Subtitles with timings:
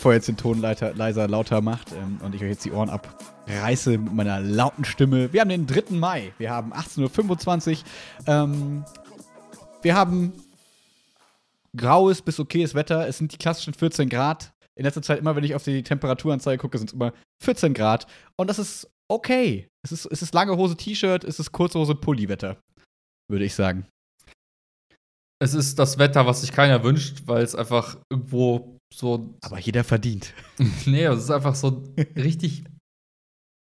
[0.00, 2.72] bevor ihr jetzt den Ton leiter, leiser, lauter macht ähm, und ich euch jetzt die
[2.72, 5.30] Ohren abreiße mit meiner lauten Stimme.
[5.30, 5.94] Wir haben den 3.
[5.94, 6.32] Mai.
[6.38, 7.84] Wir haben 18.25 Uhr.
[8.26, 8.84] Ähm,
[9.82, 10.32] wir haben
[11.76, 13.06] graues bis okayes Wetter.
[13.08, 14.54] Es sind die klassischen 14 Grad.
[14.74, 17.12] In letzter Zeit, immer wenn ich auf die Temperaturanzeige gucke, sind es immer
[17.42, 18.06] 14 Grad.
[18.38, 19.68] Und das ist okay.
[19.84, 22.56] Es ist, es ist lange Hose T-Shirt, es ist kurze Hose Pulli-Wetter,
[23.30, 23.86] würde ich sagen.
[25.42, 29.34] Es ist das Wetter, was sich keiner wünscht, weil es einfach irgendwo so.
[29.40, 30.34] Aber jeder verdient.
[30.86, 31.84] nee, es ist einfach so
[32.16, 32.64] richtig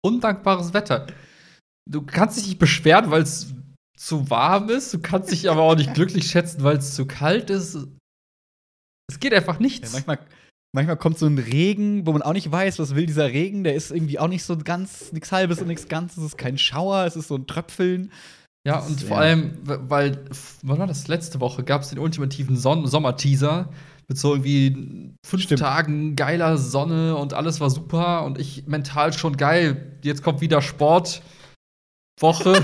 [0.05, 1.07] undankbares Wetter.
[1.89, 3.53] Du kannst dich nicht beschweren, weil es
[3.97, 4.93] zu warm ist.
[4.93, 7.77] Du kannst dich aber auch nicht glücklich schätzen, weil es zu kalt ist.
[9.09, 9.93] Es geht einfach nichts.
[9.93, 10.19] Ja, manchmal,
[10.73, 13.63] manchmal kommt so ein Regen, wo man auch nicht weiß, was will dieser Regen.
[13.63, 16.17] Der ist irgendwie auch nicht so ganz, nichts Halbes und nichts Ganzes.
[16.17, 18.11] Es ist kein Schauer, es ist so ein Tröpfeln.
[18.67, 20.25] Ja, und vor allem, weil,
[20.61, 21.07] wann war das?
[21.07, 23.69] Letzte Woche gab es den ultimativen Son Sommerteaser
[24.07, 25.59] mit so irgendwie fünf Stimmt.
[25.59, 29.99] Tagen geiler Sonne und alles war super und ich mental schon geil.
[30.03, 31.21] Jetzt kommt wieder Sportwoche.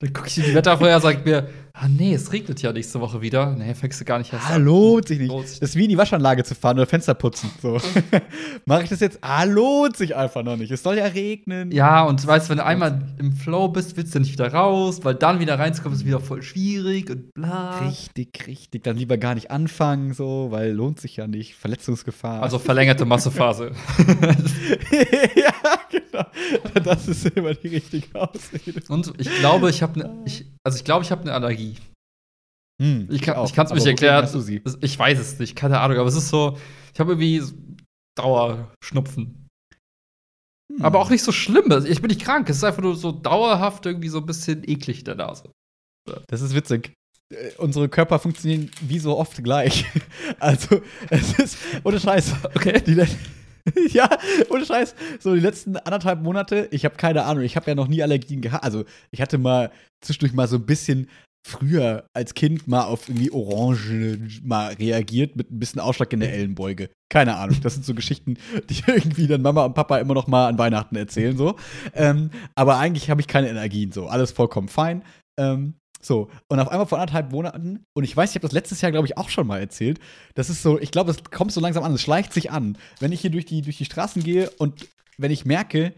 [0.00, 3.20] Dann gucke ich in die Wettervorher, sagt mir, Ah, nee, es regnet ja nächste Woche
[3.20, 3.50] wieder.
[3.50, 5.28] Nee, fängst du gar nicht erst ah, lohnt sich nicht.
[5.28, 5.58] Lohnt sich.
[5.58, 7.50] Das ist wie in die Waschanlage zu fahren oder Fenster putzen.
[7.60, 7.80] So.
[8.64, 9.18] Mache ich das jetzt?
[9.22, 10.70] Ah, lohnt sich einfach noch nicht.
[10.70, 11.72] Es soll ja regnen.
[11.72, 15.16] Ja, und weißt, wenn du einmal im Flow bist, willst du nicht wieder raus, weil
[15.16, 17.80] dann wieder reinzukommen ist wieder voll schwierig und bla.
[17.80, 18.84] Richtig, richtig.
[18.84, 21.56] Dann lieber gar nicht anfangen, so, weil lohnt sich ja nicht.
[21.56, 22.40] Verletzungsgefahr.
[22.40, 23.72] Also verlängerte Massephase.
[25.34, 25.52] ja,
[26.14, 26.26] genau.
[26.84, 28.82] Das ist immer die richtige Ausrede.
[28.88, 30.24] Und ich glaube, ich habe eine,
[30.64, 31.76] also ich glaube, ich habe eine Allergie
[32.80, 34.28] hm, ich kann es mich erklären.
[34.80, 36.58] Ich weiß es nicht, keine Ahnung, aber es ist so,
[36.92, 37.42] ich habe irgendwie
[38.16, 39.48] Dauerschnupfen.
[40.72, 40.84] Hm.
[40.84, 41.70] Aber auch nicht so schlimm.
[41.86, 42.48] Ich bin nicht krank.
[42.48, 45.50] Es ist einfach nur so dauerhaft irgendwie so ein bisschen eklig in der Nase.
[46.26, 46.92] Das ist witzig.
[47.32, 49.84] Äh, unsere Körper funktionieren wie so oft gleich.
[50.40, 52.34] Also, es ist, ohne Scheiß.
[52.54, 52.82] Okay.
[52.84, 52.96] Die,
[53.90, 54.08] ja,
[54.50, 54.94] ohne Scheiß.
[55.20, 58.40] So die letzten anderthalb Monate, ich habe keine Ahnung, ich habe ja noch nie Allergien
[58.40, 58.64] gehabt.
[58.64, 59.70] Also ich hatte mal
[60.02, 61.08] zwischendurch mal so ein bisschen
[61.46, 66.32] früher als Kind mal auf irgendwie Orange mal reagiert mit ein bisschen Ausschlag in der
[66.32, 66.88] Ellenbeuge.
[67.10, 67.58] Keine Ahnung.
[67.62, 68.38] Das sind so Geschichten,
[68.70, 71.56] die irgendwie dann Mama und Papa immer noch mal an Weihnachten erzählen so.
[71.94, 74.06] Ähm, aber eigentlich habe ich keine Energien so.
[74.06, 75.04] Alles vollkommen fein.
[75.38, 78.80] Ähm, so, und auf einmal vor anderthalb Monaten, und ich weiß, ich habe das letztes
[78.80, 79.98] Jahr, glaube ich, auch schon mal erzählt.
[80.34, 82.76] Das ist so, ich glaube, es kommt so langsam an, es schleicht sich an.
[83.00, 85.94] Wenn ich hier durch die, durch die Straßen gehe und wenn ich merke,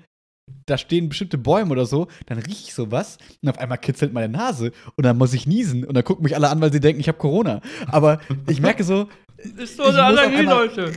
[0.67, 4.29] da stehen bestimmte Bäume oder so, dann rieche ich sowas und auf einmal kitzelt meine
[4.29, 7.01] Nase und dann muss ich niesen und dann gucken mich alle an, weil sie denken,
[7.01, 7.61] ich habe Corona.
[7.89, 9.09] Aber ich merke so.
[9.39, 10.93] Ist so eine Allergie, Leute.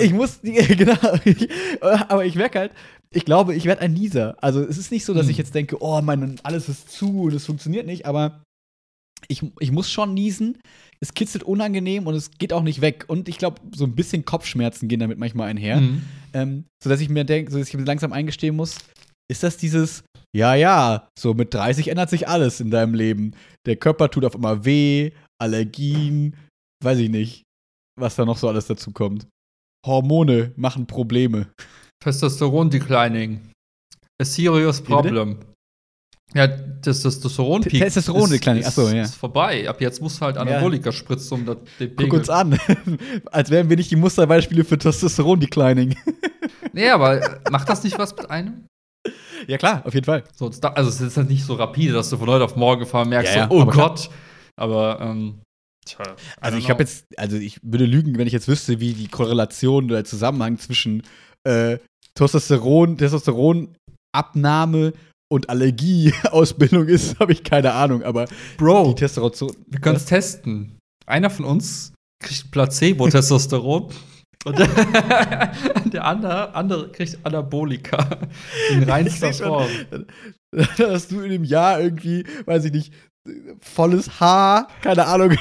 [0.00, 0.96] Ich muss, genau.
[1.80, 2.72] aber ich merke halt,
[3.10, 4.36] ich glaube, ich werde ein Nieser.
[4.40, 5.30] Also es ist nicht so, dass hm.
[5.30, 8.42] ich jetzt denke, oh, mein, alles ist zu und es funktioniert nicht, aber
[9.28, 10.58] ich, ich muss schon niesen.
[11.00, 13.04] Es kitzelt unangenehm und es geht auch nicht weg.
[13.08, 15.80] Und ich glaube, so ein bisschen Kopfschmerzen gehen damit manchmal einher.
[15.80, 16.02] Mhm.
[16.32, 18.78] Ähm, sodass ich mir denke, so dass ich mir langsam eingestehen muss,
[19.30, 23.32] ist das dieses, ja, ja, so mit 30 ändert sich alles in deinem Leben.
[23.66, 26.36] Der Körper tut auf einmal weh, Allergien,
[26.82, 27.42] weiß ich nicht,
[27.98, 29.26] was da noch so alles dazu kommt.
[29.86, 31.48] Hormone machen Probleme.
[32.02, 33.40] Testosteron-Declining.
[34.20, 35.38] A serious problem.
[36.34, 39.02] Ja, das Testosteron-Peak Testosteron-Declining, achso, ja.
[39.02, 39.68] ist vorbei.
[39.68, 40.92] Ab jetzt musst du halt Anabolika ja.
[40.92, 42.08] spritzen, um das den Pegel.
[42.08, 42.58] Guck uns an.
[43.30, 45.94] Als wären wir nicht die Musterbeispiele für Testosteron-Declining.
[46.72, 48.66] nee, aber macht das nicht was mit einem?
[49.46, 50.24] Ja, klar, auf jeden Fall.
[50.34, 53.08] So, also, es ist halt nicht so rapide, dass du von heute auf morgen gefahren
[53.08, 54.10] merkst, ja, ja, so, oh aber Gott.
[54.56, 55.40] Aber, ähm,
[55.84, 56.16] tja.
[56.40, 59.84] Also, ich habe jetzt, also, ich würde lügen, wenn ich jetzt wüsste, wie die Korrelation
[59.86, 61.02] oder der Zusammenhang zwischen
[61.44, 61.78] äh,
[62.14, 64.92] Testosteron, Testosteronabnahme
[65.30, 68.26] und Allergieausbildung ist, habe ich keine Ahnung, aber
[68.58, 69.56] Bro, die Testosteron.
[69.66, 70.78] Wir können es testen.
[71.06, 71.92] Einer von uns
[72.22, 73.90] kriegt Placebo-Testosteron
[74.44, 74.68] und der,
[75.84, 78.20] der andere, andere, kriegt Anabolika
[78.70, 79.68] in reinster Form.
[80.50, 82.92] Da hast du in dem Jahr irgendwie, weiß ich nicht,
[83.60, 85.30] volles Haar, keine Ahnung,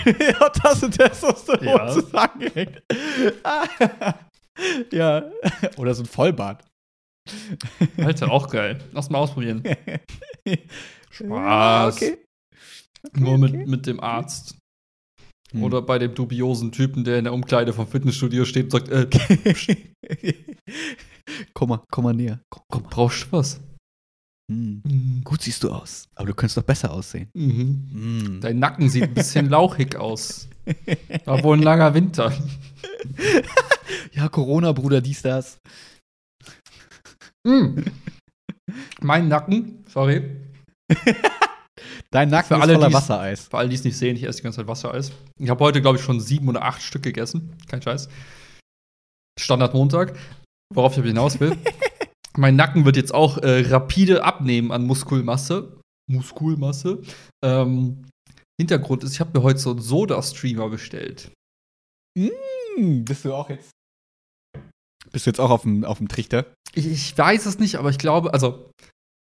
[0.62, 1.92] Tasse Testosteron ja.
[1.92, 2.84] zusammenhängt.
[4.92, 5.32] ja,
[5.78, 6.66] oder so ein Vollbart.
[7.98, 8.80] Alter, auch geil.
[8.92, 9.64] Lass mal ausprobieren.
[11.12, 11.96] Spaß.
[11.96, 12.18] Okay.
[13.04, 13.66] Okay, Nur mit, okay.
[13.66, 14.58] mit dem Arzt.
[15.52, 15.64] Hm.
[15.64, 19.08] Oder bei dem dubiosen Typen, der in der Umkleide vom Fitnessstudio steht und sagt, äh,
[21.54, 22.42] komm mal, komm mal näher.
[22.50, 22.84] Komm, komm.
[22.84, 23.60] Brauchst du was?
[24.50, 24.82] Hm.
[24.86, 25.22] Mhm.
[25.24, 27.30] Gut siehst du aus, aber du könntest doch besser aussehen.
[27.34, 27.90] Mhm.
[27.92, 28.42] Mhm.
[28.42, 30.48] Dein Nacken sieht ein bisschen lauchig aus.
[31.26, 32.32] War wohl ein langer Winter.
[34.14, 35.58] ja, Corona, Bruder, dies, das.
[37.48, 37.80] Mm.
[39.02, 40.38] mein Nacken, sorry.
[42.12, 43.48] Dein Nacken Für ist alle, voller die's- Wassereis.
[43.48, 45.12] Für alle, die es nicht sehen, ich esse die ganze Zeit Wassereis.
[45.40, 47.56] Ich habe heute, glaube ich, schon sieben oder acht Stück gegessen.
[47.68, 48.10] Kein Scheiß.
[49.40, 50.16] Standard Montag.
[50.74, 51.58] Worauf ich hinaus will.
[52.38, 55.78] mein Nacken wird jetzt auch äh, rapide abnehmen an Muskelmasse.
[56.10, 57.02] Muskelmasse.
[57.44, 58.06] Ähm,
[58.60, 61.32] Hintergrund ist, ich habe mir heute so einen Soda-Streamer bestellt.
[62.18, 63.72] Hm, bist du auch jetzt.
[65.12, 66.46] Bist du jetzt auch auf dem, auf dem Trichter?
[66.74, 68.70] Ich, ich weiß es nicht, aber ich glaube, also,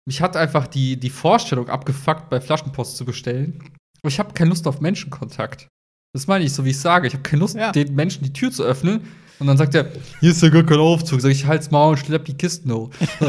[0.07, 3.59] mich hat einfach die, die Vorstellung abgefuckt, bei Flaschenpost zu bestellen.
[4.03, 5.69] Aber ich habe keine Lust auf Menschenkontakt.
[6.15, 7.07] Das meine ich, so wie ich sage.
[7.07, 7.73] Ich habe keine Lust, Ja.
[7.73, 9.09] den Menschen die Tür zu öffnen.
[9.43, 9.87] Und dann sagt er,
[10.21, 11.21] hier ist ja gar kein Aufzug.
[11.21, 12.91] Sag ich, halt's Maul und schlepp die Kisten hoch.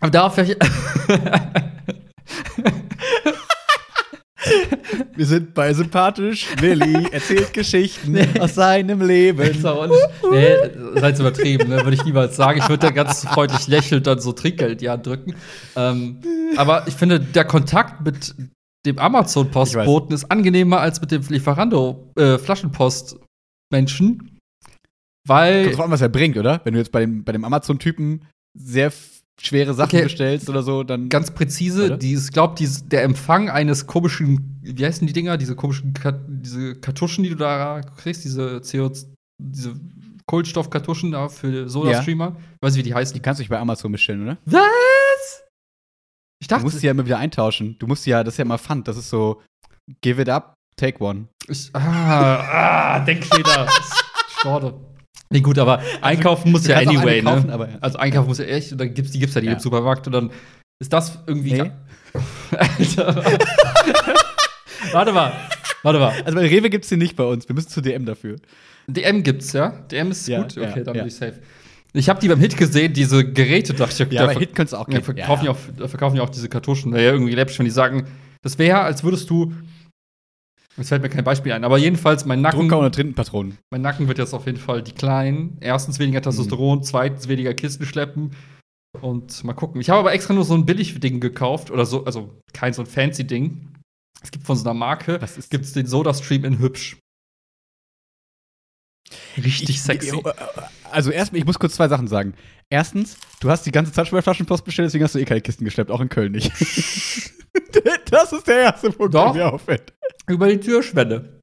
[0.00, 0.56] aber darauf wäre ich.
[5.14, 6.48] Wir sind bei sympathisch.
[6.58, 9.42] Willi erzählt Geschichten aus seinem Leben.
[9.42, 9.62] nicht,
[10.30, 10.56] nee,
[10.94, 11.84] seid übertrieben, ne?
[11.84, 12.60] würde ich niemals sagen.
[12.60, 15.34] Ich würde da ganz freundlich lächelnd dann so Trinkgeld Hand drücken.
[15.76, 16.22] Ähm,
[16.56, 18.34] aber ich finde, der Kontakt mit
[18.86, 22.38] dem Amazon-Postboten ist angenehmer als mit dem Lieferando äh,
[23.74, 24.38] Flaschenpost-Menschen.
[25.26, 26.60] Weil Kommt drauf an, was er bringt, oder?
[26.64, 28.26] Wenn du jetzt bei dem, bei dem Amazon-Typen
[28.56, 28.92] sehr
[29.40, 30.02] schwere Sachen Okay.
[30.04, 31.08] bestellst oder so, dann.
[31.08, 31.96] ganz präzise, Oder?
[31.96, 36.76] die, ich glaube, der Empfang eines komischen, wie heißen die Dinger, diese komischen, Kat diese
[36.78, 38.92] Kartuschen, die du da kriegst, diese CO,
[39.42, 39.74] diese
[40.26, 42.36] Kohlenstoffkartuschen da für Soda-Streamer.
[42.62, 43.14] Weiß ich, wie die heißen.
[43.14, 44.38] die kannst du dich bei Amazon bestellen, oder?
[44.44, 45.42] Was?
[46.40, 47.76] Ich Du dachte, musst die ja immer wieder eintauschen.
[47.78, 48.86] Du musst ja, das ist ja immer Pfand.
[48.88, 49.42] Das ist so,
[50.02, 51.26] give it up, take one.
[51.48, 53.68] ich, ah, ah, Denkfehler.
[54.42, 54.74] Schade.
[55.30, 57.52] Nee, gut, aber einkaufen muss ja auch anyway, kaufen, ne?
[57.54, 57.78] aber ja.
[57.80, 59.54] Also einkaufen muss ja echt, und dann gibt's, die gibt's ja die Ja.
[59.54, 60.30] im Supermarkt und dann
[60.78, 61.54] ist das irgendwie.
[61.62, 61.70] Nee.
[62.56, 63.24] Alter.
[64.92, 65.32] warte mal,
[65.82, 66.12] warte mal.
[66.24, 67.48] Also bei Rewe gibt's die nicht bei uns.
[67.48, 68.36] Wir müssen zu DM dafür.
[68.86, 69.70] DM gibt's, ja?
[69.90, 70.54] DM ist Ja, gut?
[70.56, 71.02] ja, Okay, dann ja.
[71.02, 71.40] bin ich safe.
[71.94, 74.72] Ich habe die beim Hit gesehen, diese Geräte, dachte ich, Ja, da bei Hit könntest
[74.74, 75.04] du auch ja, geben.
[75.04, 75.50] verkaufen, ja.
[75.52, 76.92] auch, da verkaufen ja auch diese Kartuschen.
[76.92, 78.06] Wäre ja irgendwie läppisch, wenn die sagen,
[78.42, 79.52] das wäre, als würdest du.
[80.76, 82.62] Jetzt fällt mir kein Beispiel ein, aber jedenfalls mein Nacken.
[82.62, 83.58] Drucker oder Tintenpatronen.
[83.70, 85.56] Mein Nacken wird jetzt auf jeden Fall decline.
[85.60, 88.32] Erstens weniger Testosteron, zweitens weniger Kisten schleppen.
[89.00, 89.80] Und mal gucken.
[89.80, 91.70] Ich habe aber extra nur so ein Billig-Ding gekauft.
[91.70, 93.72] Oder so, also kein so ein fancy Ding.
[94.22, 96.96] Es gibt von so einer Marke, ist gibt's den Soda-Stream in hübsch.
[99.36, 100.22] Richtig Ich- sexy.
[100.90, 102.34] Also erstmal, ich muss kurz zwei Sachen sagen.
[102.70, 105.40] Erstens, du hast die ganze Zeit schon bei Flaschenpost bestellt, deswegen hast du eh keine
[105.40, 106.50] Kisten geschleppt, auch in Köln nicht.
[108.10, 109.92] das ist der erste Punkt, der mir auffällt.
[110.28, 111.40] Über die Türschwelle.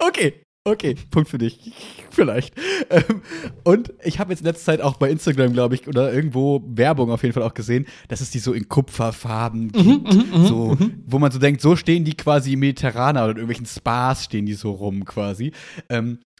[0.00, 1.72] Okay, okay, Punkt für dich.
[2.10, 2.54] Vielleicht.
[2.90, 3.22] Ähm,
[3.64, 7.10] und ich habe jetzt in letzter Zeit auch bei Instagram, glaube ich, oder irgendwo Werbung
[7.10, 10.12] auf jeden Fall auch gesehen, dass es die so in Kupferfarben Mhm, gibt.
[10.48, 10.76] so,
[11.06, 14.46] wo man so denkt, so stehen die quasi im Mediterraner oder in irgendwelchen Spas stehen
[14.46, 15.52] die so rum quasi.
[15.88, 16.31] Ähm, äh,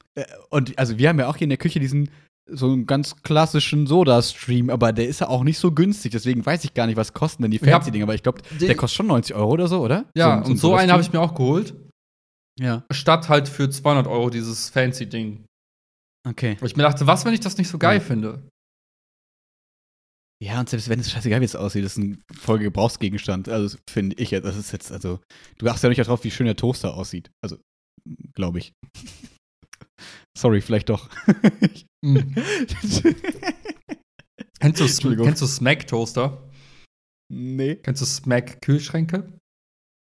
[0.51, 2.11] und also wir haben ja auch hier in der Küche diesen
[2.51, 6.65] so einen ganz klassischen Soda-Stream, aber der ist ja auch nicht so günstig, deswegen weiß
[6.65, 7.59] ich gar nicht, was kosten denn die.
[7.61, 10.11] Fancy-Dinger, aber ich glaube, der kostet schon 90 Euro oder so, oder?
[10.17, 11.75] Ja, ein- und so einen habe ich mir auch geholt.
[12.61, 15.45] Ja, Statt halt für 200 Euro dieses fancy Ding.
[16.29, 16.57] okay.
[16.61, 18.05] Weil ich mir dachte, was, wenn ich das nicht so geil Ja.
[18.05, 18.43] finde?
[20.43, 23.49] Ja, und selbst wenn es scheißegal wie es aussieht, das ist ein Folgegebrauchsgegenstand.
[23.49, 25.21] Also, finde ich jetzt, das ist jetzt, also,
[25.59, 27.31] du achtest ja nicht darauf, wie schön der Toaster aussieht.
[27.43, 27.59] Also,
[28.35, 28.73] glaube ich.
[30.39, 31.09] Sorry, vielleicht doch.
[32.05, 32.35] Mhm.
[34.61, 36.49] Kennst du, kennst du Smack Toaster?
[37.33, 37.75] nee.
[37.77, 39.33] Kennst du Smack Kühlschränke?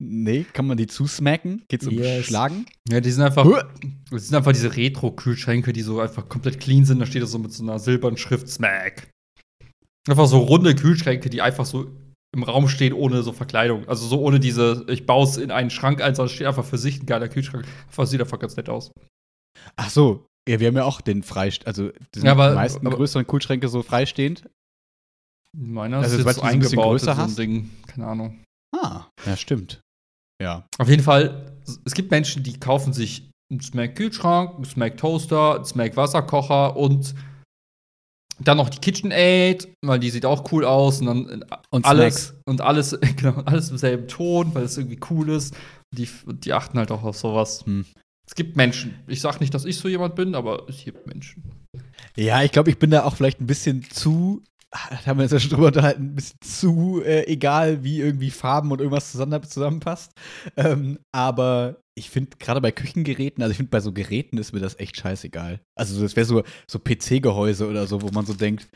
[0.00, 1.64] Nee, kann man die zusmacken?
[1.68, 2.26] Geht's um Yes.
[2.26, 2.66] Schlagen?
[2.88, 3.46] Ja, die sind einfach,
[4.10, 6.98] das sind einfach diese Retro-Kühlschränke, die so einfach komplett clean sind.
[7.00, 9.08] Da steht das so mit so einer silbernen Schrift Smack.
[10.08, 11.90] Einfach so runde Kühlschränke, die einfach so
[12.34, 13.88] im Raum stehen ohne so Verkleidung.
[13.88, 16.64] Also so ohne diese, ich baue es in einen Schrank ein, sondern es steht einfach
[16.64, 17.64] für sich ein geiler Kühlschrank.
[17.86, 18.90] Einfach sieht einfach ganz nett aus.
[19.76, 20.26] Ach so.
[20.48, 23.68] Ja, wir haben ja auch den freistehend, also die Ja, aber- meisten aber- größeren Kühlschränke
[23.68, 24.44] so freistehend.
[25.56, 27.38] Meiner Also, ist jetzt eingebaut so ein hast?
[27.38, 27.70] Ding.
[27.86, 28.42] Keine Ahnung.
[28.76, 29.80] Ah, ja, stimmt.
[30.42, 30.66] Ja.
[30.78, 36.76] Auf jeden Fall, es gibt Menschen, die kaufen sich einen Smack-Kühlschrank, einen Smack-Toaster, einen Smack-Wasserkocher
[36.76, 37.14] und
[38.40, 42.40] dann noch die KitchenAid, weil die sieht auch cool aus und dann Und alles Snacks.
[42.46, 45.54] und alles, genau, alles im selben Ton, weil es irgendwie cool ist.
[45.96, 47.64] Die, die achten halt auch auf sowas.
[47.64, 47.86] Hm.
[48.26, 48.94] Es gibt Menschen.
[49.06, 51.42] Ich sag nicht, dass ich so jemand bin, aber es gibt Menschen.
[52.16, 55.32] Ja, ich glaube, ich bin da auch vielleicht ein bisschen zu, da haben wir uns
[55.32, 59.42] ja schon drüber unterhalten, ein bisschen zu äh, egal, wie irgendwie Farben und irgendwas zusammen,
[59.42, 60.12] zusammenpasst.
[60.56, 64.60] Ähm, aber ich finde gerade bei Küchengeräten, also ich finde bei so Geräten ist mir
[64.60, 65.60] das echt scheißegal.
[65.76, 68.68] Also das wäre so, so PC-Gehäuse oder so, wo man so denkt,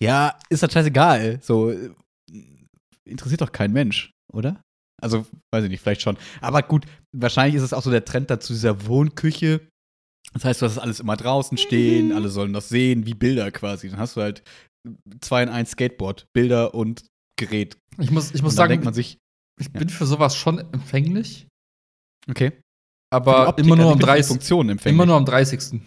[0.00, 1.40] ja, ist das scheißegal.
[1.42, 1.90] So, äh,
[3.04, 4.60] interessiert doch kein Mensch, oder?
[5.04, 6.16] Also, weiß ich nicht, vielleicht schon.
[6.40, 9.60] Aber gut, wahrscheinlich ist es auch so der Trend dazu, dieser Wohnküche.
[10.32, 13.88] Das heißt, du hast alles immer draußen stehen, alle sollen das sehen, wie Bilder quasi.
[13.90, 14.42] Dann hast du halt
[15.20, 17.04] zwei in eins Skateboard, Bilder und
[17.38, 17.76] Gerät.
[17.98, 19.18] Ich muss, ich muss sagen, denkt man sich,
[19.60, 21.46] ich bin für sowas schon empfänglich,
[22.28, 22.52] Okay.
[23.12, 24.28] Aber Optik, immer nur also am ich bin für die 30.
[24.28, 24.96] Funktionen empfänglich.
[24.96, 25.80] Immer nur am 30.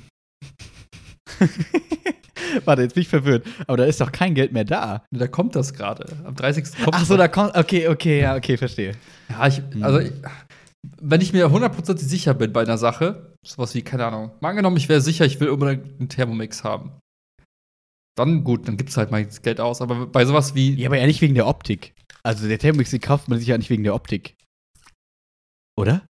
[2.65, 3.45] Warte, jetzt bin ich verwirrt.
[3.67, 5.03] Aber da ist doch kein Geld mehr da.
[5.11, 6.05] Da kommt das gerade.
[6.25, 6.83] Am 30.
[6.83, 7.55] kommt Ach so, da kommt.
[7.55, 8.93] Okay, okay, ja, okay, verstehe.
[9.29, 10.11] Ja, ich, also, ich,
[11.01, 14.77] wenn ich mir hundertprozentig sicher bin bei einer Sache, sowas wie, keine Ahnung, mal angenommen,
[14.77, 16.91] ich wäre sicher, ich will unbedingt einen Thermomix haben.
[18.17, 19.81] Dann gut, dann gibt's halt mal das Geld aus.
[19.81, 21.93] Aber bei sowas wie, Ja, aber ja nicht wegen der Optik.
[22.23, 24.35] Also der Thermomix, den kauft man sich ja nicht wegen der Optik.
[25.77, 26.05] Oder?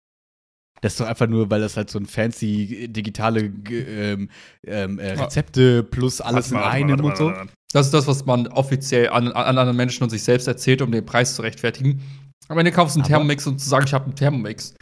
[0.83, 4.29] Das ist doch einfach nur, weil das halt so ein fancy digitale ge- ähm,
[4.67, 7.31] ähm, äh, Rezepte plus alles in einem und so.
[7.71, 10.91] Das ist das, was man offiziell an, an anderen Menschen und sich selbst erzählt, um
[10.91, 12.01] den Preis zu rechtfertigen.
[12.49, 14.75] Aber wenn du kaufst einen Aber- Thermomix und zu sagen, ich habe einen Thermomix.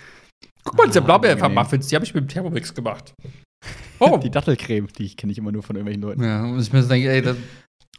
[0.63, 3.13] Guck mal, diese Ah, Blaubeermuffins, die habe ich mit dem Thermomix gemacht.
[4.03, 4.17] Oh.
[4.17, 6.23] Die Dattelcreme, die kenne ich immer nur von irgendwelchen Leuten.
[6.23, 7.37] ja, und ich mir so denke, ey, das,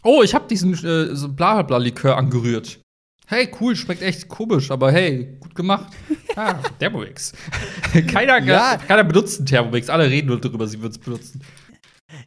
[0.03, 2.81] oh, ich habe diesen äh, so Blablabla-Likör angerührt.
[3.33, 5.91] Hey, cool, schmeckt echt komisch, aber hey, gut gemacht.
[6.37, 7.33] Ah, Thermomix.
[8.11, 8.79] keiner, Ja.
[8.79, 11.43] keiner benutzt einen Thermomix, alle reden nur darüber, sie würden es benutzen.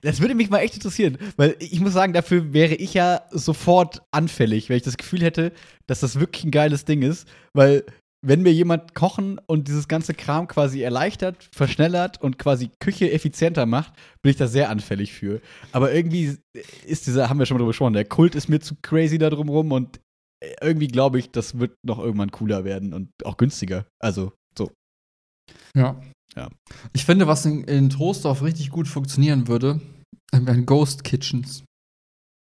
[0.01, 4.03] Das würde mich mal echt interessieren, weil ich muss sagen, dafür wäre ich ja sofort
[4.11, 5.53] anfällig, wenn ich das Gefühl hätte,
[5.87, 7.83] dass das wirklich ein geiles Ding ist, weil
[8.23, 13.65] wenn mir jemand kochen und dieses ganze Kram quasi erleichtert, verschnellert und quasi Küche effizienter
[13.65, 13.93] macht,
[14.23, 15.41] bin ich da sehr anfällig für.
[15.71, 16.35] Aber irgendwie
[16.85, 19.29] ist dieser, haben wir schon mal drüber gesprochen, der Kult ist mir zu crazy da
[19.29, 19.99] drumrum und
[20.61, 23.85] irgendwie glaube ich, das wird noch irgendwann cooler werden und auch günstiger.
[23.99, 24.71] Also so.
[25.75, 26.01] Ja.
[26.35, 26.49] Ja.
[26.93, 29.79] Ich finde, was in, in Troisdorf richtig gut funktionieren würde,
[30.31, 31.63] wären Ghost Kitchens.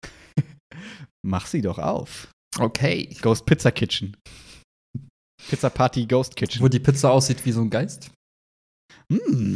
[1.25, 2.29] Mach sie doch auf.
[2.57, 3.15] Okay.
[3.21, 4.17] Ghost Pizza Kitchen.
[5.49, 6.61] Pizza Party Ghost Kitchen.
[6.61, 8.11] Wo die Pizza aussieht wie so ein Geist.
[9.09, 9.55] Mm.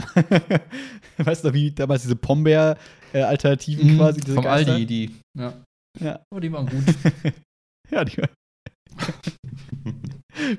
[1.18, 4.36] weißt du, wie damals diese Pombeer-Alternativen quasi, diese Mhm.
[4.36, 4.74] Vom Geister?
[4.74, 5.16] Aldi, die.
[5.38, 5.64] Ja.
[6.00, 6.24] Ja.
[6.34, 6.84] Oh, die waren gut.
[7.92, 8.22] Ja, die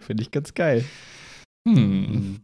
[0.00, 0.84] Finde ich ganz geil.
[1.68, 2.40] hm.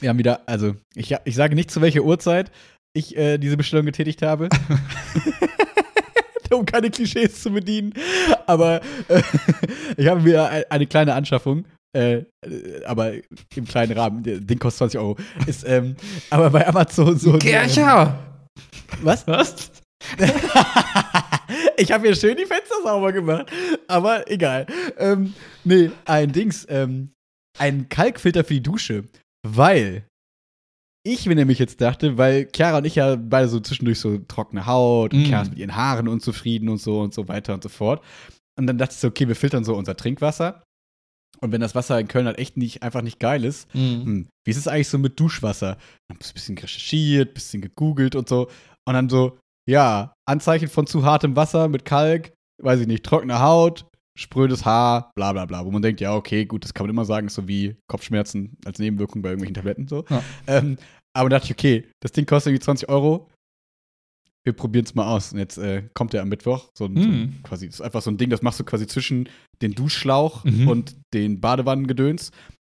[0.00, 2.50] Wir haben wieder, also, ich, ich sage nicht, zu welcher Uhrzeit
[2.96, 4.48] ich äh, diese Bestellung getätigt habe.
[6.52, 7.94] um keine Klischees zu bedienen.
[8.46, 9.22] Aber äh,
[9.96, 11.64] ich habe mir ein- eine kleine Anschaffung.
[11.96, 13.12] Äh, äh, aber
[13.54, 14.22] im kleinen Rahmen.
[14.24, 15.16] Ding kostet 20 Euro.
[15.46, 15.96] Ist, ähm,
[16.30, 17.38] aber bei Amazon so.
[17.38, 18.18] Gercher!
[19.02, 19.26] Was?
[19.26, 19.70] Was?
[21.76, 23.50] Ich habe hier schön die Fenster sauber gemacht.
[23.88, 24.66] Aber egal.
[24.98, 26.66] Ähm, nee, ein Dings.
[26.68, 27.10] Ähm,
[27.58, 29.04] ein Kalkfilter für die Dusche.
[29.46, 30.06] Weil
[31.06, 34.66] ich mir nämlich jetzt dachte, weil Chiara und ich ja beide so zwischendurch so trockene
[34.66, 35.24] Haut und Mm.
[35.26, 38.02] Chiara ist mit ihren Haaren unzufrieden und so und so weiter und so fort.
[38.58, 40.62] Und dann dachte ich so, okay, wir filtern so unser Trinkwasser.
[41.40, 44.50] Und wenn das Wasser in Köln halt echt nicht, einfach nicht geil ist, hm, wie
[44.50, 45.76] ist es eigentlich so mit Duschwasser?
[46.08, 48.48] Dann ein bisschen recherchiert, ein bisschen gegoogelt und so.
[48.86, 49.36] Und dann so,
[49.68, 55.10] ja, Anzeichen von zu hartem Wasser mit Kalk, weiß ich nicht, trockene Haut, sprödes Haar,
[55.16, 55.64] bla bla bla.
[55.64, 58.56] Wo man denkt, ja, okay, gut, das kann man immer sagen, ist so wie Kopfschmerzen
[58.64, 60.04] als Nebenwirkung bei irgendwelchen Tabletten so.
[60.08, 60.22] Ja.
[60.46, 60.76] Ähm,
[61.16, 63.30] aber dachte ich, okay, das Ding kostet irgendwie 20 Euro.
[64.46, 65.32] Wir probieren es mal aus.
[65.32, 66.68] Und jetzt äh, kommt der am Mittwoch.
[66.76, 67.42] So ein, so ein Mhm.
[67.42, 69.28] quasi, das ist einfach so ein Ding, das machst du quasi zwischen
[69.62, 70.68] den Duschschlauch Mhm.
[70.68, 72.30] und den Badewannengedöns.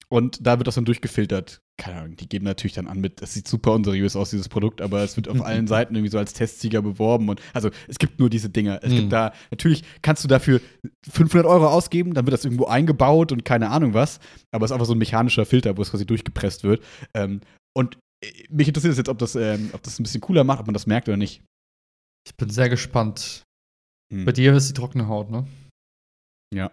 [0.08, 1.62] Und da wird das dann durchgefiltert.
[1.78, 4.80] Keine Ahnung, die geben natürlich dann an mit, es sieht super unseriös aus, dieses Produkt,
[4.82, 7.28] aber es wird auf allen Seiten irgendwie so als Testsieger beworben.
[7.28, 8.80] Und also es gibt nur diese Dinger.
[8.84, 8.96] Es Mhm.
[8.98, 10.62] gibt da, natürlich kannst du dafür
[11.10, 14.20] 500 Euro ausgeben, dann wird das irgendwo eingebaut und keine Ahnung was.
[14.52, 16.84] Aber es ist einfach so ein mechanischer Filter, wo es quasi durchgepresst wird.
[17.14, 17.42] Ähm,
[17.76, 20.60] und äh, mich interessiert es jetzt, ob das, ähm, ob das ein bisschen cooler macht,
[20.62, 21.44] ob man das merkt oder nicht.
[22.28, 23.44] Ich bin sehr gespannt.
[24.14, 24.24] Hm.
[24.26, 25.46] Bei dir ist die trockene Haut, ne?
[26.54, 26.72] Ja.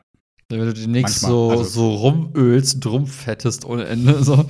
[0.60, 4.44] Wenn du demnächst Manchmal, so, also- so rumölst und rumfettest ohne Ende, so.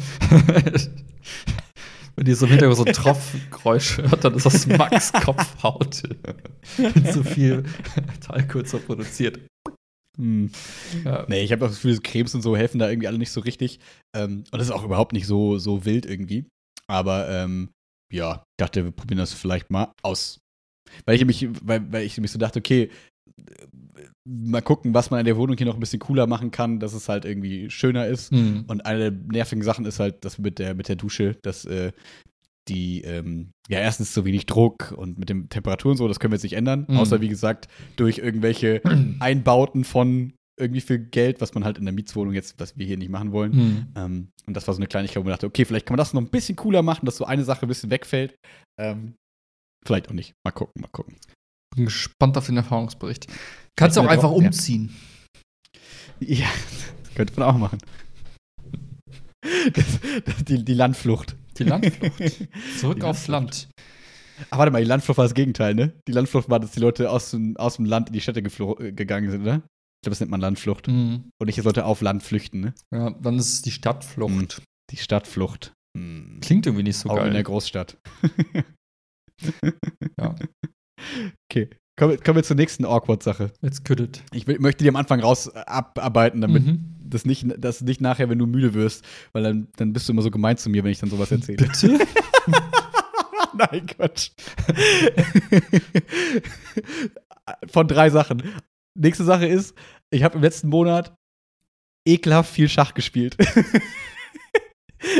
[2.16, 6.02] Wenn ihr so im Hintergrund so ein Tropfgeräusch hört, dann ist das Max Kopfhaut.
[6.78, 7.64] Mit so viel
[8.20, 9.40] Talkultur produziert.
[10.18, 10.50] Hm.
[11.04, 11.24] Ja.
[11.28, 13.40] Nee, ich habe auch das Gefühl, Cremes und so helfen da irgendwie alle nicht so
[13.40, 13.80] richtig.
[14.14, 16.44] Ähm, und das ist auch überhaupt nicht so, so wild irgendwie.
[16.86, 17.70] Aber ähm,
[18.12, 20.38] ja, ich dachte, wir probieren das vielleicht mal aus.
[21.06, 22.90] Weil ich mich, weil, weil ich mich so dachte, okay,
[24.24, 26.92] mal gucken, was man in der Wohnung hier noch ein bisschen cooler machen kann, dass
[26.92, 28.30] es halt irgendwie schöner ist.
[28.30, 28.64] Hm.
[28.68, 31.92] Und eine der nervigen Sachen ist halt das mit der, mit der Dusche, dass äh,
[32.68, 36.36] die, ähm, ja, erstens so wenig Druck und mit den Temperaturen so, das können wir
[36.36, 36.86] jetzt nicht ändern.
[36.88, 36.96] Mhm.
[36.96, 38.82] Außer, wie gesagt, durch irgendwelche
[39.20, 42.98] Einbauten von irgendwie viel Geld, was man halt in der Mietswohnung jetzt, was wir hier
[42.98, 43.52] nicht machen wollen.
[43.52, 43.86] Hm.
[43.96, 46.12] Ähm, und das war so eine Kleinigkeit, wo man dachte, okay, vielleicht kann man das
[46.12, 48.36] noch ein bisschen cooler machen, dass so eine Sache ein bisschen wegfällt.
[48.78, 49.14] Ähm,
[49.84, 50.34] vielleicht auch nicht.
[50.44, 51.16] Mal gucken, mal gucken.
[51.74, 53.26] Bin gespannt auf den Erfahrungsbericht.
[53.76, 54.36] Kannst du auch einfach ja.
[54.36, 54.94] umziehen.
[56.24, 56.46] Ja,
[57.02, 57.78] das könnte man auch machen.
[59.72, 59.84] Das,
[60.24, 61.34] das, die, die Landflucht.
[61.58, 62.48] Die Landflucht.
[62.78, 63.68] Zurück Die aufs Landflucht.
[64.36, 64.48] Land.
[64.50, 66.00] Ach, warte mal, die Landflucht war das Gegenteil, ne?
[66.06, 68.92] Die Landflucht war, dass die Leute aus dem, aus dem Land in die Städte äh,
[68.92, 69.62] gegangen sind, ne?
[70.02, 70.88] glaube, das nennt man Landflucht.
[70.88, 71.30] Mhm.
[71.40, 72.74] Und ich sollte auf Land flüchten, ne?
[72.92, 74.62] Ja, dann ist es die Stadtflucht.
[74.90, 75.72] Die Stadtflucht.
[75.96, 76.38] Hm.
[76.40, 77.42] Klingt irgendwie nicht so Auch in der geil.
[77.44, 77.98] Großstadt.
[80.18, 80.34] Ja.
[81.50, 81.70] Okay.
[82.02, 83.52] Kommen, wir- kommen wir zur nächsten Awkward-Sache.
[83.60, 84.22] Jetzt küttet.
[84.32, 86.96] Ich will, möchte die am Anfang raus äh, abarbeiten, damit Mhm.
[87.00, 90.22] das nicht, das nicht nachher, wenn du müde wirst, weil dann, dann bist du immer
[90.22, 91.58] so gemein zu mir, wenn ich dann sowas erzähle.
[91.58, 91.94] Bitte?
[93.56, 94.30] Nein, Quatsch.
[97.70, 98.42] Von drei Sachen.
[98.98, 99.76] Nächste Sache ist,
[100.10, 101.14] ich habe im letzten Monat
[102.04, 103.36] ekelhaft viel Schach gespielt.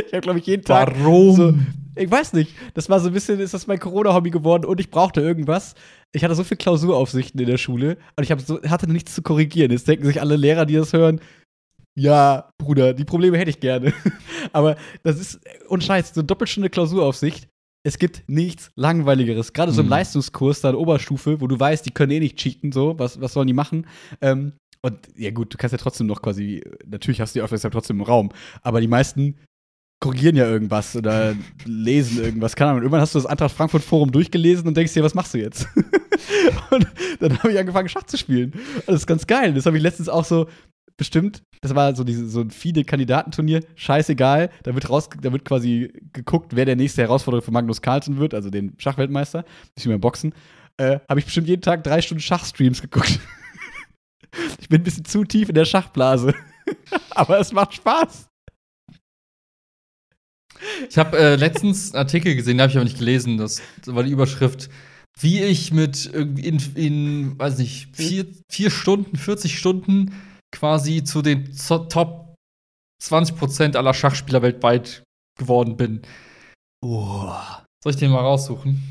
[0.07, 0.93] ich habe, glaube ich, jeden Tag.
[0.99, 1.37] Warum?
[1.37, 1.55] So,
[1.97, 2.53] ich weiß nicht.
[2.75, 5.75] Das war so ein bisschen, ist das mein Corona-Hobby geworden und ich brauchte irgendwas.
[6.13, 9.71] Ich hatte so viel Klausuraufsichten in der Schule und ich so, hatte nichts zu korrigieren.
[9.71, 11.21] Jetzt denken sich alle Lehrer, die das hören,
[11.95, 13.93] ja, Bruder, die Probleme hätte ich gerne.
[14.53, 17.49] Aber das ist, und Scheiß, so eine Doppelstunde Klausuraufsicht.
[17.85, 19.53] Es gibt nichts Langweiligeres.
[19.53, 19.91] Gerade so im Mhm.
[19.91, 23.33] Leistungskurs, da in Oberstufe, wo du weißt, die können eh nicht cheaten, so, was, was
[23.33, 23.87] sollen die machen?
[24.21, 27.75] Ähm, und ja, gut, du kannst ja trotzdem noch quasi, natürlich hast du die Aufmerksamkeit
[27.75, 28.31] trotzdem im Raum,
[28.63, 29.37] aber die meisten
[30.03, 32.57] korrigieren ja irgendwas oder lesen irgendwas.
[32.57, 32.83] Keine Ahnung.
[32.83, 35.69] Irgendwann hast du das Eintracht Frankfurt Forum durchgelesen und denkst dir, was machst du jetzt?
[36.71, 36.87] und
[37.21, 38.51] dann habe ich angefangen, Schach zu spielen.
[38.51, 39.55] Und das ist ganz geil.
[39.55, 40.49] Das habe ich letztens auch so
[40.97, 41.45] bestimmt.
[41.61, 43.61] Das war so, diese, so ein FIDE-Kandidatenturnier.
[43.77, 44.51] Scheißegal.
[44.65, 48.35] Da wird, raus, da wird quasi geguckt, wer der nächste Herausforderer für Magnus Carlsen wird,
[48.35, 49.45] also den Schachweltmeister.
[49.77, 50.35] Nicht mehr Boxen.
[50.79, 53.21] Äh, habe ich bestimmt jeden Tag drei Stunden Schachstreams geguckt.
[54.61, 56.35] ich bin ein bisschen zu tief in der Schachblase.
[57.11, 58.32] Aber es macht Spaß.
[60.89, 63.37] Ich habe äh, letztens einen Artikel gesehen, den habe ich aber nicht gelesen.
[63.37, 64.71] Das, war die Überschrift,
[65.19, 70.15] wie ich mit in, in weiß nicht, vier, vier Stunden, 40 Stunden
[70.53, 72.35] quasi zu den Top
[73.03, 75.03] 20% aller Schachspieler weltweit
[75.39, 76.03] geworden bin.
[76.85, 77.33] Oh.
[77.83, 78.83] Soll ich den mal raussuchen?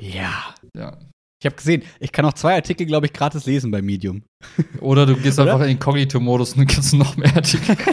[0.00, 0.54] Ja.
[0.74, 0.98] Ja.
[1.40, 4.24] Ich habe gesehen, ich kann auch zwei Artikel, glaube ich, gratis lesen bei Medium.
[4.80, 5.52] Oder du gehst Oder?
[5.52, 7.76] einfach in Inkognito-Modus und du noch mehr Artikel.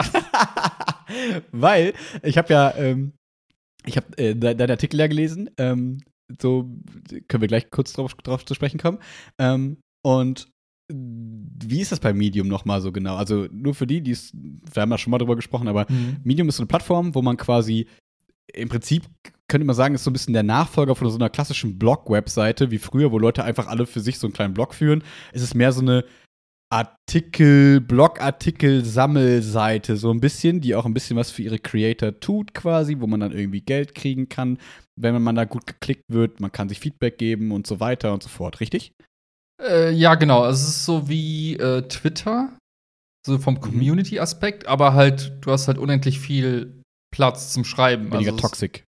[1.52, 3.14] Weil ich habe ja, ähm,
[3.86, 5.50] ich habe äh, de deinen Artikel ja gelesen.
[5.58, 6.00] Ähm,
[6.42, 6.64] so
[7.28, 9.00] können wir gleich kurz drauf, drauf zu sprechen kommen.
[9.40, 10.48] Ähm, und
[10.92, 13.16] wie ist das bei Medium nochmal so genau?
[13.16, 16.18] Also nur für die, die es, wir haben ja schon mal drüber gesprochen, aber Mhm.
[16.24, 17.88] Medium ist so eine Plattform, wo man quasi
[18.54, 19.04] im Prinzip
[19.48, 22.80] könnte man sagen, ist so ein bisschen der Nachfolger von so einer klassischen Blog-Webseite wie
[22.80, 25.04] früher, wo Leute einfach alle für sich so einen kleinen Blog führen.
[25.34, 26.04] Es ist mehr so eine
[26.76, 33.00] Artikel, Blogartikel-Sammelseite, so ein bisschen, die auch ein bisschen was für ihre Creator tut, quasi,
[33.00, 34.60] wo man dann irgendwie Geld kriegen kann,
[35.00, 36.42] wenn man da gut geklickt wird.
[36.42, 38.92] Man kann sich Feedback geben und so weiter und so fort, richtig?
[39.62, 40.42] Äh, ja, genau.
[40.42, 42.58] Also Es ist so wie äh, Twitter,
[43.26, 43.40] so Mhm.
[43.40, 46.82] vom Community-Aspekt, aber halt, du hast halt unendlich viel
[47.14, 48.12] Platz zum Schreiben.
[48.12, 48.84] Weniger also toxic.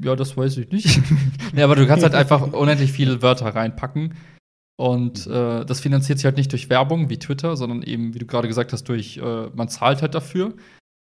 [0.00, 1.00] Ja, das weiß ich nicht.
[1.52, 4.14] nee, aber du kannst halt einfach unendlich viele Wörter reinpacken.
[4.80, 5.32] Und Mhm.
[5.32, 8.46] äh, das finanziert sich halt nicht durch Werbung wie Twitter, sondern eben, wie du gerade
[8.46, 10.54] gesagt hast, durch, äh, man zahlt halt dafür.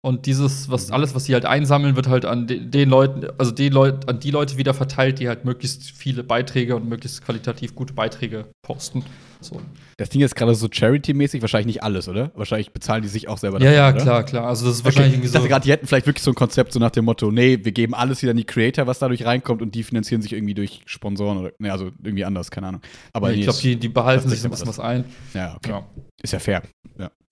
[0.02, 0.94] Und dieses, was Mhm.
[0.94, 4.20] alles, was sie halt einsammeln, wird halt an de den Leuten, also den Leut an
[4.20, 9.04] die Leute wieder verteilt, die halt möglichst viele Beiträge und möglichst qualitativ gute Beiträge posten.
[9.42, 9.60] So.
[9.98, 12.32] Das Ding ist gerade so Charity-mäßig, wahrscheinlich nicht alles, oder?
[12.36, 14.02] Wahrscheinlich bezahlen die sich auch selber Ja, ja, oder?
[14.02, 14.48] klar, klar.
[14.48, 14.86] Also das ist Okay.
[14.86, 15.50] wahrscheinlich irgendwie ich dachte so.
[15.50, 17.94] gerade, die hätten vielleicht wirklich so ein Konzept so nach dem Motto, nee, wir geben
[17.94, 21.38] alles wieder an die Creator, was dadurch reinkommt und die finanzieren sich irgendwie durch Sponsoren
[21.40, 22.82] oder, nee, also irgendwie anders, keine Ahnung.
[23.14, 25.06] Aber ich nee, glaube, die, die behalten sich so ein bisschen was ein.
[25.34, 25.70] ja, okay.
[25.72, 25.84] Ja.
[26.22, 26.64] Ist ja fair.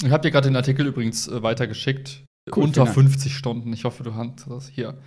[0.04, 2.26] Ich habe dir gerade den Artikel übrigens äh, weitergeschickt.
[2.54, 3.10] Cool, Unter vielen Dank.
[3.12, 3.74] 50 Stunden.
[3.74, 4.98] Ich hoffe, du hast das hier.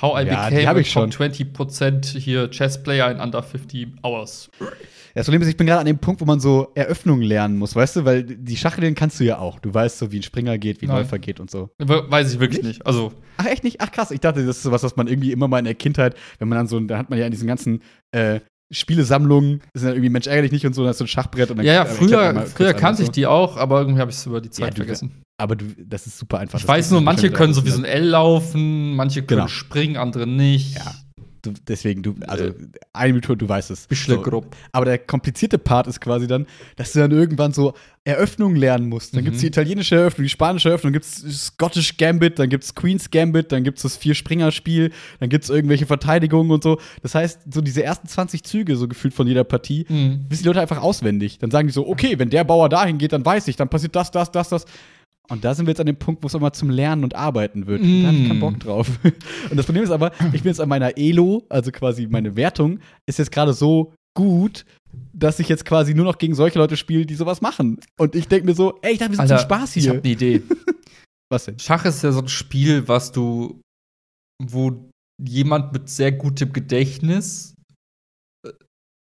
[0.00, 1.10] How I Ja, became ich schon.
[1.10, 4.48] top 20% hier Chess Player in under 50 hours.
[5.14, 7.74] Das Problem ist, ich bin gerade an dem Punkt, wo man so Eröffnungen lernen muss,
[7.74, 9.58] weißt du, weil die Schachregeln kannst du ja auch.
[9.58, 10.98] Du weißt so, wie ein Springer geht, wie ein Nein.
[10.98, 11.70] Läufer geht und so.
[11.78, 12.86] We- Weiß ich wirklich nicht.
[12.86, 13.80] Also, Ach, echt nicht?
[13.80, 14.12] Ach, krass.
[14.12, 16.58] Ich dachte, das ist sowas, was man irgendwie immer mal in der Kindheit, wenn man
[16.58, 18.38] dann so, da hat man ja in diesen ganzen äh,
[18.70, 21.56] Spielesammlungen, ist ja irgendwie Mensch ärgerlich nicht und so, da ist so ein Schachbrett und
[21.58, 24.40] dann ja, ja, früher, früher kannte ich die auch, aber irgendwie habe ich es über
[24.40, 25.22] die Zeit Ja, du- vergessen.
[25.40, 26.58] Aber du, das ist super einfach.
[26.58, 29.38] Ich Das weiß nur, manche können so alles wie so ein L laufen, manche können
[29.42, 29.48] Genau.
[29.48, 30.76] springen, andere nicht.
[30.76, 30.92] Ja.
[31.54, 32.50] Du, deswegen, du, also
[32.92, 33.86] eine Minute, du weißt es.
[33.86, 34.22] Bisschen So.
[34.22, 34.54] grob.
[34.72, 39.14] Aber der komplizierte Part ist quasi dann, dass du dann irgendwann so Eröffnungen lernen musst.
[39.14, 39.26] Dann Mhm.
[39.26, 43.52] gibt's die italienische Eröffnung, die spanische Eröffnung, dann gibt's Scottish Gambit, dann gibt's Queen's Gambit,
[43.52, 46.78] dann gibt's das Vier-Springer-Spiel, dann gibt's irgendwelche Verteidigungen und so.
[47.02, 50.24] Das heißt, so diese ersten 20 Züge, so gefühlt von jeder Partie, Mhm.
[50.28, 51.38] wissen die Leute einfach auswendig.
[51.38, 53.94] Dann sagen die so, okay, wenn der Bauer dahin geht, dann weiß ich, dann passiert
[53.94, 54.64] das, das, das, das.
[55.30, 57.66] Und da sind wir jetzt an dem Punkt, wo es immer zum Lernen und Arbeiten
[57.66, 57.82] wird.
[57.82, 58.40] Da habe ich keinen Mm.
[58.40, 58.88] Bock drauf.
[59.50, 62.80] Und das Problem ist aber, ich bin jetzt an meiner Elo, also quasi meine Wertung,
[63.06, 64.64] ist jetzt gerade so gut,
[65.12, 67.78] dass ich jetzt quasi nur noch gegen solche Leute spiele, die sowas machen.
[67.98, 69.90] Und ich denke mir so, ey, ich dachte, wir sind zum Spaß Ich hier.
[69.92, 70.42] habe eine Idee.
[71.30, 71.58] Was denn?
[71.58, 73.60] Schach ist ja so ein Spiel, was du,
[74.42, 74.88] wo
[75.22, 77.54] jemand mit sehr gutem Gedächtnis
[78.46, 78.52] äh,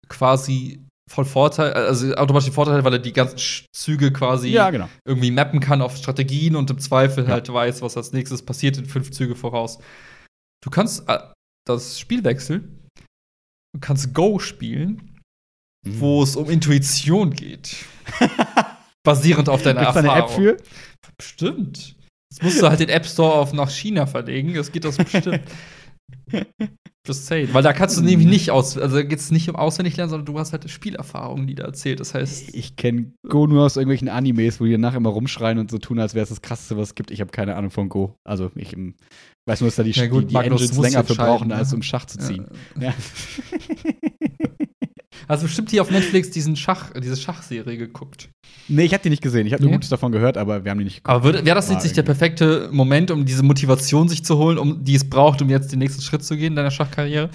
[0.09, 3.37] quasi voll Vorteil, also automatisch Vorteil, weil er die ganzen
[3.73, 4.89] Züge quasi ja, genau.
[5.07, 7.31] irgendwie mappen kann auf Strategien und im Zweifel Ja.
[7.31, 9.79] halt weiß, was als nächstes passiert in fünf Züge voraus.
[10.63, 11.19] Du kannst äh,
[11.65, 12.85] das Spiel wechseln.
[13.73, 15.13] Du kannst Go spielen,
[15.85, 15.99] Mhm.
[15.99, 17.75] wo es um Intuition geht.
[19.05, 20.09] Basierend auf deiner Gibt's Erfahrung.
[20.09, 20.57] eine App für?
[21.17, 21.95] Bestimmt.
[22.33, 24.53] Jetzt musst du halt den App Store auf nach China verlegen.
[24.53, 25.41] Das geht das bestimmt.
[27.07, 27.47] Just say.
[27.51, 30.25] Weil da kannst du nämlich nicht aus, also geht es nicht um auswendig lernen, sondern
[30.25, 31.99] du hast halt Spielerfahrungen, die da erzählt.
[31.99, 35.71] Das heißt, Ich kenne Go nur aus irgendwelchen Animes, wo die danach immer rumschreien und
[35.71, 37.11] so tun, als wäre es das Krasseste, was es gibt.
[37.11, 38.17] Ich habe keine Ahnung von Go.
[38.23, 38.95] Also ich ähm,
[39.45, 41.71] weiß nur, dass da die, Ja gut, die, die Magnus Engines länger für brauchen, als
[41.71, 41.77] ne?
[41.77, 42.47] um Schach zu ziehen.
[42.79, 42.93] Ja.
[45.27, 48.29] also bestimmt hier auf Netflix diesen Schach, diese Schachserie geguckt.
[48.67, 49.45] Nee, ich habe die nicht gesehen.
[49.47, 49.77] Ich habe nur Nee?
[49.77, 51.25] Gutes davon gehört, aber wir haben die nicht geguckt.
[51.25, 54.83] Aber wäre das jetzt nicht der perfekte Moment, um diese Motivation sich zu holen, um
[54.83, 57.29] die es braucht, um jetzt den nächsten Schritt zu gehen in deiner Schachkarriere?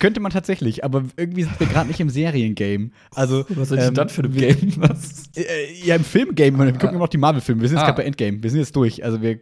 [0.00, 2.90] Könnte man tatsächlich, aber irgendwie sind wir gerade nicht im Seriengame.
[3.14, 4.72] Also, Was ist denn ähm, dann für ein Game?
[4.76, 5.30] Was?
[5.36, 5.42] Äh,
[5.84, 7.62] ja, im Filmgame, wir gucken immer noch die Marvel-Filme.
[7.62, 7.86] Wir sind jetzt Ah.
[7.92, 8.42] gerade bei Endgame.
[8.42, 9.04] Wir sind jetzt durch.
[9.04, 9.38] Also wir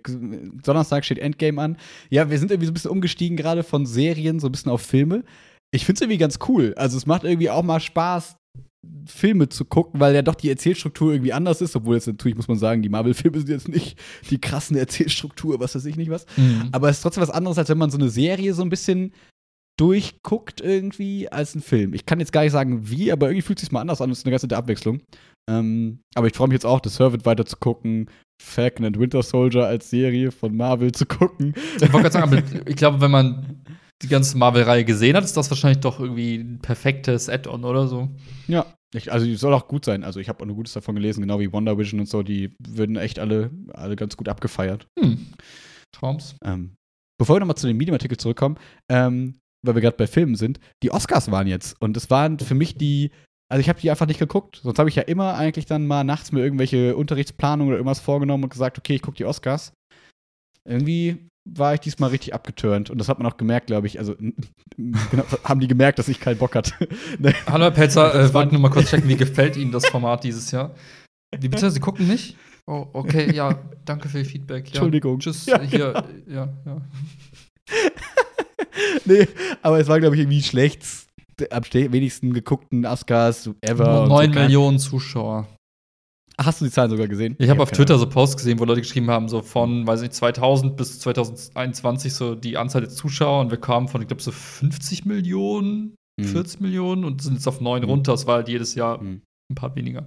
[0.63, 1.77] Donnerstag steht Endgame an.
[2.11, 4.83] Ja, wir sind irgendwie so ein bisschen umgestiegen gerade von Serien so ein bisschen auf
[4.83, 5.25] Filme.
[5.73, 6.75] Ich finde es irgendwie ganz cool.
[6.77, 8.37] Also es macht irgendwie auch mal Spaß,
[9.07, 12.49] Filme zu gucken, weil ja doch die Erzählstruktur irgendwie anders ist, obwohl jetzt natürlich muss
[12.49, 13.99] man sagen, die Marvel-Filme sind jetzt nicht
[14.31, 16.27] die krassen Erzählstruktur, was weiß ich nicht was.
[16.73, 19.13] Aber es ist trotzdem was anderes, als wenn man so eine Serie so ein bisschen
[19.79, 21.95] durchguckt irgendwie als ein Film.
[21.95, 24.11] Ich kann jetzt gar nicht sagen, wie, aber irgendwie fühlt es sich mal anders an.
[24.11, 25.01] Es ist eine ganz nette Abwechslung.
[25.51, 28.09] Ähm, aber ich freue mich jetzt auch, The Servant weiter zu gucken,
[28.43, 31.55] Falcon and Winter Soldier als Serie von Marvel zu gucken.
[31.77, 33.62] Ich wollte gerade sagen, aber ich glaube, wenn man
[34.03, 38.09] die ganze Marvel-Reihe gesehen hat, ist das wahrscheinlich doch irgendwie ein perfektes Add-on oder so.
[38.49, 38.67] Ja.
[38.95, 40.05] Ich, also die soll auch gut sein.
[40.05, 42.23] Also ich habe auch nur Gutes davon gelesen, genau wie Wonder Vision und so.
[42.23, 44.87] Die würden echt alle, alle ganz gut abgefeiert.
[45.01, 45.29] Hm.
[45.93, 46.37] Traums.
[46.45, 46.75] Ähm,
[47.19, 48.59] bevor wir nochmal zu dem Medium-Artikel zurückkommen,
[48.91, 51.81] ähm, weil wir gerade bei Filmen sind, die Oscars waren jetzt.
[51.81, 53.13] Und das waren für mich die,
[53.51, 54.61] also ich habe die einfach nicht geguckt.
[54.63, 58.45] Sonst habe ich ja immer eigentlich dann mal nachts mir irgendwelche Unterrichtsplanungen oder irgendwas vorgenommen
[58.45, 59.73] und gesagt, okay, ich gucke die Oscars.
[60.69, 62.89] Irgendwie war ich diesmal richtig abgeturnt.
[62.91, 63.99] Und das hat man auch gemerkt, glaube ich.
[63.99, 66.73] Also genau, haben die gemerkt, dass ich keinen Bock hatte.
[67.19, 67.35] Ne?
[67.47, 70.25] Hallo, Herr Pelzer, äh, war- wollte nur mal kurz checken, wie gefällt Ihnen das Format
[70.25, 70.75] dieses Jahr?
[71.39, 71.71] Wie bitte?
[71.71, 72.37] Sie gucken nicht?
[72.67, 74.67] Oh, okay, ja, danke für Ihr Feedback.
[74.67, 74.75] Ja.
[74.75, 75.19] Entschuldigung.
[75.19, 76.81] Tschüss, Ja, hier, ja, ja.
[79.05, 79.27] nee,
[79.63, 81.09] aber es war, glaube ich, irgendwie die schlechtst
[81.51, 84.03] am ste- wenigsten geguckten Oscars ever.
[84.03, 84.15] und so.
[84.15, 85.49] 9 Millionen Zuschauer.
[86.39, 87.37] Hast du die Zahlen sogar gesehen?
[87.39, 90.01] Ich habe auf keine Twitter so Posts gesehen, wo Leute geschrieben haben, so von, weiß
[90.01, 94.23] nicht, 2000 bis 2021 so die Anzahl der Zuschauer und wir kamen von, ich glaube,
[94.23, 96.25] so 50 Millionen, Mhm.
[96.25, 97.89] 40 Millionen und sind jetzt auf 9 Mhm.
[97.89, 98.13] runter.
[98.15, 99.23] Es war halt jedes Jahr Mhm.
[99.51, 100.07] ein paar weniger.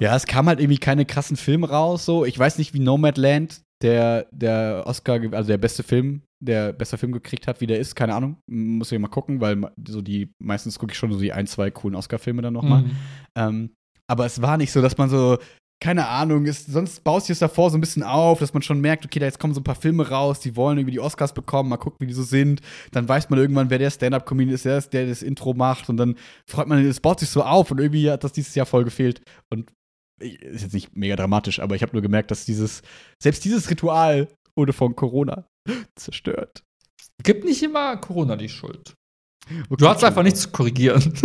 [0.00, 2.04] Ja, es kam halt irgendwie keine krassen Filme raus.
[2.06, 6.96] So, ich weiß nicht, wie Nomadland der der Oscar, also der beste Film, der bester
[6.96, 7.94] Film gekriegt hat, wie der ist.
[7.94, 11.32] Keine Ahnung, muss ich mal gucken, weil so die meistens gucke ich schon so die
[11.32, 12.82] ein zwei coolen Oscar-Filme dann noch mal.
[12.82, 12.90] Mhm.
[13.36, 13.70] Ähm,
[14.08, 15.38] aber es war nicht so, dass man so
[15.84, 18.80] keine Ahnung, ist, sonst baust du es davor so ein bisschen auf, dass man schon
[18.80, 21.34] merkt, okay, da jetzt kommen so ein paar Filme raus, die wollen irgendwie die Oscars
[21.34, 22.62] bekommen, mal gucken, wie die so sind.
[22.92, 26.16] Dann weiß man irgendwann, wer der Stand-Up-Comedian ist, der, der das Intro macht und dann
[26.48, 29.20] freut man, es baut sich so auf und irgendwie hat das dieses Jahr voll gefehlt.
[29.50, 29.72] Und
[30.20, 32.82] ist jetzt nicht mega dramatisch, aber ich habe nur gemerkt, dass dieses,
[33.22, 35.46] selbst dieses Ritual wurde von Corona
[35.96, 36.62] zerstört.
[37.22, 38.94] Gibt nicht immer Corona die Schuld.
[39.46, 41.02] Okay, Du hast einfach nichts zu korrigieren.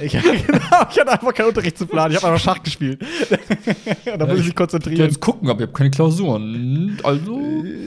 [0.00, 0.28] Ich, genau,
[0.90, 2.12] ich hatte einfach keinen Unterricht zu planen.
[2.14, 3.00] Ich habe einfach Schach gespielt.
[4.04, 5.00] da muss ich mich Ich konzentrieren.
[5.08, 6.98] jetzt gucken, aber ich habe keine Klausuren.
[7.04, 7.40] Also,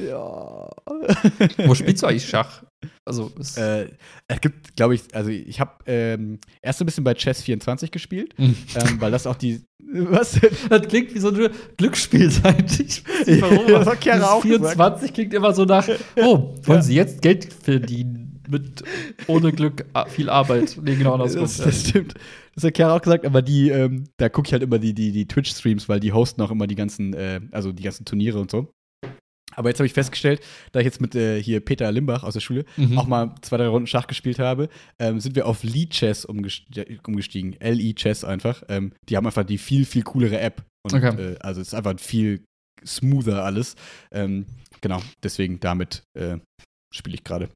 [0.07, 0.69] Ja.
[1.67, 2.63] wo spielst du eigentlich Schach?
[3.05, 3.89] Also, es, äh,
[4.27, 8.33] es gibt, glaube ich, also ich habe ähm, erst ein bisschen bei Chess 24 gespielt,
[8.39, 8.55] Mhm.
[8.75, 9.61] ähm, weil das auch die.
[9.93, 10.39] Was?
[10.69, 12.83] Das klingt wie so eine Glücksspielseite.
[12.83, 13.67] Ich weiß nicht warum.
[13.67, 14.59] das hat Chiara auch gesagt.
[14.75, 15.87] 24 klingt immer so nach,
[16.17, 16.81] oh, wollen Ja.
[16.81, 18.83] Sie jetzt Geld verdienen mit
[19.27, 20.77] ohne Glück viel Arbeit?
[20.81, 21.41] Nee, genau andersrum.
[21.41, 22.13] Das, das stimmt.
[22.55, 25.11] Das hat Chiara auch gesagt, aber die, ähm, da gucke ich halt immer die, die,
[25.11, 28.49] die Twitch-Streams, weil die hosten auch immer die ganzen, äh, also die ganzen Turniere und
[28.51, 28.71] so.
[29.55, 32.41] Aber jetzt habe ich festgestellt, da ich jetzt mit äh, hier Peter Limbach aus der
[32.41, 32.97] Schule Mhm.
[32.97, 36.65] auch mal zwei, drei Runden Schach gespielt habe, ähm, sind wir auf Lee Chess umgest-
[37.07, 37.55] umgestiegen.
[37.59, 38.61] LE Chess einfach.
[38.69, 40.63] Ähm, die haben einfach die viel, viel coolere App.
[40.85, 41.31] Und, Okay.
[41.33, 42.43] äh, also es ist einfach viel
[42.85, 43.75] smoother alles.
[44.11, 44.45] Ähm,
[44.81, 46.37] genau, deswegen damit äh,
[46.93, 47.49] spiele ich gerade.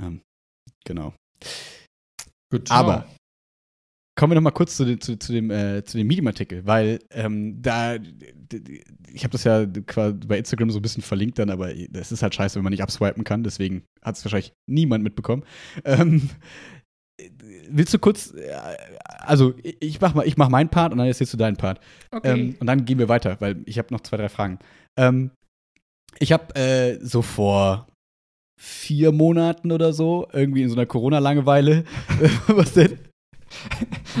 [0.00, 0.20] Ähm,
[0.84, 1.14] genau.
[2.50, 3.06] Gut, Aber
[4.18, 6.98] kommen wir noch mal kurz zu, dem- zu, zu dem, äh, zu dem Medium-Artikel, weil
[7.10, 7.94] ähm, da,
[9.12, 12.22] ich habe das ja quasi bei Instagram so ein bisschen verlinkt dann, aber das ist
[12.22, 15.44] halt scheiße, wenn man nicht abswipen kann, deswegen hat es wahrscheinlich niemand mitbekommen.
[15.84, 16.30] Ähm,
[17.68, 18.52] willst du kurz, äh,
[19.06, 21.80] also ich ich mach mal, ich mach meinen Part und dann erzählst du deinen Part.
[22.10, 22.32] okay.
[22.32, 24.58] Ähm, und dann gehen wir weiter, weil ich habe noch zwei, drei Fragen.
[24.98, 25.30] Ähm,
[26.18, 27.86] ich habe äh, so vor
[28.58, 31.84] vier Monaten oder so, irgendwie in so einer Corona-Langeweile,
[32.48, 32.98] was denn?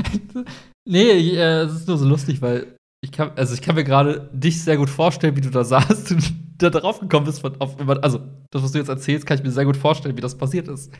[0.88, 4.30] nee, äh, es ist nur so lustig, weil ich kann, also ich kann mir gerade
[4.32, 7.40] dich sehr gut vorstellen, wie du da saßt und da drauf gekommen bist.
[7.40, 8.20] Von, auf, also,
[8.50, 10.92] das, was du jetzt erzählst, kann ich mir sehr gut vorstellen, wie das passiert ist.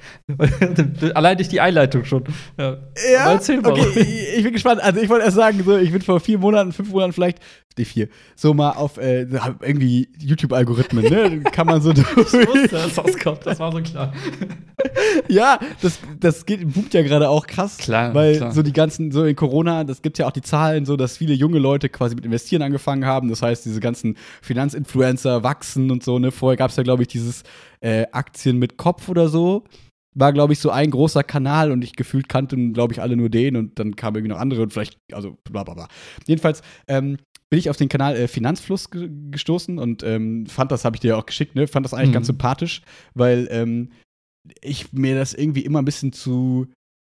[1.15, 2.25] Allein durch die Einleitung schon.
[2.57, 2.77] Ja,
[3.13, 3.73] ja erzähl mal.
[3.73, 4.81] Okay, ich, ich, bin gespannt.
[4.83, 7.41] Also, ich wollte erst sagen, so, ich bin vor vier Monaten, fünf Monaten vielleicht,
[7.77, 11.41] die vier, so mal auf äh, irgendwie YouTube-Algorithmen, ne?
[11.53, 12.09] kann man so durch.
[12.09, 14.13] ich wusste, dass das kommt, das war so klar.
[15.29, 17.79] ja, das, das geht, boomt ja gerade auch krass.
[17.79, 18.15] Klar.
[18.15, 18.53] Weil klar.
[18.53, 21.35] so die ganzen, so in Corona, das gibt ja auch die Zahlen so, dass viele
[21.35, 23.29] junge Leute quasi mit Investieren angefangen haben.
[23.29, 26.33] Das heißt, diese ganzen Finanzinfluencer wachsen und so, ne?
[26.33, 27.43] Vorher gab es ja, glaube ich, dieses
[27.81, 29.65] äh, Aktien mit Kopf oder so.
[30.15, 33.29] War, glaube ich, so ein großer Kanal und ich gefühlt kannten, glaube ich, alle nur
[33.29, 35.89] den und dann kamen irgendwie noch andere und vielleicht, also bla bla bla.
[36.27, 37.19] Jedenfalls, ähm,
[37.51, 41.01] bin ich auf den Kanal äh, Finanzfluss ge gestoßen und ähm, fand das, habe ich
[41.01, 41.67] dir auch geschickt, ne?
[41.67, 42.15] Fand das eigentlich mhm.
[42.15, 42.83] ganz sympathisch,
[43.15, 43.91] weil ähm,
[44.61, 46.67] ich mir das irgendwie immer ein bisschen zu,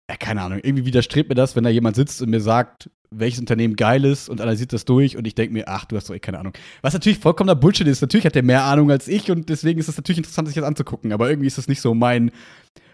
[0.09, 3.39] ja, keine Ahnung, irgendwie widerstrebt mir das, wenn da jemand sitzt und mir sagt, welches
[3.39, 6.15] Unternehmen geil ist und analysiert das durch und ich denke mir, ach, du hast doch
[6.15, 6.53] eh keine Ahnung.
[6.81, 8.01] Was natürlich vollkommener Bullshit ist.
[8.01, 10.63] Natürlich hat der mehr Ahnung als ich und deswegen ist es natürlich interessant, sich das
[10.63, 12.31] anzugucken, aber irgendwie ist das nicht so mein,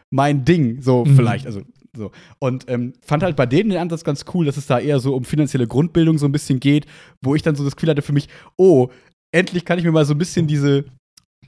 [0.10, 1.16] mein Ding, so mhm.
[1.16, 1.46] vielleicht.
[1.46, 1.62] Also
[1.96, 2.12] so.
[2.40, 5.16] Und ähm, fand halt bei denen den Ansatz ganz cool, dass es da eher so
[5.16, 6.86] um finanzielle Grundbildung so ein bisschen geht,
[7.22, 8.90] wo ich dann so das Gefühl hatte für mich, oh,
[9.34, 10.86] endlich kann ich mir mal so ein bisschen diese,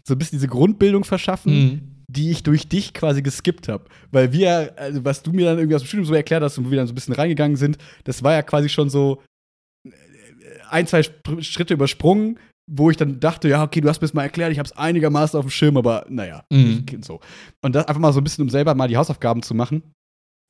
[0.05, 1.81] so ein bisschen diese Grundbildung verschaffen, mhm.
[2.07, 3.85] die ich durch dich quasi geskippt habe.
[4.11, 6.65] Weil wir, also was du mir dann irgendwie aus dem Studium so erklärt hast und
[6.65, 9.21] wo wir dann so ein bisschen reingegangen sind, das war ja quasi schon so
[9.85, 9.91] äh,
[10.69, 11.03] ein, zwei
[11.41, 12.39] Schritte übersprungen,
[12.71, 14.77] wo ich dann dachte, ja, okay, du hast mir das mal erklärt, ich habe es
[14.77, 16.85] einigermaßen auf dem Schirm, aber naja, mhm.
[17.01, 17.19] so.
[17.61, 19.83] Und das einfach mal so ein bisschen, um selber mal die Hausaufgaben zu machen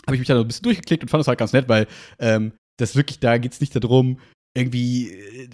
[0.05, 1.88] habe ich mich da noch ein bisschen durchgeklickt und fand das halt ganz nett, weil
[2.19, 4.19] ähm, das wirklich, da geht es nicht darum,
[4.55, 5.49] irgendwie, äh,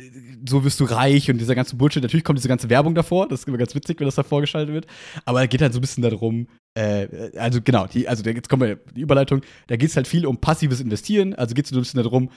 [0.47, 2.01] so wirst du reich und dieser ganze Bullshit.
[2.01, 4.73] Natürlich kommt diese ganze Werbung davor, das ist immer ganz witzig, wenn das da vorgeschaltet
[4.73, 4.87] wird.
[5.25, 6.47] Aber es geht halt so ein bisschen darum,
[6.77, 10.25] äh, also genau, die, also jetzt kommen wir die Überleitung, da geht es halt viel
[10.25, 12.29] um passives Investieren, also geht es so ein bisschen darum,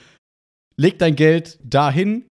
[0.75, 2.25] leg dein Geld dahin,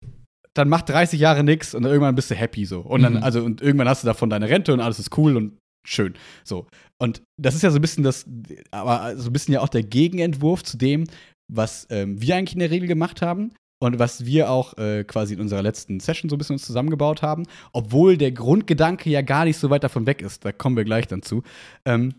[0.54, 2.80] dann mach 30 Jahre nichts und dann irgendwann bist du happy so.
[2.80, 3.22] Und dann, mhm.
[3.22, 6.14] also, und irgendwann hast du davon deine Rente und alles ist cool und schön.
[6.44, 6.66] So.
[7.00, 8.24] Und das ist ja so ein bisschen das,
[8.70, 11.04] aber so ein bisschen ja auch der Gegenentwurf zu dem,
[11.52, 15.34] was ähm, wir eigentlich in der Regel gemacht haben und was wir auch äh, quasi
[15.34, 19.44] in unserer letzten Session so ein bisschen uns zusammengebaut haben, obwohl der Grundgedanke ja gar
[19.44, 20.44] nicht so weit davon weg ist.
[20.44, 21.42] Da kommen wir gleich dann zu.
[21.84, 22.14] Ähm,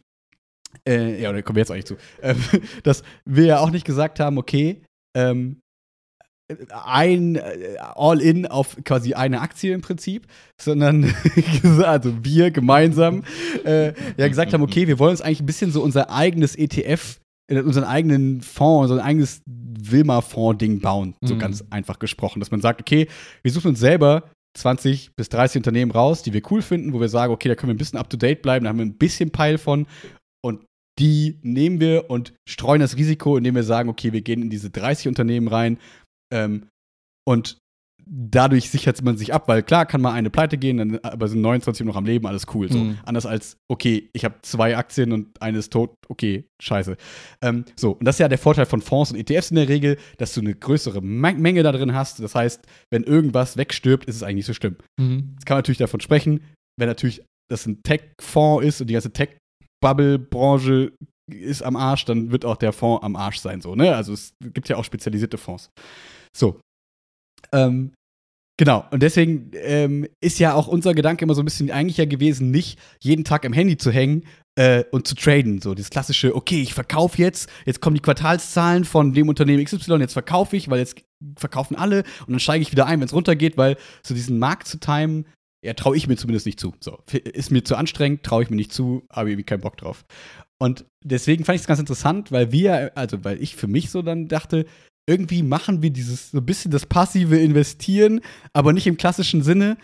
[0.88, 1.98] äh, ja, da kommen wir jetzt eigentlich zu.
[2.22, 2.38] Ähm,
[2.84, 4.82] dass wir ja auch nicht gesagt haben, okay,
[5.16, 5.62] ähm,
[6.70, 10.28] ein äh, All-in auf quasi eine Aktie im Prinzip,
[10.62, 11.14] sondern
[11.84, 13.24] also wir gemeinsam
[13.64, 17.20] äh, ja gesagt haben, okay, wir wollen uns eigentlich ein bisschen so unser eigenes ETF,
[17.52, 21.40] äh, unseren eigenen Fonds, unser eigenes Wilma-Fonds-Ding bauen, so mhm.
[21.40, 23.08] ganz einfach gesprochen, dass man sagt, okay,
[23.42, 27.10] wir suchen uns selber 20 bis 30 Unternehmen raus, die wir cool finden, wo wir
[27.10, 28.98] sagen, okay, da können wir ein bisschen up to date bleiben, da haben wir ein
[28.98, 29.88] bisschen Peil von
[30.44, 30.64] und
[30.98, 34.70] die nehmen wir und streuen das Risiko, indem wir sagen, okay, wir gehen in diese
[34.70, 35.78] 30 Unternehmen rein
[36.36, 36.68] ähm,
[37.28, 37.58] und
[38.08, 41.42] dadurch sichert man sich ab, weil klar kann mal eine pleite gehen, dann, aber sind
[41.42, 42.72] 29 noch am Leben, alles cool.
[42.72, 42.78] So.
[42.78, 43.00] Mhm.
[43.04, 46.98] Anders als, okay, ich habe zwei Aktien und eine ist tot, okay, scheiße.
[47.42, 49.98] Ähm, so, und das ist ja der Vorteil von Fonds und ETFs in der Regel,
[50.18, 52.20] dass du eine größere Menge da drin hast.
[52.20, 54.76] Das heißt, wenn irgendwas wegstirbt, ist es eigentlich nicht so schlimm.
[55.00, 55.34] Mhm.
[55.34, 56.42] Jetzt kann man natürlich davon sprechen,
[56.78, 60.92] wenn natürlich das ein Tech-Fonds ist und die ganze Tech-Bubble-Branche
[61.32, 63.96] ist am Arsch, dann wird auch der Fonds am Arsch sein, so, ne?
[63.96, 65.72] Also es gibt ja auch spezialisierte Fonds.
[66.36, 66.60] So.
[67.52, 67.94] Ähm,
[68.58, 68.86] genau.
[68.92, 72.52] Und deswegen ähm, ist ja auch unser Gedanke immer so ein bisschen eigentlich ja gewesen,
[72.52, 75.62] nicht jeden Tag im Handy zu hängen äh, und zu traden.
[75.62, 79.96] So das klassische, okay, ich verkaufe jetzt, jetzt kommen die Quartalszahlen von dem Unternehmen XY,
[80.00, 81.02] jetzt verkaufe ich, weil jetzt
[81.38, 84.68] verkaufen alle und dann steige ich wieder ein, wenn es runtergeht, weil so diesen Markt
[84.68, 85.26] zu timen,
[85.64, 86.76] ja, traue ich mir zumindest nicht zu.
[86.80, 90.06] So, ist mir zu anstrengend, traue ich mir nicht zu, habe irgendwie keinen Bock drauf.
[90.60, 94.02] Und deswegen fand ich es ganz interessant, weil wir, also weil ich für mich so
[94.02, 94.66] dann dachte,
[95.08, 98.22] irgendwie machen wir dieses so ein bisschen das passive Investieren,
[98.54, 99.78] aber nicht im klassischen Sinne,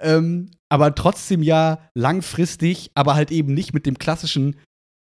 [0.00, 4.56] ähm, aber trotzdem ja langfristig, aber halt eben nicht mit dem klassischen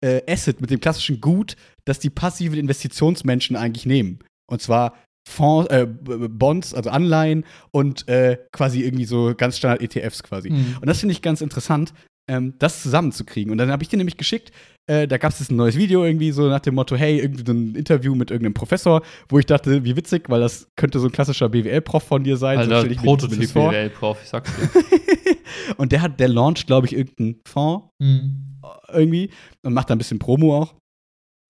[0.04, 4.20] äh, Asset, mit dem klassischen Gut, das die passiven Investitionsmenschen eigentlich nehmen.
[4.48, 4.98] Und zwar
[5.28, 10.52] Fonds, äh, Bonds, also Anleihen und äh, quasi irgendwie so ganz Standard ETFs quasi.
[10.52, 10.78] Mhm.
[10.82, 11.94] Und das finde ich ganz interessant,
[12.28, 13.52] ähm, das zusammenzukriegen.
[13.52, 14.52] Und dann habe ich dir nämlich geschickt,
[14.88, 17.54] äh, da gab es ein neues Video irgendwie so nach dem Motto, hey, irgendwie so
[17.54, 21.12] ein Interview mit irgendeinem Professor, wo ich dachte, wie witzig, weil das könnte so ein
[21.12, 22.60] klassischer BWL-Prof von dir sein.
[22.60, 24.70] Alter, so Prototyp BWL-Prof, ich sag's dir.
[25.78, 28.60] und der hat, der launcht, glaube ich, irgendeinen Fonds mhm.
[28.90, 29.30] irgendwie
[29.64, 30.76] und macht da ein bisschen Promo auch.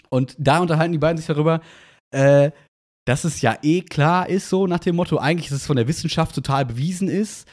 [0.10, 1.62] Und da unterhalten die beiden sich darüber,
[2.12, 2.52] äh,
[3.06, 5.88] dass es ja eh klar ist, so nach dem Motto, eigentlich ist es von der
[5.88, 7.48] Wissenschaft total bewiesen ist,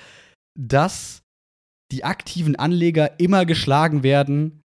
[0.58, 1.21] dass
[1.92, 4.62] die aktiven Anleger immer geschlagen werden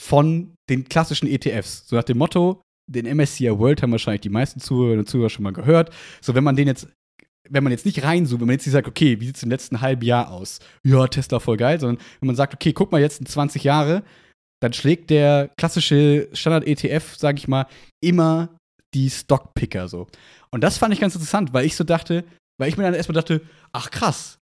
[0.00, 1.86] von den klassischen ETFs.
[1.86, 5.44] So nach dem Motto, den MSCI World haben wahrscheinlich die meisten Zuhörer und Zuhörer schon
[5.44, 5.90] mal gehört.
[6.20, 6.88] So, wenn man den jetzt,
[7.48, 9.50] wenn man jetzt nicht reinzoomt, wenn man jetzt nicht sagt, okay, wie sieht es im
[9.50, 10.58] letzten halben Jahr aus?
[10.84, 14.02] Ja, Tesla voll geil, sondern wenn man sagt, okay, guck mal jetzt in 20 Jahre,
[14.62, 17.66] dann schlägt der klassische Standard-ETF, sag ich mal,
[18.02, 18.56] immer
[18.94, 20.06] die Stockpicker so.
[20.50, 22.24] Und das fand ich ganz interessant, weil ich so dachte,
[22.58, 24.39] weil ich mir dann erstmal dachte, ach krass,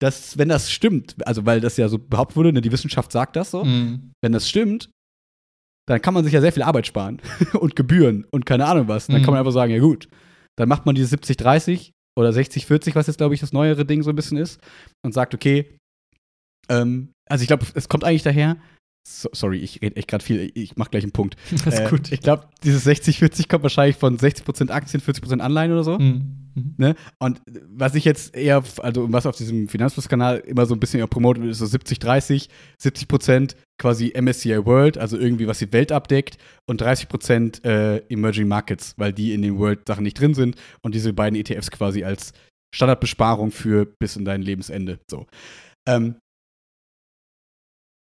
[0.00, 3.36] dass, wenn das stimmt, also weil das ja so behauptet wurde, ne, die Wissenschaft sagt
[3.36, 4.12] das so, Mhm.
[4.22, 4.90] wenn das stimmt,
[5.88, 7.20] dann kann man sich ja sehr viel Arbeit sparen
[7.60, 9.06] und Gebühren und keine Ahnung was.
[9.06, 9.24] Dann Mhm.
[9.24, 10.08] kann man einfach sagen, ja gut,
[10.56, 14.10] dann macht man diese 70-30 oder 60-40, was jetzt, glaube ich, das neuere Ding so
[14.10, 14.60] ein bisschen ist,
[15.04, 15.66] und sagt, okay,
[16.68, 18.56] ähm, also ich glaube, es kommt eigentlich daher,
[19.08, 21.36] so, sorry, ich rede echt gerade viel, ich mache gleich einen Punkt.
[21.64, 22.12] Das ist Äh, gut.
[22.12, 25.98] Ich glaube, dieses 60-40 kommt wahrscheinlich von 60% Aktien, 40% Anleihen oder so.
[25.98, 26.47] Mhm.
[26.58, 26.74] Mhm.
[26.76, 26.94] Ne?
[27.18, 27.40] Und
[27.70, 31.52] was ich jetzt eher, also was auf diesem Finanzflusskanal immer so ein bisschen promotet wird,
[31.52, 36.80] ist so 70-30, 70 Prozent quasi MSCI World, also irgendwie was die Welt abdeckt, und
[36.80, 41.12] 30 Prozent äh, Emerging Markets, weil die in den World-Sachen nicht drin sind und diese
[41.12, 42.32] beiden ETFs quasi als
[42.74, 44.98] Standardbesparung für bis in dein Lebensende.
[45.10, 45.26] So.
[45.88, 46.16] Ähm,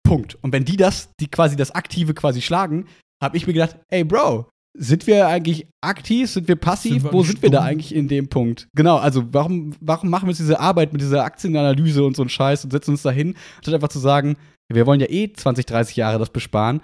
[0.05, 0.37] Punkt.
[0.41, 2.87] Und wenn die das, die quasi das Aktive quasi schlagen,
[3.21, 6.93] habe ich mir gedacht, ey Bro, sind wir eigentlich aktiv, sind wir passiv?
[6.93, 8.67] Sind wir Wo sind wir da eigentlich in dem Punkt?
[8.75, 12.29] Genau, also warum, warum machen wir jetzt diese Arbeit mit dieser Aktienanalyse und so einen
[12.29, 14.35] Scheiß und setzen uns da hin, statt einfach zu sagen,
[14.71, 16.81] wir wollen ja eh 20, 30 Jahre das besparen,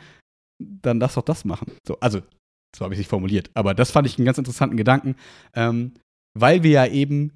[0.59, 1.71] dann lass doch das machen.
[1.87, 2.21] So, also,
[2.75, 5.15] so habe ich es nicht formuliert, aber das fand ich einen ganz interessanten Gedanken,
[5.55, 5.93] ähm,
[6.37, 7.33] weil wir ja eben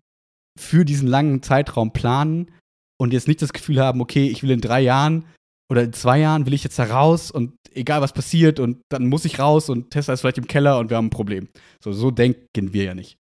[0.58, 2.52] für diesen langen Zeitraum planen
[2.98, 5.26] und jetzt nicht das Gefühl haben, okay, ich will in drei Jahren
[5.72, 9.08] oder in zwei Jahren will ich jetzt da raus und egal was passiert und dann
[9.08, 11.48] muss ich raus und Tesla ist vielleicht im Keller und wir haben ein Problem.
[11.84, 13.18] So, so denken wir ja nicht.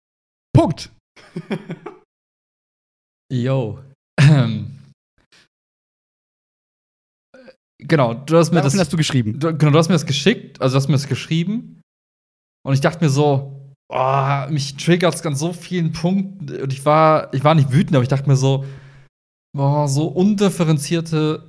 [0.54, 0.92] Punkt.
[3.32, 3.80] Yo.
[4.20, 4.76] Ähm.
[7.82, 9.40] Genau, du hast mir das, Daraufhin hast du geschrieben.
[9.40, 11.82] du, genau, du hast mir das geschickt, also du hast mir das geschrieben.
[12.66, 16.62] Und ich dachte mir so, oh, mich triggert es an so vielen Punkten.
[16.62, 18.66] Und ich war, ich war nicht wütend, aber ich dachte mir so,
[19.56, 21.48] boah, so undifferenzierte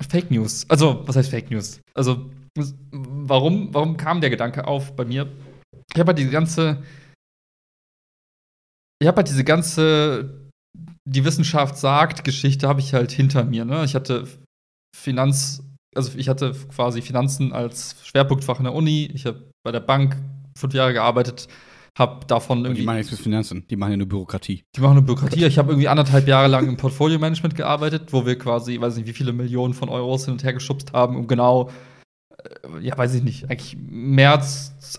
[0.00, 0.66] Fake News.
[0.68, 1.80] Also, was heißt Fake News?
[1.94, 2.30] Also,
[2.90, 5.30] warum, warum kam der Gedanke auf bei mir?
[5.92, 6.82] Ich habe halt diese ganze.
[9.00, 10.50] Ich habe halt diese ganze.
[11.08, 13.64] Die Wissenschaft sagt, Geschichte habe ich halt hinter mir.
[13.64, 13.84] Ne?
[13.84, 14.26] Ich hatte
[14.94, 15.62] Finanz.
[15.94, 19.10] Also, ich hatte quasi Finanzen als Schwerpunktfach in der Uni.
[19.14, 20.16] Ich habe bei der Bank
[20.58, 21.48] fünf Jahre gearbeitet.
[21.98, 22.80] Habe davon irgendwie.
[22.80, 24.64] die machen nichts mit Finanzen, die machen ja nur Bürokratie.
[24.76, 25.44] Die machen eine Bürokratie.
[25.44, 29.14] Ich habe irgendwie anderthalb Jahre lang im Portfolio-Management gearbeitet, wo wir quasi, weiß nicht, wie
[29.14, 31.70] viele Millionen von Euros hin und her geschubst haben, um genau,
[32.38, 34.44] äh, ja, weiß ich nicht, eigentlich mehr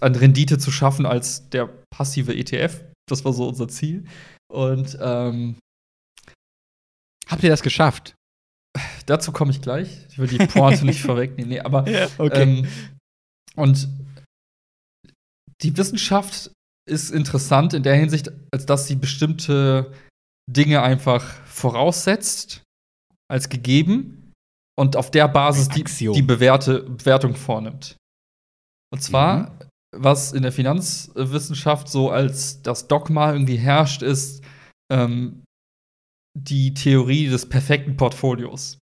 [0.02, 2.84] an Rendite zu schaffen als der passive ETF.
[3.08, 4.06] Das war so unser Ziel.
[4.52, 5.58] Und ähm,
[7.30, 8.16] Habt ihr das geschafft?
[9.06, 10.06] dazu komme ich gleich.
[10.10, 11.50] Ich will die Pointe nicht vorwegnehmen.
[11.50, 11.86] Nee, aber
[12.18, 12.42] Okay.
[12.42, 12.68] Ähm,
[13.56, 13.88] und
[15.62, 16.52] die Wissenschaft
[16.88, 19.92] ist interessant in der Hinsicht, als dass sie bestimmte
[20.50, 22.64] Dinge einfach voraussetzt,
[23.30, 24.34] als gegeben
[24.80, 27.98] und auf der Basis die, die Bewährte, Bewertung vornimmt.
[28.94, 29.60] Und zwar,
[29.96, 34.44] was in der Finanzwissenschaft so als das Dogma irgendwie herrscht, ist
[34.92, 35.44] ähm,
[36.38, 38.78] die Theorie des perfekten Portfolios.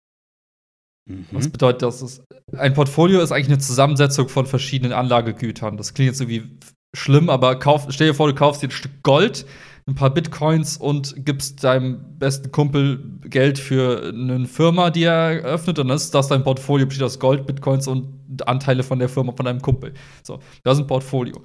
[1.31, 1.51] Was Mhm.
[1.51, 2.21] bedeutet das?
[2.57, 5.77] Ein Portfolio ist eigentlich eine Zusammensetzung von verschiedenen Anlagegütern.
[5.77, 6.57] Das klingt jetzt irgendwie
[6.95, 9.45] schlimm, aber kauf, stell dir vor, du kaufst dir ein Stück Gold,
[9.87, 15.77] ein paar Bitcoins und gibst deinem besten Kumpel Geld für eine Firma, die er eröffnet,
[15.77, 19.31] und dann ist das dein Portfolio, besteht aus Gold, Bitcoins und Anteile von der Firma
[19.33, 19.93] von deinem Kumpel.
[20.23, 21.41] So, das ist ein Portfolio.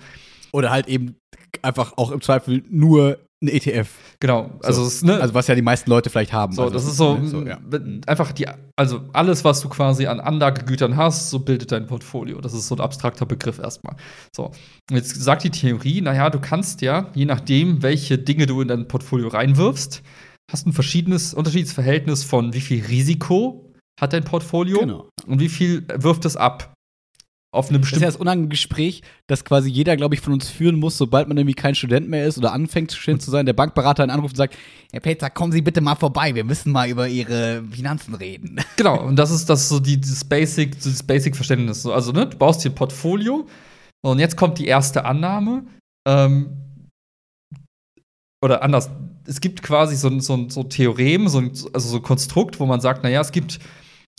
[0.53, 1.17] Oder halt eben
[1.63, 3.89] einfach auch im Zweifel nur ein ETF.
[4.21, 4.89] Genau, also, So.
[4.89, 6.53] ist, ne, Also was ja die meisten Leute vielleicht haben.
[6.53, 7.59] So, also, das ist so, ne, so ja.
[8.07, 12.41] einfach die, also alles, was du quasi an Anlagegütern hast, so bildet dein Portfolio.
[12.41, 13.97] Das ist so ein abstrakter Begriff erstmal.
[14.37, 14.51] So,
[14.91, 18.89] jetzt sagt die Theorie, naja, du kannst ja, je nachdem, welche Dinge du in dein
[18.89, 20.03] Portfolio reinwirfst,
[20.53, 25.09] hast ein verschiedenes, unterschiedliches Verhältnis von wie viel Risiko hat dein Portfolio Genau.
[25.27, 26.75] und wie viel wirft es ab.
[27.53, 28.07] Auf eine Das ist ja bestimmte.
[28.07, 31.55] das unangenehme Gespräch, das quasi jeder, glaube ich, von uns führen muss, sobald man irgendwie
[31.55, 34.57] kein Student mehr ist oder anfängt, Student zu sein, der Bankberater einen anruft und sagt,
[34.93, 38.61] Herr Peter, kommen Sie bitte mal vorbei, wir müssen mal über Ihre Finanzen reden.
[38.77, 41.83] Genau, und das ist das so die, dieses Basic, dieses Basic-Verständnis.
[41.83, 43.47] So, Also, ne, du baust dir ein Portfolio
[44.03, 45.65] und jetzt kommt die erste Annahme.
[46.09, 46.51] Ähm,
[48.43, 48.89] oder anders,
[49.27, 52.67] es gibt quasi so, ein- so, so Theorem, so ein, also so ein Konstrukt, wo
[52.67, 53.59] man sagt, naja, es gibt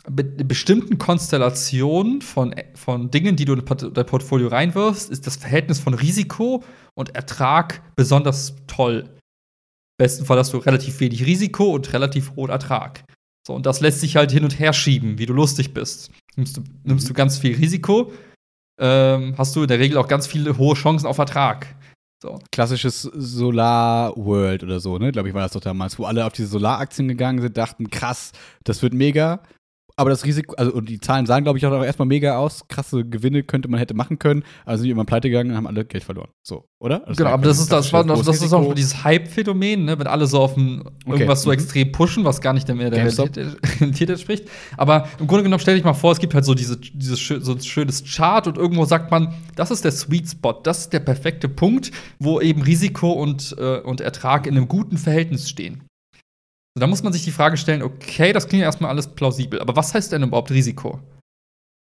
[0.09, 5.79] be bestimmten Konstellationen von, von Dingen, die du in dein Portfolio reinwirfst, ist das Verhältnis
[5.79, 6.63] von Risiko
[6.95, 9.05] und Ertrag besonders toll.
[9.07, 13.03] Im besten Fall hast du relativ wenig Risiko und relativ hohen Ertrag.
[13.45, 16.11] So, und das lässt sich halt hin und her schieben, wie du lustig bist.
[16.35, 18.11] Nimmst du, nimmst du ganz viel Risiko,
[18.79, 21.75] ähm, hast du in der Regel auch ganz viele hohe Chancen auf Ertrag.
[22.21, 22.39] So.
[22.51, 25.11] Klassisches Solar World oder so, ne?
[25.11, 28.31] Glaube ich, war das doch damals, wo alle auf diese Solaraktien gegangen sind, dachten, krass,
[28.63, 29.41] das wird mega
[30.01, 32.67] aber das Risiko, also und die Zahlen sagen, glaube ich, auch erstmal mega aus.
[32.67, 34.43] Krasse Gewinne könnte man hätte machen können.
[34.65, 36.29] Also sind immer pleite gegangen und haben alle Geld verloren.
[36.41, 37.03] So, oder?
[37.07, 39.99] Das genau, aber das ist, das, war, das ist auch dieses Hype-Phänomen, ne?
[39.99, 41.43] wenn alle so auf ein, irgendwas okay.
[41.43, 41.53] so mhm.
[41.53, 44.49] extrem pushen, was gar nicht mehr der Realität entspricht.
[44.77, 47.51] Aber im Grunde genommen stell dich mal vor, es gibt halt so diese, dieses so
[47.51, 50.99] ein schönes Chart und irgendwo sagt man, das ist der Sweet Spot, das ist der
[50.99, 55.83] perfekte Punkt, wo eben Risiko und, äh, und Ertrag in einem guten Verhältnis stehen.
[56.79, 59.75] Da muss man sich die Frage stellen, okay, das klingt ja erstmal alles plausibel, aber
[59.75, 60.99] was heißt denn überhaupt Risiko?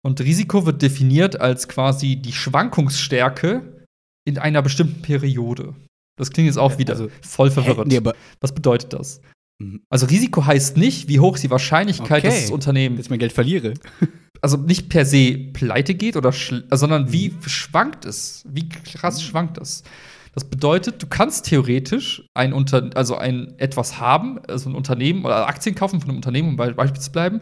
[0.06, 3.86] Und Risiko wird definiert als quasi die Schwankungsstärke
[4.26, 5.74] in einer bestimmten Periode.
[6.18, 7.88] Das klingt jetzt auch wieder also, voll verwirrend.
[7.88, 8.02] Nee,
[8.42, 9.22] was bedeutet das?
[9.60, 9.82] Mhm.
[9.90, 12.28] Also Risiko heißt nicht, wie hoch ist die Wahrscheinlichkeit, okay.
[12.28, 13.74] dass das Unternehmen dass ich mein Geld verliere.
[14.42, 17.42] also nicht per se pleite geht oder sondern wie mhm.
[17.48, 18.44] schwankt es?
[18.48, 19.26] Wie krass mhm.
[19.26, 19.84] schwankt es?
[20.34, 25.48] Das bedeutet, du kannst theoretisch ein Unter also ein etwas haben, also ein Unternehmen oder
[25.48, 27.42] Aktien kaufen von einem Unternehmen, um bei Beispiel zu bleiben.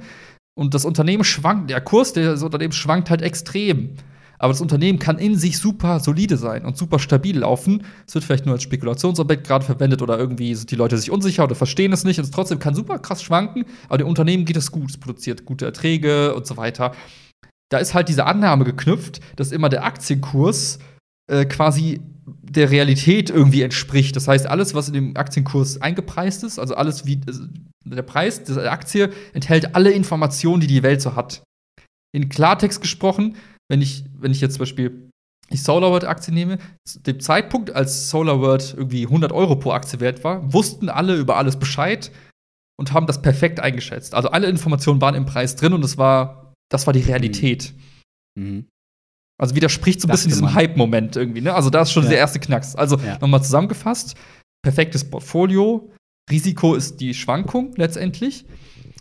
[0.58, 3.96] Und das Unternehmen schwankt, der Kurs des Unternehmens schwankt halt extrem.
[4.42, 7.84] Aber das Unternehmen kann in sich super solide sein und super stabil laufen.
[8.08, 11.44] Es wird vielleicht nur als Spekulationsobjekt gerade verwendet oder irgendwie sind die Leute sich unsicher
[11.44, 12.18] oder verstehen es nicht.
[12.18, 14.90] Und es trotzdem kann super krass schwanken, aber dem Unternehmen geht es gut.
[14.90, 16.94] Es produziert gute Erträge und so weiter.
[17.70, 20.80] Da ist halt diese Annahme geknüpft, dass immer der Aktienkurs
[21.28, 24.16] äh, quasi der Realität irgendwie entspricht.
[24.16, 27.46] Das heißt, alles, was in dem Aktienkurs eingepreist ist, also alles wie also
[27.86, 31.44] der Preis der Aktie, enthält alle Informationen, die die Welt so hat.
[32.14, 33.38] In Klartext gesprochen,
[33.70, 35.10] wenn ich, wenn ich jetzt zum Beispiel
[35.52, 40.54] die SolarWorld-Aktie nehme, zu dem Zeitpunkt, als SolarWorld irgendwie 100 Euro pro Aktie wert war,
[40.54, 42.12] wussten alle über alles Bescheid
[42.80, 44.14] und haben das perfekt eingeschätzt.
[44.14, 47.74] Also alle Informationen waren im Preis drin und das war, das war die Realität.
[48.36, 48.44] Mhm.
[48.44, 48.68] Mhm.
[49.42, 51.42] Also widerspricht so ein bisschen diesem Hype-Moment irgendwie.
[51.42, 51.54] Ne?
[51.54, 52.10] Also da ist schon ja.
[52.10, 52.76] der erste Knacks.
[52.76, 53.18] Also ja.
[53.20, 54.16] nochmal zusammengefasst:
[54.64, 55.92] perfektes Portfolio,
[56.30, 58.46] Risiko ist die Schwankung letztendlich.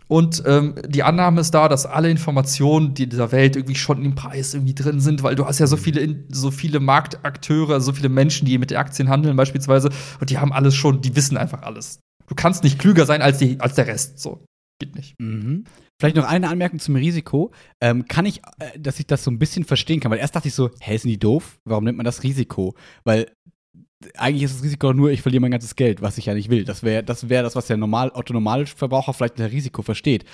[0.08, 4.04] Und ähm, die Annahme ist da, dass alle Informationen, die in dieser Welt irgendwie schon
[4.04, 5.80] im Preis irgendwie drin sind, weil du hast ja so mhm.
[5.80, 10.38] viele, so viele Marktakteure, so viele Menschen, die mit den Aktien handeln beispielsweise, und die
[10.38, 12.00] haben alles schon, die wissen einfach alles.
[12.26, 14.18] Du kannst nicht klüger sein als, die, als der Rest.
[14.18, 14.42] So,
[14.80, 15.14] geht nicht.
[15.20, 15.64] Mhm.
[16.00, 17.52] Vielleicht noch eine Anmerkung zum Risiko.
[17.82, 20.48] Ähm, kann ich, äh, dass ich das so ein bisschen verstehen kann, weil erst dachte
[20.48, 21.58] ich so, hä, sind die doof?
[21.66, 22.74] Warum nennt man das Risiko?
[23.04, 23.30] Weil
[24.16, 26.64] eigentlich ist das Risiko nur, ich verliere mein ganzes Geld, was ich ja nicht will.
[26.64, 30.24] Das wäre das, wär das, was der normal, Otto-Normalverbraucher vielleicht unter Risiko versteht.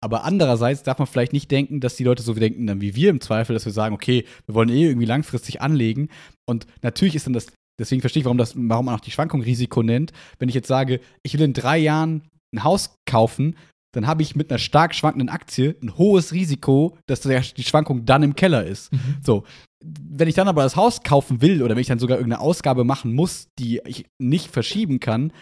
[0.00, 3.08] Aber andererseits darf man vielleicht nicht denken, dass die Leute so denken dann wie wir
[3.08, 6.08] im Zweifel, dass wir sagen, okay, wir wollen eh irgendwie langfristig anlegen.
[6.46, 7.46] Und natürlich ist dann das,
[7.78, 10.12] deswegen verstehe ich, warum, das, warum man auch die Schwankung Risiko nennt.
[10.40, 13.54] Wenn ich jetzt sage, ich will in drei Jahren ein Haus kaufen
[13.92, 18.22] dann habe ich mit einer stark schwankenden Aktie ein hohes Risiko, dass die Schwankung dann
[18.22, 18.92] im Keller ist.
[18.92, 19.16] Mhm.
[19.22, 19.44] So.
[19.84, 22.84] Wenn ich dann aber das Haus kaufen will oder wenn ich dann sogar irgendeine Ausgabe
[22.84, 25.32] machen muss, die ich nicht verschieben kann,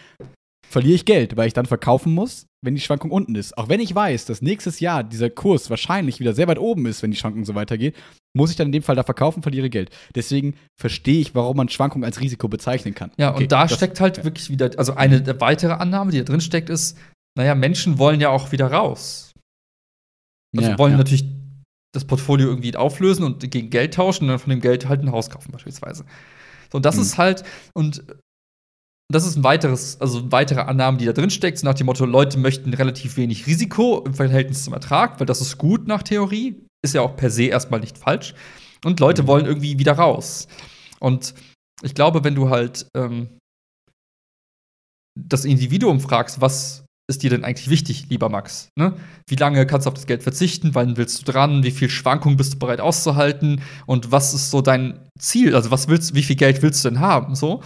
[0.71, 3.57] verliere ich Geld, weil ich dann verkaufen muss, wenn die Schwankung unten ist.
[3.57, 7.03] Auch wenn ich weiß, dass nächstes Jahr dieser Kurs wahrscheinlich wieder sehr weit oben ist,
[7.03, 7.95] wenn die Schwankung so weitergeht,
[8.33, 9.89] muss ich dann in dem Fall da verkaufen, verliere Geld.
[10.15, 13.11] Deswegen verstehe ich, warum man Schwankungen als Risiko bezeichnen kann.
[13.17, 14.23] Ja, okay, und da steckt halt ja.
[14.23, 16.97] wirklich wieder, also eine weitere Annahme, die da drin steckt, ist,
[17.37, 19.33] naja, Menschen wollen ja auch wieder raus.
[20.55, 20.97] Also ja, wollen ja.
[20.97, 21.25] natürlich
[21.93, 25.11] das Portfolio irgendwie auflösen und gegen Geld tauschen und dann von dem Geld halt ein
[25.11, 26.05] Haus kaufen, beispielsweise.
[26.71, 27.01] So, und das mhm.
[27.01, 28.03] ist halt, und
[29.11, 31.85] das ist ein weiteres, also eine weitere Annahme, die da drin steckt, so nach dem
[31.85, 36.03] Motto, Leute möchten relativ wenig Risiko im Verhältnis zum Ertrag, weil das ist gut nach
[36.03, 38.33] Theorie, ist ja auch per se erstmal nicht falsch.
[38.85, 39.27] Und Leute mhm.
[39.27, 40.47] wollen irgendwie wieder raus.
[40.99, 41.33] Und
[41.83, 43.37] ich glaube, wenn du halt ähm,
[45.19, 46.80] das Individuum fragst, was
[47.11, 48.69] ist dir denn eigentlich wichtig, lieber Max?
[48.75, 48.93] Ne?
[49.27, 50.73] Wie lange kannst du auf das Geld verzichten?
[50.73, 51.63] Wann willst du dran?
[51.63, 53.61] Wie viel Schwankungen bist du bereit auszuhalten?
[53.85, 55.55] Und was ist so dein Ziel?
[55.55, 57.35] Also, was willst, wie viel Geld willst du denn haben?
[57.35, 57.61] So,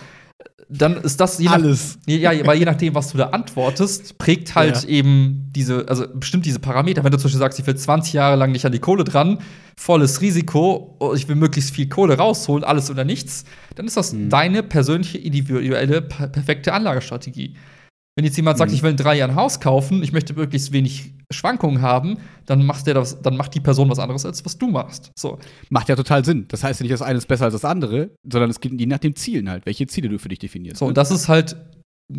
[0.68, 1.98] dann ist das je alles.
[2.08, 4.90] Nach, ja, weil je nachdem, was du da antwortest, prägt halt ja.
[4.90, 7.04] eben diese, also bestimmt diese Parameter.
[7.04, 9.40] Wenn du zum Beispiel sagst, ich will 20 Jahre lang nicht an die Kohle dran,
[9.78, 14.14] volles Risiko, oh, ich will möglichst viel Kohle rausholen, alles oder nichts, dann ist das
[14.14, 14.30] mhm.
[14.30, 17.56] deine persönliche, individuelle, perfekte Anlagestrategie.
[18.18, 18.76] Wenn jetzt jemand sagt, mhm.
[18.76, 22.66] ich will in drei Jahren ein Haus kaufen, ich möchte möglichst wenig Schwankungen haben, dann
[22.66, 25.12] macht der das, dann macht die Person was anderes, als was du machst.
[25.18, 25.38] So.
[25.70, 26.46] Macht ja total Sinn.
[26.48, 28.86] Das heißt ja nicht, das eine ist besser als das andere, sondern es geht je
[28.86, 30.78] nach dem Zielen halt, welche Ziele du für dich definierst.
[30.78, 30.90] So, ne?
[30.90, 31.58] und das ist halt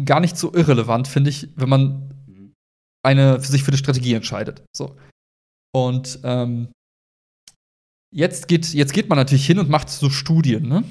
[0.05, 2.13] gar nicht so irrelevant, finde ich, wenn man
[3.03, 4.65] eine für sich für eine Strategie entscheidet.
[4.77, 4.97] So.
[5.75, 6.69] Und ähm,
[8.13, 10.85] jetzt, geht, jetzt geht man natürlich hin und macht so Studien, ne?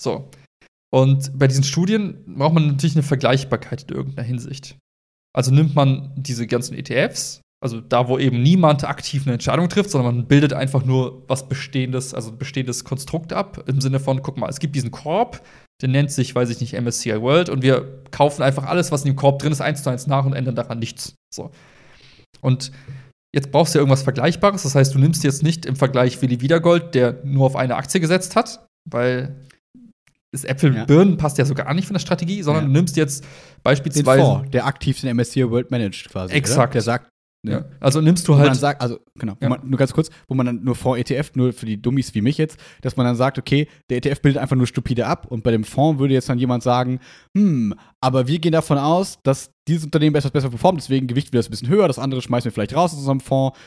[0.00, 0.30] So.
[0.94, 4.76] Und bei diesen Studien braucht man natürlich eine Vergleichbarkeit in irgendeiner Hinsicht.
[5.36, 9.88] Also nimmt man diese ganzen ETFs, Also da, wo eben niemand aktiv eine Entscheidung trifft,
[9.90, 14.20] sondern man bildet einfach nur was Bestehendes, also ein bestehendes Konstrukt ab, im Sinne von,
[14.20, 15.42] guck mal, es gibt diesen Korb,
[15.80, 19.12] der nennt sich, weiß ich nicht, MSCI World und wir kaufen einfach alles, was in
[19.12, 21.14] dem Korb drin ist, eins zu eins nach und ändern daran nichts.
[21.34, 21.52] So.
[22.42, 22.70] Und
[23.34, 24.64] jetzt brauchst du ja irgendwas Vergleichbares.
[24.64, 27.98] Das heißt, du nimmst jetzt nicht im Vergleich Willi Wiedergold, der nur auf eine Aktie
[27.98, 29.40] gesetzt hat, weil
[30.34, 30.84] das Äpfel Ja.
[30.84, 32.68] Birnen passt ja so gar nicht von der Strategie, sondern Ja.
[32.68, 33.28] du nimmst jetzt Den
[33.62, 34.22] beispielsweise.
[34.22, 36.34] Fonds, der aktiv den MSCI World managt quasi.
[36.34, 36.58] Exakt.
[36.70, 36.72] Oder?
[36.74, 37.08] Der sagt,
[37.46, 37.60] Ja.
[37.60, 37.70] ne?
[37.80, 38.60] Also nimmst du wo man dann halt.
[38.60, 39.48] sagt, also genau, Ja.
[39.50, 42.22] man, nur ganz kurz, wo man dann nur Fonds ETF, nur für die Dummies wie
[42.22, 45.42] mich jetzt, dass man dann sagt, okay, der ETF bildet einfach nur stupide ab und
[45.44, 47.00] bei dem Fonds würde jetzt dann jemand sagen,
[47.36, 51.38] hm, aber wir gehen davon aus, dass dieses Unternehmen etwas besser performt, deswegen gewichten wir
[51.38, 53.58] das ein bisschen höher, das andere schmeißen wir vielleicht raus aus unserem Fonds,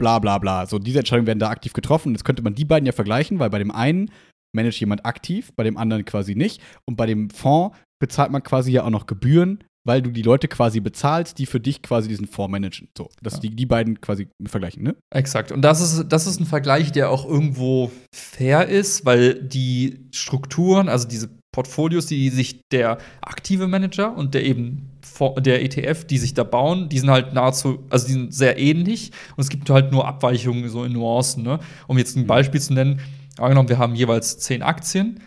[0.00, 0.64] bla bla bla.
[0.66, 2.08] So, diese Entscheidungen werden da aktiv getroffen.
[2.10, 4.10] Und jetzt könnte man die beiden ja vergleichen, weil bei dem einen
[4.54, 6.60] managt jemand aktiv, bei dem anderen quasi nicht.
[6.86, 10.48] Und bei dem Fonds bezahlt man quasi ja auch noch Gebühren, weil du die Leute
[10.48, 12.88] quasi bezahlst, die für dich quasi diesen Fonds managen.
[12.96, 13.40] So, dass Ja.
[13.40, 14.96] die, die beiden quasi vergleichen, ne?
[15.14, 15.50] Exakt.
[15.52, 20.88] Und das ist, das ist ein Vergleich, der auch irgendwo fair ist, weil die Strukturen,
[20.88, 24.90] also diese Portfolios, die sich der aktive Manager und der eben
[25.38, 29.10] der ETF, die sich da bauen, die sind halt nahezu, also die sind sehr ähnlich
[29.36, 31.42] und es gibt halt nur Abweichungen so in Nuancen.
[31.42, 31.58] Ne?
[31.86, 33.00] Um jetzt ein Beispiel zu nennen,
[33.40, 35.20] angenommen, wir haben jeweils zehn Aktien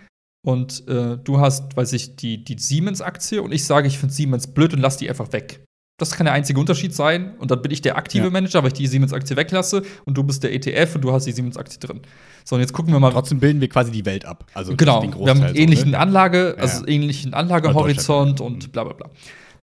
[0.46, 4.54] und äh, du hast, weiß ich, die, die Siemens-Aktie und ich sage, ich finde Siemens
[4.54, 5.64] blöd und lass die einfach weg.
[6.00, 7.36] Das kann der einzige Unterschied sein.
[7.38, 8.30] Und dann bin ich der aktive Ja.
[8.32, 11.32] Manager, weil ich die Siemens-Aktie weglasse und du bist der ETF und du hast die
[11.32, 12.02] Siemens-Aktie drin.
[12.44, 13.12] So, und jetzt gucken wir mal.
[13.12, 14.50] Trotzdem bilden wir quasi die Welt ab.
[14.56, 16.00] Also genau, wir haben einen ähnlichen so, ne?
[16.00, 19.12] Anlage, Ja, also ähnlichen Anlagehorizont und bla bla bla.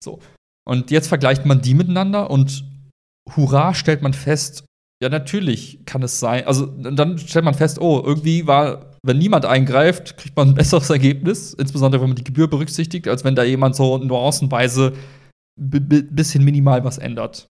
[0.03, 0.19] So.
[0.67, 2.65] Und jetzt vergleicht man die miteinander und
[3.33, 4.65] hurra, stellt man fest,
[5.01, 6.45] ja, natürlich kann es sein.
[6.47, 10.89] Also dann stellt man fest, oh, irgendwie war, wenn niemand eingreift, kriegt man ein besseres
[10.89, 14.93] Ergebnis, insbesondere wenn man die Gebühr berücksichtigt, als wenn da jemand so nuancenweise
[15.59, 17.47] bi- bi- bisschen minimal was ändert.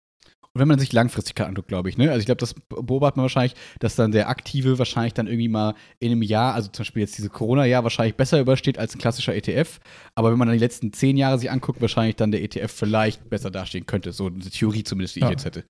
[0.55, 2.09] Und wenn man sich Langfristigkeit anguckt, glaube ich, ne?
[2.11, 5.75] Also ich glaube, das beobachtet man wahrscheinlich, dass dann der Aktive wahrscheinlich dann irgendwie mal
[5.99, 9.35] in einem Jahr, also zum Beispiel jetzt dieses Corona-Jahr, wahrscheinlich besser übersteht als ein klassischer
[9.35, 9.81] ETF.
[10.15, 13.29] Aber wenn man dann die letzten zehn Jahre sich anguckt, wahrscheinlich dann der ETF vielleicht
[13.29, 14.13] besser dastehen könnte.
[14.13, 15.27] So eine Theorie zumindest, die Ja.
[15.27, 15.65] ich jetzt hätte.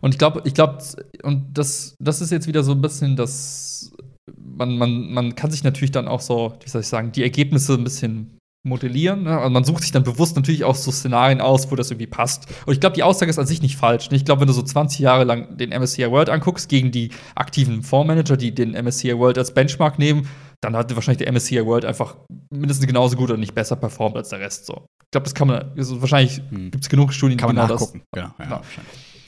[0.00, 0.78] Und ich glaube, ich glaube,
[1.22, 3.92] und das, das ist jetzt wieder so ein bisschen das,
[4.36, 7.74] man, man, man kann sich natürlich dann auch so, wie soll ich sagen, die Ergebnisse
[7.74, 9.22] ein bisschen modellieren.
[9.22, 9.40] Ne?
[9.40, 12.46] Und man sucht sich dann bewusst natürlich auch so Szenarien aus, wo das irgendwie passt.
[12.66, 14.10] Und ich glaube, die Aussage ist an sich nicht falsch.
[14.10, 14.16] ne?
[14.16, 17.82] Ich glaube, wenn du so 20 Jahre lang den MSCI World anguckst, gegen die aktiven
[17.82, 20.28] Fondsmanager, die den MSCI World als Benchmark nehmen,
[20.60, 22.16] dann hat wahrscheinlich der MSCI World einfach
[22.52, 24.66] mindestens genauso gut oder nicht besser performt als der Rest.
[24.66, 24.86] So.
[25.04, 26.70] Ich glaube, das kann man, also wahrscheinlich Hm.
[26.70, 28.02] gibt es genug Studien, Kann man genau nachgucken.
[28.12, 28.62] Genau, ja, Genau.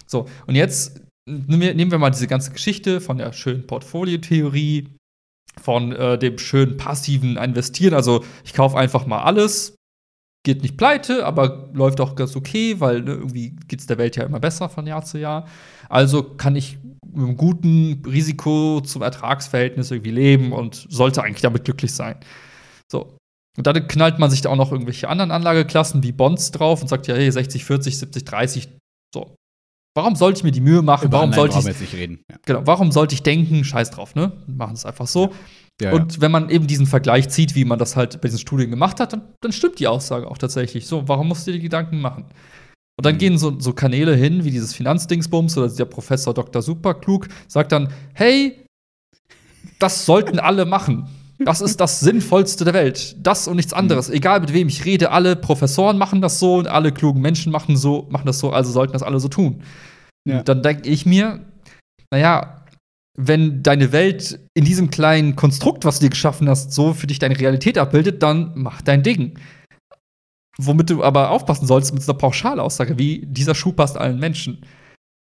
[0.07, 4.89] so, und jetzt nehmen wir mal diese ganze Geschichte von der schönen Portfoliotheorie,
[5.63, 7.95] von äh, dem schönen passiven Investieren.
[7.95, 9.77] Also ich kaufe einfach mal alles,
[10.45, 14.17] geht nicht pleite, aber läuft auch ganz okay, weil ne, irgendwie geht es der Welt
[14.17, 15.47] ja immer besser von Jahr zu Jahr.
[15.89, 21.65] Also kann ich mit einem guten Risiko zum Ertragsverhältnis irgendwie leben und sollte eigentlich damit
[21.65, 22.17] glücklich sein.
[22.91, 23.17] So.
[23.57, 26.89] Und dann knallt man sich da auch noch irgendwelche anderen Anlageklassen wie Bonds drauf und
[26.89, 28.69] sagt ja, hey, 60, 40, 70, 30.
[29.13, 29.35] So.
[29.99, 31.07] Warum sollte ich mir die Mühe machen?
[31.07, 32.21] Über Warum sollte ich, jetzt nicht reden.
[32.31, 32.37] Ja.
[32.47, 33.65] genau, warum sollte ich denken?
[33.65, 34.33] Scheiß drauf, ne?
[34.47, 35.33] Wir Machen es einfach so.
[35.83, 38.71] Ja, Und wenn man eben diesen Vergleich zieht, wie man das halt bei diesen Studien
[38.71, 40.87] gemacht hat, dann, dann stimmt die Aussage auch tatsächlich.
[40.87, 42.27] So, warum musst du dir die Gedanken machen?
[42.97, 43.19] Und dann Mhm.
[43.19, 46.63] gehen so, so Kanäle hin, wie dieses Finanzdingsbums oder der Professor Dr.
[46.63, 48.65] Superklug, sagt dann, hey,
[49.81, 51.09] das sollten alle machen.
[51.39, 53.16] Das ist das Sinnvollste der Welt.
[53.24, 54.11] Das und nichts anderes.
[54.11, 57.76] Egal mit wem ich rede, alle Professoren machen das so und alle klugen Menschen machen
[57.76, 59.62] so, machen das so, also sollten das alle so tun.
[60.28, 60.43] Ja.
[60.43, 61.47] Dann denke ich mir,
[62.11, 62.64] naja,
[63.16, 67.18] wenn deine Welt in diesem kleinen Konstrukt, was du dir geschaffen hast, so für dich
[67.18, 69.39] deine Realität abbildet, dann mach dein Ding.
[70.57, 74.64] Womit du aber aufpassen solltest mit so einer Pauschalaussage wie dieser Schuh passt allen Menschen.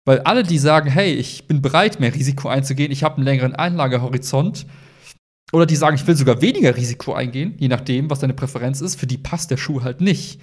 [0.05, 3.55] Weil alle, die sagen, hey, ich bin bereit, mehr Risiko einzugehen, ich habe einen längeren
[3.55, 4.67] Einlagehorizont,
[5.53, 8.97] oder die sagen, ich will sogar weniger Risiko eingehen, je nachdem, was deine Präferenz ist,
[8.97, 10.41] für die passt der Schuh halt nicht.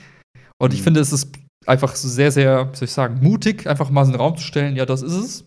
[0.59, 0.85] Und ich Mhm.
[0.85, 1.29] finde, es ist
[1.65, 4.43] einfach sehr, sehr, wie soll ich sagen, mutig, einfach mal so in den Raum zu
[4.43, 5.45] stellen, ja, das ist es.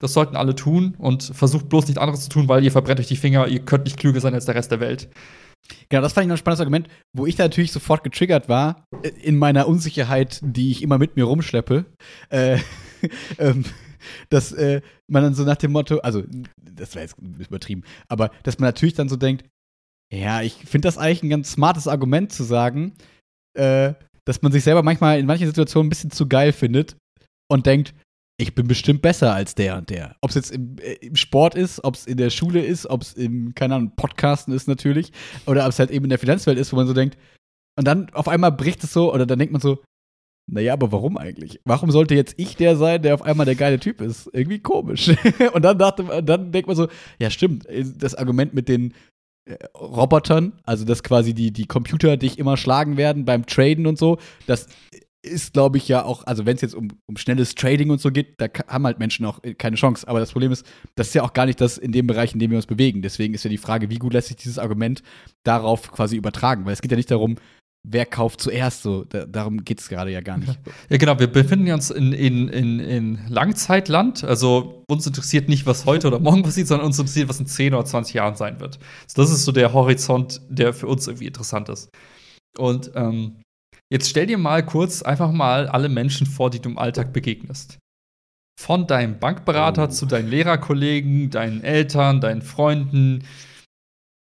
[0.00, 3.06] Das sollten alle tun und versucht bloß nicht anderes zu tun, weil ihr verbrennt euch
[3.06, 5.08] die Finger, ihr könnt nicht klüger sein als der Rest der Welt.
[5.88, 8.84] Genau, das fand ich noch ein spannendes Argument, wo ich da natürlich sofort getriggert war,
[9.02, 11.86] äh, in meiner Unsicherheit, die ich immer mit mir rumschleppe,
[12.28, 12.58] äh,
[13.38, 13.64] ähm,
[14.28, 16.22] dass äh, man dann so nach dem Motto, also,
[16.74, 19.44] das war jetzt übertrieben, aber dass man natürlich dann so denkt,
[20.12, 22.94] ja, ich finde das eigentlich ein ganz smartes Argument zu sagen,
[23.54, 23.94] äh,
[24.24, 26.96] dass man sich selber manchmal in manchen Situationen ein bisschen zu geil findet
[27.50, 27.94] und denkt,
[28.36, 30.16] ich bin bestimmt besser als der und der.
[30.20, 33.02] Ob es jetzt im, äh, im Sport ist, ob es in der Schule ist, ob
[33.02, 35.12] es im, keine Ahnung, Podcasten ist natürlich,
[35.46, 37.16] oder ob es halt eben in der Finanzwelt ist, wo man so denkt,
[37.78, 39.82] und dann auf einmal bricht es so, oder dann denkt man so,
[40.46, 41.60] Naja, aber warum eigentlich?
[41.64, 44.28] Warum sollte jetzt ich der sein, der auf einmal der geile Typ ist?
[44.32, 45.10] Irgendwie komisch.
[45.54, 46.88] und dann dachte dann denkt man so,
[47.18, 47.66] ja, stimmt,
[47.96, 48.92] das Argument mit den
[49.46, 53.98] äh, Robotern, also dass quasi die, die Computer dich immer schlagen werden beim Traden und
[53.98, 54.68] so, das
[55.24, 58.10] ist, glaube ich, ja auch, also wenn es jetzt um, um schnelles Trading und so
[58.10, 60.06] geht, da haben halt Menschen auch äh, keine Chance.
[60.06, 62.38] Aber das Problem ist, das ist ja auch gar nicht das in dem Bereich, in
[62.38, 63.02] dem wir uns bewegen.
[63.02, 65.02] Deswegen ist ja die Frage, wie gut lässt sich dieses Argument
[65.42, 66.66] darauf quasi übertragen?
[66.66, 67.36] Weil es geht ja nicht darum,
[67.84, 69.04] wer kauft zuerst so.
[69.04, 70.58] Da, darum geht es gerade ja gar nicht.
[70.88, 71.18] Ja, genau.
[71.18, 74.24] Wir befinden uns in, in, in, in Langzeitland.
[74.24, 77.74] Also uns interessiert nicht, was heute oder morgen passiert, sondern uns interessiert, was in 10
[77.74, 78.78] oder 20 Jahren sein wird.
[79.04, 81.88] Also das ist so der Horizont, der für uns irgendwie interessant ist.
[82.58, 83.42] Und ähm,
[83.90, 87.78] jetzt stell dir mal kurz einfach mal alle Menschen vor, die du im Alltag begegnest.
[88.60, 89.90] Von deinem Bankberater oh.
[89.90, 93.24] zu deinen Lehrerkollegen, deinen Eltern, deinen Freunden,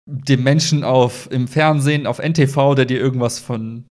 [0.06, 3.86] dem Menschen auf, im Fernsehen, auf NTV, der dir irgendwas von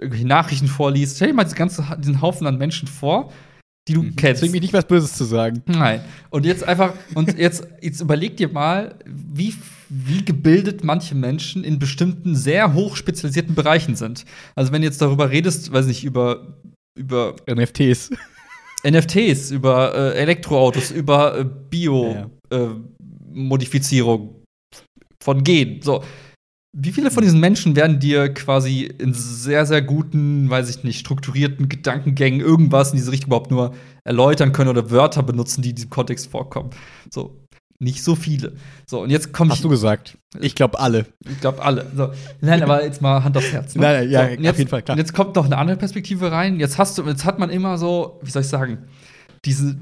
[0.00, 1.16] irgendwelchen Nachrichten vorliest.
[1.16, 3.30] Stell dir mal ganze, diesen Haufen an Menschen vor,
[3.88, 4.16] die du mhm.
[4.16, 4.42] kennst.
[4.42, 5.62] Deswegen mir nicht was Böses zu sagen.
[5.66, 6.00] Nein.
[6.30, 9.54] Und jetzt einfach, und jetzt, jetzt überleg dir mal, wie,
[9.88, 14.24] wie gebildet manche Menschen in bestimmten sehr hoch spezialisierten Bereichen sind.
[14.54, 16.58] Also, wenn du jetzt darüber redest, weiß nicht, über,
[16.96, 18.10] über NFTs.
[18.86, 24.20] NFTs, über äh, Elektroautos, über äh, Bio-Modifizierung.
[24.26, 24.37] Ja, äh,
[25.22, 25.80] von gehen.
[25.82, 26.02] So.
[26.76, 31.00] Wie viele von diesen Menschen werden dir quasi in sehr, sehr guten, weiß ich nicht,
[31.00, 35.76] strukturierten Gedankengängen irgendwas in diese Richtung überhaupt nur erläutern können oder Wörter benutzen, die in
[35.76, 36.70] diesem Kontext vorkommen?
[37.10, 37.40] So,
[37.80, 38.54] nicht so viele.
[38.86, 39.52] So, und jetzt kommt.
[39.52, 40.18] Hast du gesagt?
[40.40, 41.06] Ich glaube alle.
[41.28, 41.86] Ich glaube alle.
[41.96, 42.10] So.
[42.40, 43.74] Nein, aber jetzt mal Hand aufs Herz.
[43.74, 43.82] Ne?
[43.82, 44.94] Nein, nein, ja, so, jetzt, auf jeden Fall, klar.
[44.94, 46.60] Und jetzt kommt noch eine andere Perspektive rein.
[46.60, 48.86] Jetzt hast du, jetzt hat man immer so, wie soll ich sagen,
[49.44, 49.78] diese,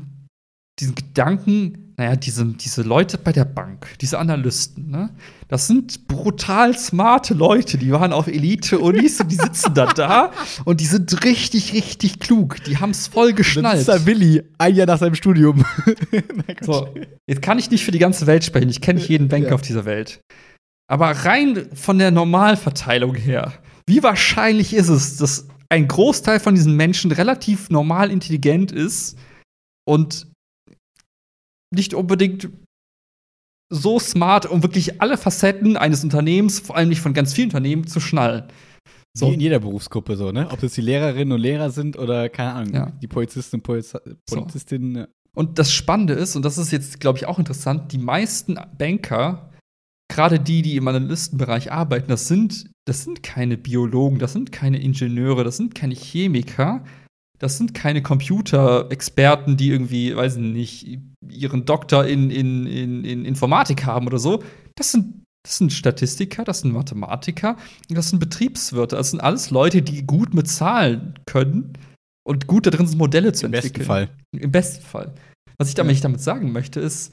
[0.79, 5.11] diesen Gedanken, naja, diese, diese Leute bei der Bank, diese Analysten, ne?
[5.49, 10.33] Das sind brutal smarte Leute, die waren auf Elite-Unis und die sitzen da da
[10.65, 12.63] und die sind richtig, richtig klug.
[12.65, 13.87] Die haben es voll geschnallt.
[13.87, 15.65] Das ist der Willi, ein Jahr nach seinem Studium.
[16.61, 16.93] so,
[17.27, 19.55] jetzt kann ich nicht für die ganze Welt sprechen, ich kenne nicht jeden Banker ja.
[19.55, 20.21] auf dieser Welt.
[20.89, 23.55] Aber rein von der Normalverteilung her,
[23.87, 29.17] wie wahrscheinlich ist es, dass ein Großteil von diesen Menschen relativ normal intelligent ist
[29.89, 30.27] und
[31.75, 32.49] nicht unbedingt
[33.71, 37.87] so smart, um wirklich alle Facetten eines Unternehmens, vor allem nicht von ganz vielen Unternehmen,
[37.87, 38.45] zu schnallen.
[39.17, 39.31] So.
[39.31, 40.49] Wie in jeder Berufsgruppe so, ne?
[40.51, 42.93] Ob das die Lehrerinnen und Lehrer sind oder, keine Ahnung, ja.
[43.03, 43.95] die Polizisten und Poliz
[44.27, 44.95] Polizistinnen.
[44.95, 45.07] So.
[45.35, 49.51] Und das Spannende ist, und das ist jetzt, glaube ich, auch interessant, die meisten Banker,
[50.09, 54.81] gerade die, die im Analystenbereich arbeiten, das sind, das sind keine Biologen, das sind keine
[54.81, 56.85] Ingenieure, das sind keine Chemiker,
[57.39, 63.25] das sind keine Computerexperten, die irgendwie, weiß ich nicht, ihren Doktor in, in, in, in
[63.25, 64.43] Informatik haben oder so.
[64.75, 67.57] Das sind, das sind Statistiker, das sind Mathematiker,
[67.89, 68.97] das sind Betriebswirte.
[68.97, 71.75] Das sind alles Leute, die gut mit Zahlen können
[72.27, 73.83] und gut da drin sind, Modelle zu Im entwickeln.
[73.83, 74.09] Im besten Fall.
[74.33, 75.15] Im besten Fall.
[75.59, 76.03] Was ich damit, ja.
[76.03, 77.13] damit sagen möchte, ist,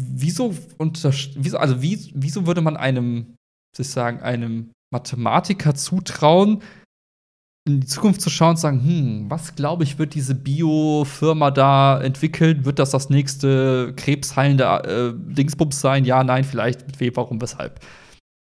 [0.00, 3.34] wieso, wieso, also wie, wieso würde man einem,
[3.76, 6.62] soll ich sagen, einem Mathematiker zutrauen,
[7.66, 12.00] in die Zukunft zu schauen und sagen, hm, was glaube ich, wird diese Bio-Firma da
[12.00, 12.64] entwickeln?
[12.66, 16.04] Wird das das nächste krebsheilende äh, Dingsbums sein?
[16.04, 17.80] Ja, nein, vielleicht, mit wem, warum, weshalb?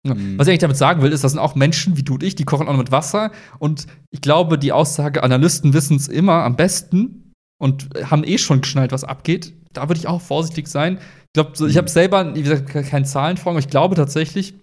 [0.05, 0.39] Mhm.
[0.39, 2.35] Was ich eigentlich damit sagen will, ist, das sind auch Menschen wie du und ich,
[2.35, 3.33] die kochen auch noch mit Wasser.
[3.59, 8.61] Und ich glaube, die Aussage, Analysten wissen es immer am besten und haben eh schon
[8.61, 9.55] geschnallt, was abgeht.
[9.73, 10.99] Da würde ich auch vorsichtig sein.
[10.99, 11.79] Ich glaube, ich mhm.
[11.79, 14.55] habe selber, wie gesagt, keine Zahlen vor, aber ich glaube tatsächlich,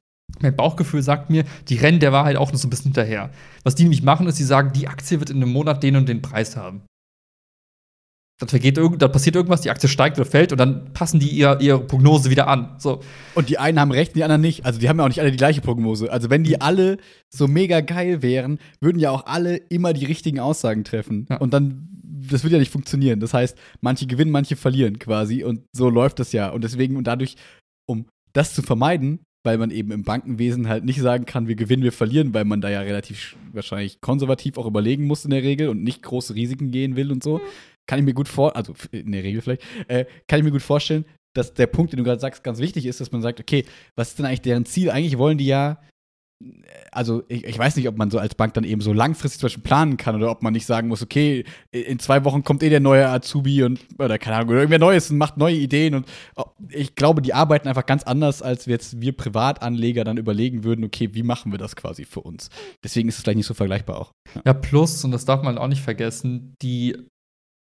[0.42, 3.32] mein Bauchgefühl sagt mir, die rennen der Wahrheit auch noch so ein bisschen hinterher.
[3.64, 6.10] Was die nämlich machen, ist, sie sagen, die Aktie wird in einem Monat den und
[6.10, 6.82] den Preis haben.
[8.40, 11.30] Dann, vergeht irgend, dann passiert irgendwas, die Aktie steigt oder fällt und dann passen die
[11.30, 12.76] ihr, ihre Prognose wieder an.
[12.80, 13.02] So.
[13.36, 14.66] Und die einen haben recht, die anderen nicht.
[14.66, 16.12] Also die haben ja auch nicht alle die gleiche Prognose.
[16.12, 16.98] Also wenn die alle
[17.30, 21.28] so mega geil wären, würden ja auch alle immer die richtigen Aussagen treffen.
[21.30, 21.38] Ja.
[21.38, 23.20] Und dann, das würde ja nicht funktionieren.
[23.20, 25.44] Das heißt, manche gewinnen, manche verlieren quasi.
[25.44, 26.50] Und so läuft das ja.
[26.50, 27.36] Und deswegen, und dadurch,
[27.88, 31.84] um das zu vermeiden, weil man eben im Bankenwesen halt nicht sagen kann, wir gewinnen,
[31.84, 35.70] wir verlieren, weil man da ja relativ wahrscheinlich konservativ auch überlegen muss in der Regel
[35.70, 37.42] und nicht große Risiken gehen will und so.
[37.86, 40.62] Kann ich mir gut vor, also in der Regel vielleicht, äh, kann ich mir gut
[40.62, 43.66] vorstellen, dass der Punkt, den du gerade sagst, ganz wichtig ist, dass man sagt, okay,
[43.96, 44.90] was ist denn eigentlich deren Ziel?
[44.90, 45.80] Eigentlich wollen die ja
[46.92, 49.48] also ich, ich, weiß nicht, ob man so als Bank dann eben so langfristig zum
[49.48, 52.70] Beispiel planen kann oder ob man nicht sagen muss, okay, in zwei Wochen kommt eh
[52.70, 56.46] der neue Azubi und oder keine Ahnung, irgendwer Neues und macht neue Ideen und oh,
[56.70, 61.10] ich glaube, die arbeiten einfach ganz anders, als jetzt wir Privatanleger dann überlegen würden, okay,
[61.14, 62.50] wie machen wir das quasi für uns?
[62.84, 64.12] Deswegen ist es vielleicht nicht so vergleichbar auch.
[64.36, 66.96] Ja, ja plus, und das darf man auch nicht vergessen, die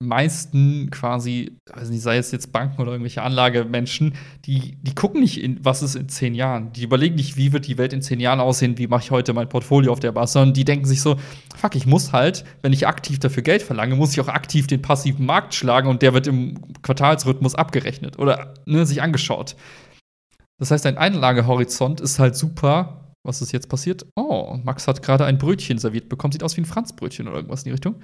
[0.07, 5.65] meisten quasi, weiß sei es jetzt Banken oder irgendwelche Anlagemenschen, die, die gucken nicht, in,
[5.65, 6.73] was ist in zehn Jahren.
[6.73, 9.33] Die überlegen nicht, wie wird die Welt in zehn Jahren aussehen, wie mache ich heute
[9.33, 11.17] mein Portfolio auf der Basis, sondern die denken sich so,
[11.57, 14.83] fuck, ich muss halt, wenn ich aktiv dafür Geld verlange, muss ich auch aktiv den
[14.83, 19.57] passiven Markt schlagen und der wird im Quartalsrhythmus abgerechnet oder ne, sich angeschaut.
[20.59, 23.15] Das heißt, ein Einlagehorizont ist halt super.
[23.25, 24.07] Was ist jetzt passiert?
[24.17, 26.33] Oh, Max hat gerade ein Brötchen serviert bekommen.
[26.33, 27.97] Sieht aus wie ein Franzbrötchen oder irgendwas in die Richtung.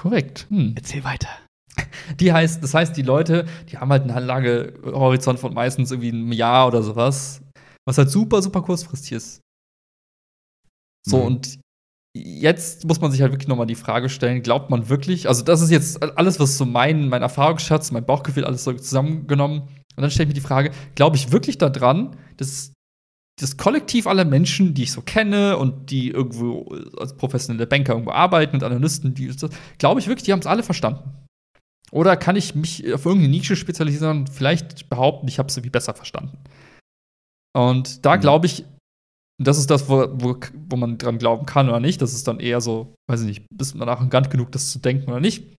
[0.00, 0.46] Korrekt.
[0.48, 0.72] Hm.
[0.76, 1.28] Erzähl weiter.
[2.18, 6.32] Die heißt, das heißt, die Leute, die haben halt einen Anlagehorizont von meistens irgendwie einem
[6.32, 7.42] Jahr oder sowas,
[7.86, 9.40] was halt super, super kurzfristig ist.
[11.06, 11.26] So, mhm.
[11.26, 11.60] und
[12.16, 15.60] jetzt muss man sich halt wirklich nochmal die Frage stellen, glaubt man wirklich, also das
[15.60, 19.62] ist jetzt alles, was so mein, mein Erfahrungsschatz, mein Bauchgefühl, alles so zusammengenommen.
[19.96, 22.72] Und dann stelle ich mir die Frage, glaube ich wirklich daran, dass
[23.40, 26.64] das Kollektiv aller Menschen, die ich so kenne und die irgendwo
[26.98, 29.32] als professionelle Banker irgendwo arbeiten und Analysten, die
[29.78, 31.10] glaube ich wirklich, die haben es alle verstanden.
[31.90, 35.70] Oder kann ich mich auf irgendeine Nische spezialisieren und vielleicht behaupten, ich habe es irgendwie
[35.70, 36.38] besser verstanden?
[37.56, 38.20] Und da mhm.
[38.20, 38.64] glaube ich,
[39.42, 40.38] das ist das, wo, wo,
[40.68, 42.02] wo man dran glauben kann oder nicht.
[42.02, 45.10] Das ist dann eher so, weiß ich nicht, bist man arrogant genug, das zu denken
[45.10, 45.54] oder nicht.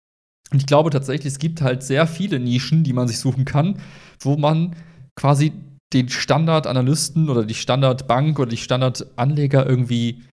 [0.51, 3.81] Und ich glaube tatsächlich, es gibt halt sehr viele Nischen, die man sich suchen kann,
[4.19, 4.75] wo man
[5.15, 5.53] quasi
[5.93, 10.23] den Standardanalysten oder die Standardbank oder die Standardanleger irgendwie,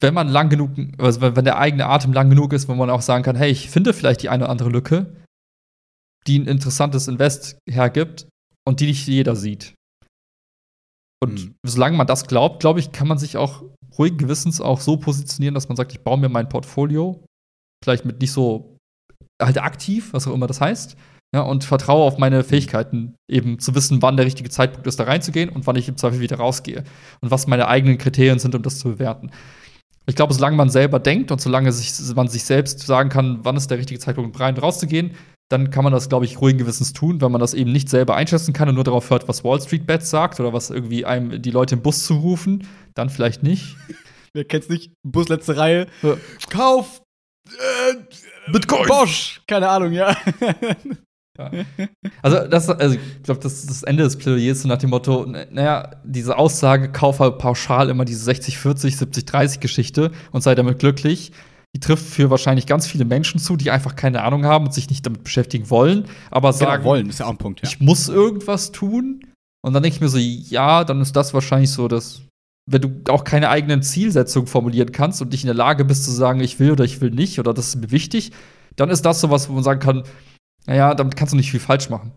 [0.00, 3.02] wenn man lang genug, also wenn der eigene Atem lang genug ist, wo man auch
[3.02, 5.14] sagen kann, hey, ich finde vielleicht die eine oder andere Lücke,
[6.26, 8.28] die ein interessantes Invest hergibt
[8.66, 9.74] und die nicht jeder sieht.
[11.22, 11.54] Und mhm.
[11.64, 13.64] solange man das glaubt, glaube ich, kann man sich auch
[13.98, 17.24] ruhigen Gewissens auch so positionieren, dass man sagt, ich baue mir mein Portfolio,
[17.82, 18.76] vielleicht mit nicht so
[19.40, 20.96] halt aktiv, was auch immer das heißt,
[21.34, 25.04] ja, und vertraue auf meine Fähigkeiten, eben zu wissen, wann der richtige Zeitpunkt ist, da
[25.04, 26.84] reinzugehen und wann ich im Zweifel wieder rausgehe.
[27.20, 29.30] Und was meine eigenen Kriterien sind, um das zu bewerten.
[30.06, 33.56] Ich glaube, solange man selber denkt und solange sich, man sich selbst sagen kann, wann
[33.56, 35.14] ist der richtige Zeitpunkt, rein und rauszugehen,
[35.50, 38.16] dann kann man das, glaube ich, ruhigen Gewissens tun, wenn man das eben nicht selber
[38.16, 41.42] einschätzen kann und nur darauf hört, was Wall Street Bets sagt oder was irgendwie einem
[41.42, 43.76] die Leute im Bus zurufen, dann vielleicht nicht.
[44.32, 44.92] Wer kennt's nicht?
[45.02, 45.86] Bus letzte Reihe.
[46.02, 46.16] Ja.
[46.48, 47.02] Kauf
[47.48, 48.86] äh, Bitcoin.
[48.86, 49.42] Bosch.
[49.46, 50.16] Keine Ahnung, ja.
[51.38, 51.50] Ja.
[52.22, 55.90] Also, das, also ich glaube, das ist das Ende des Plädoyers nach dem Motto, naja,
[56.04, 61.32] diese Aussage, kauf halt pauschal immer diese 60-40, 70-30-Geschichte und sei damit glücklich,
[61.76, 64.90] die trifft für wahrscheinlich ganz viele Menschen zu, die einfach keine Ahnung haben und sich
[64.90, 67.68] nicht damit beschäftigen wollen, aber genau, sagen, wollen, ist ja auch ein Punkt, ja.
[67.68, 69.20] ich muss irgendwas tun.
[69.60, 72.22] Und dann denke ich mir so, ja, dann ist das wahrscheinlich so, dass
[72.70, 76.10] wenn du auch keine eigenen Zielsetzungen formulieren kannst und nicht in der Lage bist zu
[76.10, 78.32] sagen, ich will oder ich will nicht oder das ist mir wichtig,
[78.76, 80.04] dann ist das so was, wo man sagen kann,
[80.68, 82.12] naja, damit kannst du nicht viel falsch machen.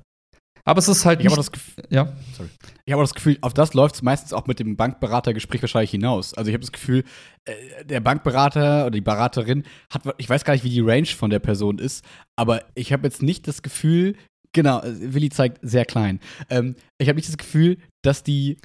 [0.66, 1.38] Aber es ist halt ich nicht.
[1.38, 2.14] Das Gefühl, ja.
[2.38, 2.50] Sorry.
[2.86, 6.34] Ich habe das Gefühl, auf das läuft es meistens auch mit dem Bankberatergespräch wahrscheinlich hinaus.
[6.34, 7.04] Also ich habe das Gefühl,
[7.46, 11.30] äh, der Bankberater oder die Beraterin hat, ich weiß gar nicht, wie die Range von
[11.30, 12.06] der Person ist,
[12.38, 14.16] aber ich habe jetzt nicht das Gefühl,
[14.54, 16.20] genau, äh, Willi zeigt sehr klein.
[16.50, 18.58] Ähm, ich habe nicht das Gefühl, dass die,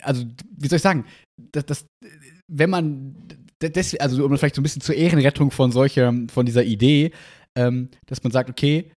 [0.00, 0.24] also
[0.56, 1.04] wie soll ich sagen,
[1.52, 1.86] dass, dass
[2.50, 3.14] wenn man,
[3.58, 7.12] das, also um vielleicht so ein bisschen zur Ehrenrettung von solcher, von dieser Idee,
[7.56, 8.90] ähm, dass man sagt, okay,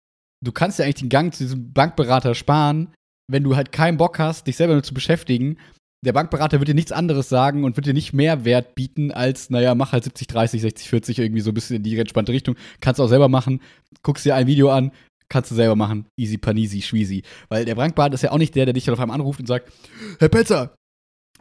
[0.44, 2.92] du kannst ja eigentlich den Gang zu diesem Bankberater sparen,
[3.30, 5.58] wenn du halt keinen Bock hast, dich selber nur zu beschäftigen.
[6.04, 9.50] Der Bankberater wird dir nichts anderes sagen und wird dir nicht mehr Wert bieten als,
[9.50, 12.54] naja, mach halt 70, 30, 60, 40 irgendwie so ein bisschen in die entspannte Richtung.
[12.80, 13.60] Kannst du auch selber machen.
[14.02, 14.92] Guckst dir ein Video an,
[15.28, 16.06] kannst du selber machen.
[16.16, 17.22] Easy panisi, schweezy.
[17.48, 19.46] Weil der Bankberater ist ja auch nicht der, der dich dann auf einmal anruft und
[19.46, 19.72] sagt,
[20.20, 20.76] Herr Petzer,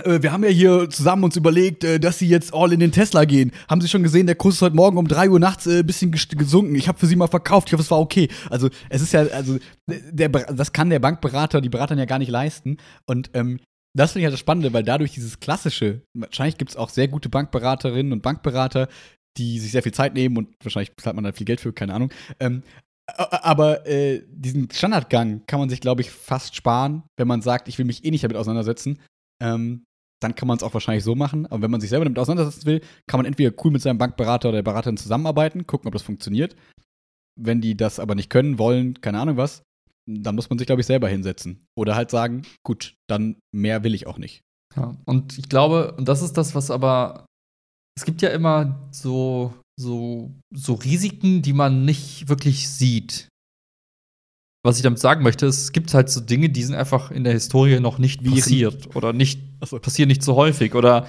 [0.04, 3.26] wir haben ja hier zusammen uns überlegt, äh, dass Sie jetzt all in den Tesla
[3.26, 3.52] gehen.
[3.70, 5.84] Haben Sie schon gesehen, der Kurs ist heute Morgen um 3 Uhr nachts ein äh,
[5.84, 6.76] bisschen gesunken.
[6.76, 7.70] Ich habe für Sie mal verkauft.
[7.70, 8.28] Ich hoffe, es war okay.
[8.50, 12.32] Also, es ist ja, also, der, das kann der Bankberater, die Berater ja gar nicht
[12.32, 12.78] leisten.
[13.06, 13.60] Und ähm,
[13.96, 17.08] das finde ich halt das Spannende, weil dadurch dieses klassische, wahrscheinlich gibt es auch sehr
[17.08, 18.90] gute Bankberaterinnen und Bankberater,
[19.38, 21.94] die sich sehr viel Zeit nehmen und wahrscheinlich zahlt man da viel Geld für, keine
[21.94, 22.12] Ahnung.
[22.40, 22.64] Ähm,
[23.08, 27.78] aber äh, diesen Standardgang kann man sich, glaube ich, fast sparen, wenn man sagt, ich
[27.78, 29.00] will mich eh nicht damit auseinandersetzen,
[29.42, 29.86] ähm,
[30.22, 31.46] dann kann man es auch wahrscheinlich so machen.
[31.48, 34.50] Aber wenn man sich selber damit auseinandersetzen will, kann man entweder cool mit seinem Bankberater
[34.50, 36.56] oder der Beraterin zusammenarbeiten, gucken, ob das funktioniert.
[37.40, 39.64] Wenn die das aber nicht können, wollen, keine Ahnung was,
[40.08, 41.66] dann muss man sich, glaube ich, selber hinsetzen.
[41.78, 44.42] Oder halt sagen, gut, dann mehr will ich auch nicht.
[44.76, 47.26] Ja, und ich glaube, und das ist das, was aber,
[47.98, 53.28] es gibt ja immer so, so, so Risiken, die man nicht wirklich sieht
[54.66, 57.24] was ich damit sagen möchte, ist, es gibt halt so Dinge, die sind einfach in
[57.24, 59.80] der Historie noch nicht passiert oder nicht so.
[59.80, 61.08] passieren nicht so häufig oder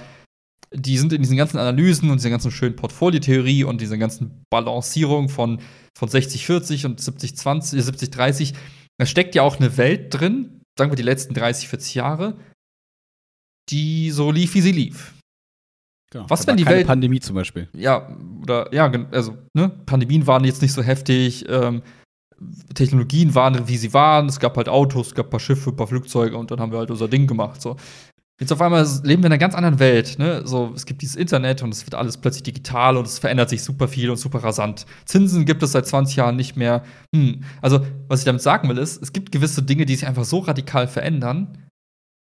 [0.71, 5.27] die sind in diesen ganzen Analysen und dieser ganzen schönen Portfoliotheorie und dieser ganzen Balancierung
[5.29, 5.59] von,
[5.97, 8.53] von 60-40 und 70-20, 70-30,
[8.99, 12.37] da steckt ja auch eine Welt drin, sagen wir die letzten 30, 40 Jahre,
[13.69, 15.13] die so lief, wie sie lief.
[16.11, 16.25] Genau.
[16.29, 17.69] Was, wenn die Welt- Pandemie zum Beispiel.
[17.73, 21.81] Ja, oder ja, also, ne, Pandemien waren jetzt nicht so heftig, ähm,
[22.73, 25.75] Technologien waren, wie sie waren, es gab halt Autos, es gab ein paar Schiffe, ein
[25.75, 27.61] paar Flugzeuge und dann haben wir halt unser Ding gemacht.
[27.61, 27.75] So.
[28.39, 30.19] Jetzt auf einmal leben wir in einer ganz anderen Welt.
[30.19, 30.45] Ne?
[30.45, 33.63] So, es gibt dieses Internet und es wird alles plötzlich digital und es verändert sich
[33.63, 34.85] super viel und super rasant.
[35.05, 36.83] Zinsen gibt es seit 20 Jahren nicht mehr.
[37.15, 37.43] Hm.
[37.61, 40.39] Also, was ich damit sagen will, ist, es gibt gewisse Dinge, die sich einfach so
[40.39, 41.57] radikal verändern,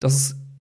[0.00, 0.36] dass es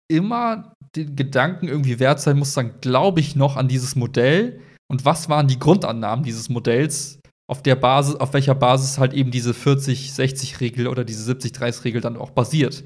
[0.10, 4.60] immer den Gedanken irgendwie wert sein muss, dann glaube ich noch an dieses Modell
[4.92, 7.18] und was waren die Grundannahmen dieses Modells,
[7.50, 12.30] auf der Basis, auf welcher Basis halt eben diese 40-60-Regel oder diese 70-30-Regel dann auch
[12.30, 12.84] basiert.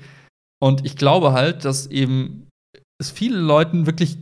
[0.62, 2.48] Und ich glaube halt, dass eben
[3.00, 4.18] es vielen Leuten wirklich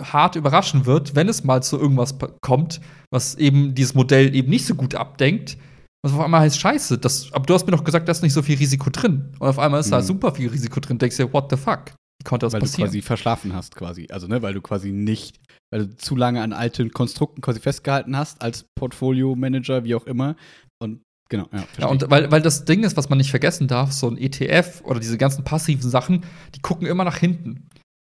[0.00, 4.66] hart überraschen wird, wenn es mal zu irgendwas kommt, was eben dieses Modell eben nicht
[4.66, 5.56] so gut abdenkt.
[6.02, 8.32] Was auf einmal heißt, scheiße, das, aber du hast mir doch gesagt, da ist nicht
[8.32, 9.32] so viel Risiko drin.
[9.38, 10.04] Und auf einmal ist da Mhm.
[10.04, 10.98] super viel Risiko drin.
[10.98, 11.92] Denkst dir, what the fuck?
[12.18, 12.86] Wie konnte das weil passieren?
[12.86, 14.06] du quasi verschlafen hast, quasi.
[14.10, 15.38] Also, ne, weil du quasi nicht,
[15.72, 20.36] weil du zu lange an alten Konstrukten quasi festgehalten hast, als Portfolio-Manager, wie auch immer.
[20.82, 23.92] Und genau, ja, Ja, und weil, weil das Ding ist, was man nicht vergessen darf,
[23.92, 27.68] so ein ETF oder diese ganzen passiven Sachen, die gucken immer nach hinten.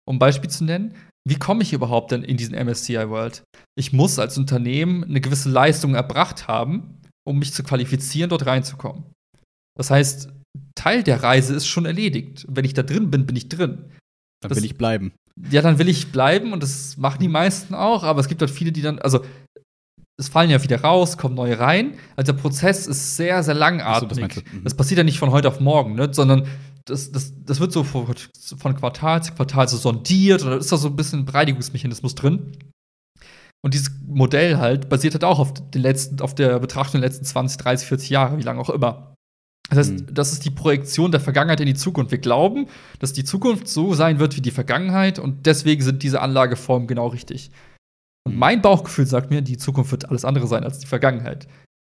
[0.08, 0.94] Um ein Beispiel zu nennen,
[1.28, 3.44] wie komme ich überhaupt denn in diesen MSCI World?
[3.76, 9.06] Ich muss als Unternehmen eine gewisse Leistung erbracht haben, um mich zu qualifizieren, dort reinzukommen.
[9.76, 10.30] Das heißt,
[10.76, 12.46] Teil der Reise ist schon erledigt.
[12.48, 13.90] Wenn ich da drin bin, bin ich drin.
[14.42, 15.14] Dann das- will ich bleiben.
[15.52, 18.52] Ja, dann will ich bleiben und das machen die meisten auch, aber es gibt halt
[18.52, 19.20] viele, die dann, also
[20.18, 21.96] es fallen ja wieder raus, kommen neue rein.
[22.16, 24.36] Also der Prozess ist sehr, sehr Ach so, langatmig.
[24.36, 24.44] das.
[24.54, 24.64] Mhm.
[24.64, 26.14] Das passiert ja nicht von heute auf morgen, ne?
[26.14, 26.48] sondern
[26.86, 28.08] das, das, das wird so von,
[28.58, 32.16] von Quartal zu Quartal so sondiert und da ist da so ein bisschen ein Bereinigungsmechanismus
[32.16, 32.58] drin.
[33.64, 37.26] Und dieses Modell halt basiert halt auch auf, den letzten, auf der Betrachtung der letzten
[37.26, 39.15] 20, 30, 40 Jahre, wie lange auch immer.
[39.70, 40.14] Das heißt, Mhm.
[40.14, 42.12] das ist die Projektion der Vergangenheit in die Zukunft.
[42.12, 42.68] Wir glauben,
[43.00, 47.08] dass die Zukunft so sein wird wie die Vergangenheit und deswegen sind diese Anlageformen genau
[47.08, 47.52] richtig.
[48.28, 48.40] Und Mhm.
[48.40, 51.48] mein Bauchgefühl sagt mir, die Zukunft wird alles andere sein als die Vergangenheit.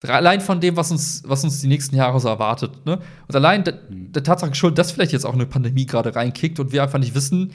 [0.06, 2.86] Allein von dem, was uns, was uns die nächsten Jahre so erwartet.
[2.86, 3.00] Ne?
[3.28, 4.12] Und allein der, Mhm.
[4.12, 7.14] der Tatsache geschuldet, dass vielleicht jetzt auch eine Pandemie gerade reinkickt und wir einfach nicht
[7.14, 7.52] wissen,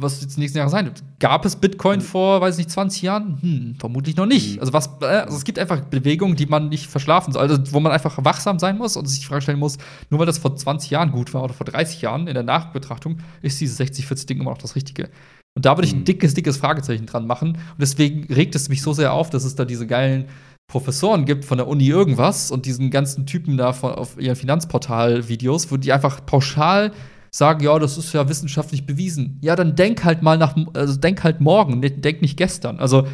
[0.00, 1.02] was jetzt die nächsten Jahre sein wird.
[1.18, 2.04] Gab es Bitcoin Mhm.
[2.04, 3.38] vor, weiß nicht, 20 Jahren?
[3.40, 4.54] Hm, vermutlich noch nicht.
[4.54, 4.60] Mhm.
[4.60, 7.42] Also, was, äh, also es gibt einfach Bewegungen, die man nicht verschlafen soll.
[7.42, 9.76] Also, wo man einfach wachsam sein muss und sich die Frage stellen muss,
[10.10, 13.18] nur weil das vor 20 Jahren gut war oder vor 30 Jahren in der Nachbetrachtung,
[13.42, 15.10] ist dieses 60-40-Ding immer noch das Richtige.
[15.56, 16.04] Und da würde ich ein Mhm.
[16.04, 17.48] dickes, dickes Fragezeichen dran machen.
[17.54, 20.26] Und deswegen regt es mich so sehr auf, dass es da diese geilen
[20.70, 25.70] Professoren gibt von der Uni irgendwas und diesen ganzen Typen da von, auf ihren Finanzportal-Videos,
[25.70, 26.92] wo die einfach pauschal
[27.30, 29.38] sagen, ja, das ist ja wissenschaftlich bewiesen.
[29.42, 32.78] Ja, dann denk halt mal nach, also denk halt morgen, denk nicht gestern.
[32.78, 33.06] Also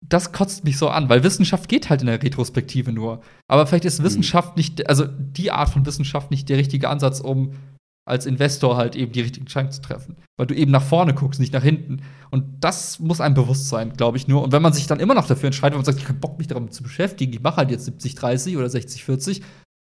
[0.00, 3.20] das kotzt mich so an, weil Wissenschaft geht halt in der Retrospektive nur.
[3.48, 7.52] Aber vielleicht ist Wissenschaft nicht, also die Art von Wissenschaft nicht der richtige Ansatz, um
[8.06, 10.16] als Investor halt eben die richtigen Entscheidungen zu treffen.
[10.38, 12.00] Weil du eben nach vorne guckst, nicht nach hinten.
[12.30, 14.42] Und das muss einem bewusst sein, glaube ich nur.
[14.42, 16.38] Und wenn man sich dann immer noch dafür entscheidet, wenn man sagt, ich habe Bock,
[16.38, 19.42] mich damit zu beschäftigen, ich mache halt jetzt 70-30 oder 60-40,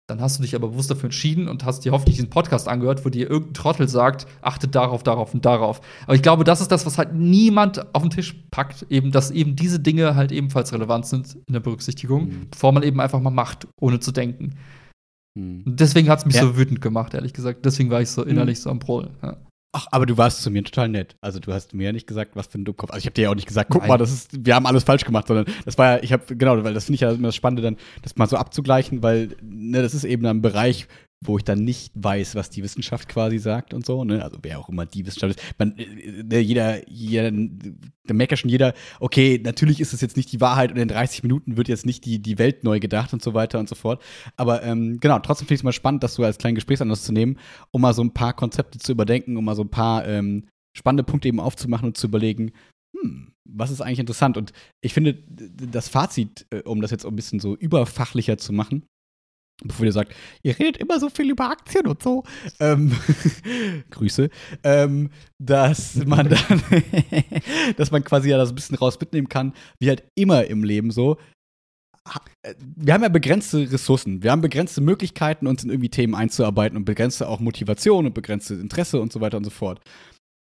[0.07, 3.05] dann hast du dich aber bewusst dafür entschieden und hast dir hoffentlich diesen Podcast angehört,
[3.07, 5.81] wo dir irgendein Trottel sagt, achtet darauf, darauf und darauf.
[6.05, 9.31] Aber ich glaube, das ist das, was halt niemand auf den Tisch packt, eben, dass
[9.31, 12.47] eben diese Dinge halt ebenfalls relevant sind in der Berücksichtigung, Mhm.
[12.51, 14.57] bevor man eben einfach mal macht, ohne zu denken.
[15.39, 15.63] Mhm.
[15.65, 16.43] Und deswegen hat es mich Ja.
[16.43, 17.65] so wütend gemacht, ehrlich gesagt.
[17.65, 19.11] Deswegen war ich so innerlich so am Brüllen.
[19.23, 19.37] Ja.
[19.77, 21.17] Ach, aber du warst zu mir total nett.
[21.21, 22.91] Also du hast mir ja nicht gesagt, was für ein Dummkopf.
[22.91, 23.89] Also ich habe dir ja auch nicht gesagt, guck Nein.
[23.89, 26.63] mal, das ist, wir haben alles falsch gemacht, sondern das war ja, ich habe genau,
[26.63, 29.83] weil das finde ich ja immer das Spannende dann, das mal so abzugleichen, weil ne,
[29.83, 30.87] das ist eben ein Bereich,
[31.27, 34.23] wo ich dann nicht weiß, was die Wissenschaft quasi sagt und so, ne?
[34.23, 35.59] Also wer auch immer die Wissenschaft ist.
[35.59, 37.31] Man, äh, ne, jeder, jeder,
[38.07, 40.89] da merkt ja schon jeder, okay, natürlich ist es jetzt nicht die Wahrheit und in
[40.89, 43.75] 30 Minuten wird jetzt nicht die, die Welt neu gedacht und so weiter und so
[43.75, 44.03] fort.
[44.37, 47.13] Aber ähm, genau, trotzdem finde ich es mal spannend, das so als kleinen Gesprächsanlass zu
[47.13, 47.39] nehmen,
[47.71, 50.47] um mal so ein paar Konzepte zu überdenken, um mal so ein paar ähm,
[50.77, 52.53] spannende Punkte eben aufzumachen und zu überlegen,
[52.95, 54.37] hm, was ist eigentlich interessant?
[54.37, 58.85] Und ich finde, das Fazit, äh, um das jetzt ein bisschen so überfachlicher zu machen,
[59.63, 62.25] bevor ihr sagt, ihr redet immer so viel über Aktien und so,
[62.61, 62.93] ähm,
[63.91, 64.31] Grüße,
[64.63, 66.63] ähm, dass man dann,
[67.77, 70.91] dass man quasi ja das ein bisschen raus mitnehmen kann, wie halt immer im Leben
[70.91, 71.19] so.
[72.43, 76.77] äh, Wir haben ja begrenzte Ressourcen, wir haben begrenzte Möglichkeiten, uns in irgendwie Themen einzuarbeiten
[76.77, 79.81] und begrenzte auch Motivation und begrenzte Interesse und so weiter und so fort.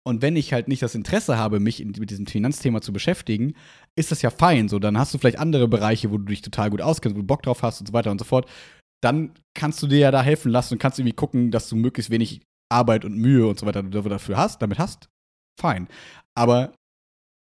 [0.05, 3.53] Und wenn ich halt nicht das Interesse habe, mich in, mit diesem Finanzthema zu beschäftigen,
[3.95, 4.68] ist das ja fein.
[4.68, 7.28] So, dann hast du vielleicht andere Bereiche, wo du dich total gut auskennst, wo du
[7.28, 8.49] Bock drauf hast und so weiter und so fort.
[9.04, 12.10] Dann kannst du dir ja da helfen lassen und kannst irgendwie gucken, dass du möglichst
[12.10, 12.41] wenig
[12.72, 15.10] Arbeit und Mühe und so weiter dafür hast, damit hast.
[15.60, 15.88] Fein.
[16.36, 16.74] Aber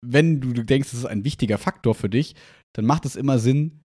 [0.06, 2.36] wenn du denkst, das ist ein wichtiger Faktor für dich,
[2.74, 3.82] dann macht es immer Sinn,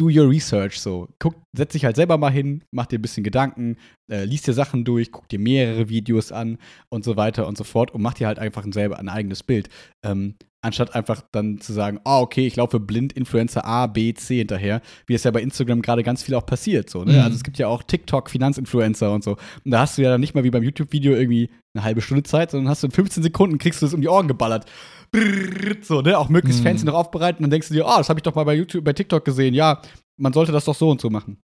[0.00, 1.08] do your research so.
[1.18, 3.76] Guck, setz dich halt selber mal hin, mach dir ein bisschen Gedanken,
[4.10, 7.64] äh, liest dir Sachen durch, guck dir mehrere Videos an und so weiter und so
[7.64, 9.68] fort und mach dir halt einfach ein selber ein eigenes Bild.
[10.02, 14.38] Ähm, anstatt einfach dann zu sagen, oh, okay, ich laufe blind Influencer A, B, C
[14.38, 16.90] hinterher, wie es ja bei Instagram gerade ganz viel auch passiert.
[16.90, 17.14] So, ne?
[17.14, 17.18] Mhm.
[17.20, 19.32] Also es gibt ja auch TikTok, Finanzinfluencer und so.
[19.64, 22.24] Und da hast du ja dann nicht mal wie beim YouTube-Video irgendwie eine halbe Stunde
[22.24, 24.66] Zeit, sondern hast du in 15 Sekunden, kriegst du es um die Ohren geballert.
[25.82, 26.18] So, ne?
[26.18, 26.68] Auch möglichst Mhm.
[26.68, 27.42] fancy noch aufbereiten.
[27.42, 29.54] Dann denkst du dir, oh, das habe ich doch mal bei YouTube, bei TikTok gesehen.
[29.54, 29.82] Ja,
[30.18, 31.40] man sollte das doch so und so machen.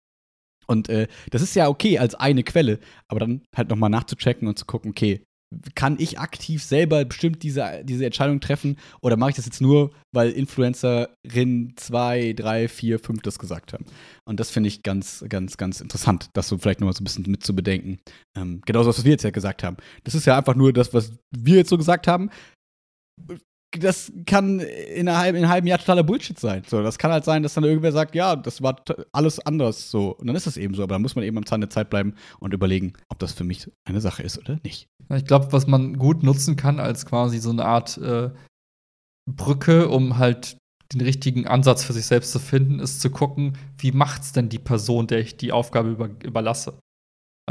[0.68, 4.58] Und äh, das ist ja okay als eine Quelle, aber dann halt nochmal nachzuchecken und
[4.58, 5.24] zu gucken, okay,
[5.76, 9.92] kann ich aktiv selber bestimmt diese, diese Entscheidung treffen oder mache ich das jetzt nur,
[10.14, 13.84] weil Influencerinnen zwei, drei, vier, fünf das gesagt haben?
[14.26, 17.26] Und das finde ich ganz, ganz, ganz interessant, das so vielleicht nochmal so ein bisschen
[17.30, 18.00] mit zu bedenken.
[18.38, 19.76] Ähm, genauso, was wir jetzt ja gesagt haben.
[20.06, 22.30] Das ist ja einfach nur das, was wir jetzt so gesagt haben.
[23.80, 26.64] Das kann in, halben, in einem halben Jahr totaler Bullshit sein.
[26.68, 30.16] So, das kann halt sein, dass dann irgendwer sagt, ja, das war alles anders so.
[30.18, 30.84] Und dann ist es eben so.
[30.84, 33.46] Aber dann muss man eben am Zahn der Zeit bleiben und überlegen, ob das für
[33.46, 34.90] mich eine Sache ist oder nicht.
[35.16, 38.32] Ich glaube, was man gut nutzen kann als quasi so eine Art äh,
[39.26, 40.58] Brücke, um halt
[40.92, 44.60] den richtigen Ansatz für sich selbst zu finden, ist zu gucken, wie macht's denn die
[44.60, 46.78] Person, der ich die Aufgabe über, überlasse.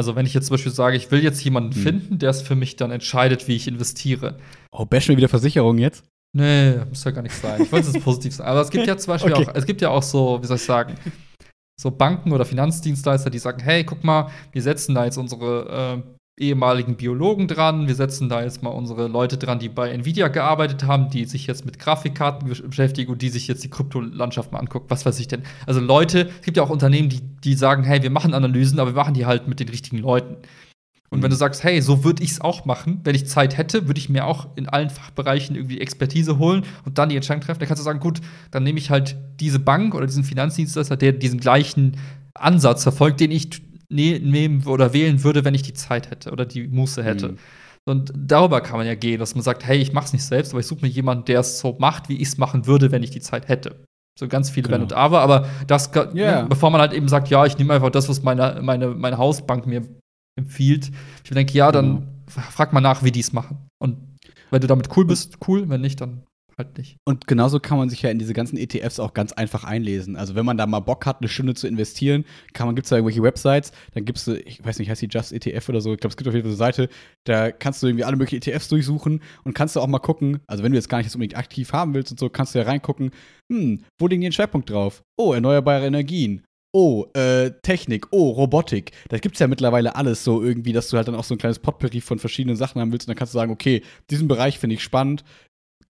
[0.01, 1.83] Also wenn ich jetzt zum Beispiel sage, ich will jetzt jemanden Hm.
[1.83, 4.39] finden, der es für mich dann entscheidet, wie ich investiere.
[4.73, 6.05] Oh, bashen wir wieder Versicherung jetzt?
[6.35, 7.61] Nee, muss ja gar nicht sein.
[7.63, 8.49] Ich wollte es positiv sagen.
[8.49, 9.47] Aber es gibt ja zum Beispiel Okay.
[9.47, 10.95] auch, es gibt ja auch so, wie soll ich sagen,
[11.79, 16.03] so Banken oder Finanzdienstleister, die sagen, hey, guck mal, wir setzen da jetzt unsere äh,
[16.41, 20.85] ehemaligen Biologen dran, wir setzen da jetzt mal unsere Leute dran, die bei Nvidia gearbeitet
[20.85, 24.59] haben, die sich jetzt mit Grafikkarten besch- beschäftigen und die sich jetzt die Kryptolandschaft mal
[24.59, 24.87] angucken.
[24.89, 25.43] Was weiß ich denn?
[25.67, 28.93] Also Leute, es gibt ja auch Unternehmen, die, die sagen, hey, wir machen Analysen, aber
[28.93, 30.37] wir machen die halt mit den richtigen Leuten.
[31.11, 31.25] Und Mhm.
[31.25, 33.99] wenn du sagst, hey, so würde ich es auch machen, wenn ich Zeit hätte, würde
[33.99, 37.59] ich mir auch in allen Fachbereichen irgendwie Expertise holen und dann die Entscheidung treffen.
[37.59, 38.21] Dann kannst du sagen, gut,
[38.51, 41.97] dann nehme ich halt diese Bank oder diesen Finanzdienstleister, der diesen gleichen
[42.35, 43.51] Ansatz verfolgt, den ich
[43.91, 47.31] nehmen oder wählen würde, wenn ich die Zeit hätte oder die Muße hätte.
[47.31, 47.39] Mhm.
[47.89, 50.61] Und darüber kann man ja gehen, dass man sagt, hey, ich mach's nicht selbst, aber
[50.61, 53.11] ich suche mir jemanden, der es so macht, wie ich es machen würde, wenn ich
[53.11, 53.85] die Zeit hätte.
[54.19, 54.77] So ganz viele Genau.
[54.77, 56.43] Wenn und Aber, aber das, Ja.
[56.43, 59.19] ne, bevor man halt eben sagt, ja, ich nehme einfach das, was meine, meine, meine
[59.19, 59.83] Hausbank mir
[60.39, 60.91] empfiehlt.
[61.25, 61.87] Ich denke, ja, dann
[62.27, 62.47] Genau.
[62.51, 63.67] frag mal nach, wie die es machen.
[63.83, 63.97] Und
[64.51, 66.23] wenn du damit cool bist, cool, wenn nicht, dann
[66.59, 66.97] halt nicht.
[67.05, 70.17] Und genauso kann man sich ja in diese ganzen ETFs auch ganz einfach einlesen.
[70.17, 72.91] Also wenn man da mal Bock hat, eine Stunde zu investieren, kann man, gibt es
[72.91, 75.93] da irgendwelche Websites, dann gibst du, ich weiß nicht, heißt die Just ETF oder so,
[75.93, 76.89] ich glaube, es gibt auf jeden Fall eine Seite,
[77.25, 80.63] da kannst du irgendwie alle möglichen ETFs durchsuchen und kannst du auch mal gucken, also
[80.63, 82.65] wenn du jetzt gar nicht das unbedingt aktiv haben willst und so, kannst du ja
[82.65, 83.11] reingucken,
[83.51, 85.03] hm, wo liegen die den Schwerpunkt drauf?
[85.19, 86.45] Oh, erneuerbare Energien.
[86.73, 88.93] Oh, äh, Technik, oh, Robotik.
[89.09, 91.39] Da gibt es ja mittlerweile alles so irgendwie, dass du halt dann auch so ein
[91.39, 94.61] kleines Potpourri von verschiedenen Sachen haben willst und dann kannst du sagen, okay, diesen Bereich
[94.61, 95.25] finde ich spannend,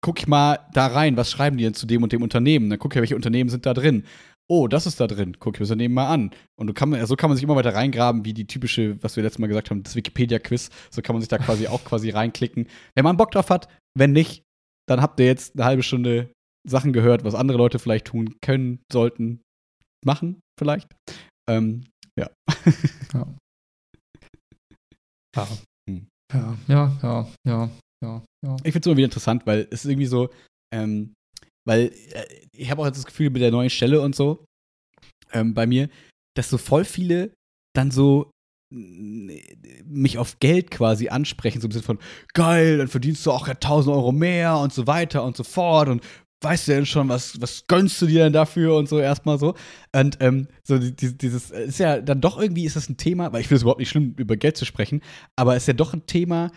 [0.03, 2.71] guck ich mal da rein, was schreiben die denn zu dem und dem Unternehmen?
[2.71, 4.05] Dann guck ich, welche Unternehmen sind da drin.
[4.49, 5.37] Oh, das ist da drin.
[5.39, 6.31] Guck ich mir das Unternehmen mal an.
[6.59, 9.39] Und kann, so kann man sich immer weiter reingraben, wie die typische, was wir letztes
[9.39, 10.71] Mal gesagt haben, das Wikipedia-Quiz.
[10.91, 12.67] So kann man sich da quasi auch quasi reinklicken.
[12.97, 14.43] Wenn man Bock drauf hat, wenn nicht,
[14.89, 16.33] dann habt ihr jetzt eine halbe Stunde
[16.69, 19.41] Sachen gehört, was andere Leute vielleicht tun können, sollten,
[20.05, 20.89] machen, vielleicht.
[21.49, 21.87] Ähm,
[22.19, 22.31] ja.
[23.13, 23.27] Ja.
[25.89, 26.09] Hm.
[26.33, 27.71] Ja, ja, ja, ja,
[28.03, 28.57] ja, ja.
[28.65, 30.31] Ich finde es immer wieder interessant, weil es ist irgendwie so,
[30.75, 31.13] ähm,
[31.67, 32.25] weil äh,
[32.57, 34.45] ich habe auch jetzt das Gefühl mit der neuen Stelle und so
[35.33, 35.89] ähm, bei mir,
[36.37, 37.33] dass so voll viele
[37.77, 38.31] dann so
[38.73, 39.31] mm,
[39.85, 41.99] mich auf Geld quasi ansprechen, so ein bisschen von
[42.35, 45.89] geil, dann verdienst du auch ja 1000 Euro mehr und so weiter und so fort
[45.89, 46.03] und
[46.43, 49.55] weißt du denn schon, was, was gönnst du dir denn dafür und so erstmal so.
[49.95, 53.31] Und ähm, so die- die- dieses, ist ja dann doch irgendwie ist das ein Thema,
[53.33, 55.03] weil ich finde es überhaupt nicht schlimm, über Geld zu sprechen,
[55.39, 56.51] aber es ist ja doch ein Thema,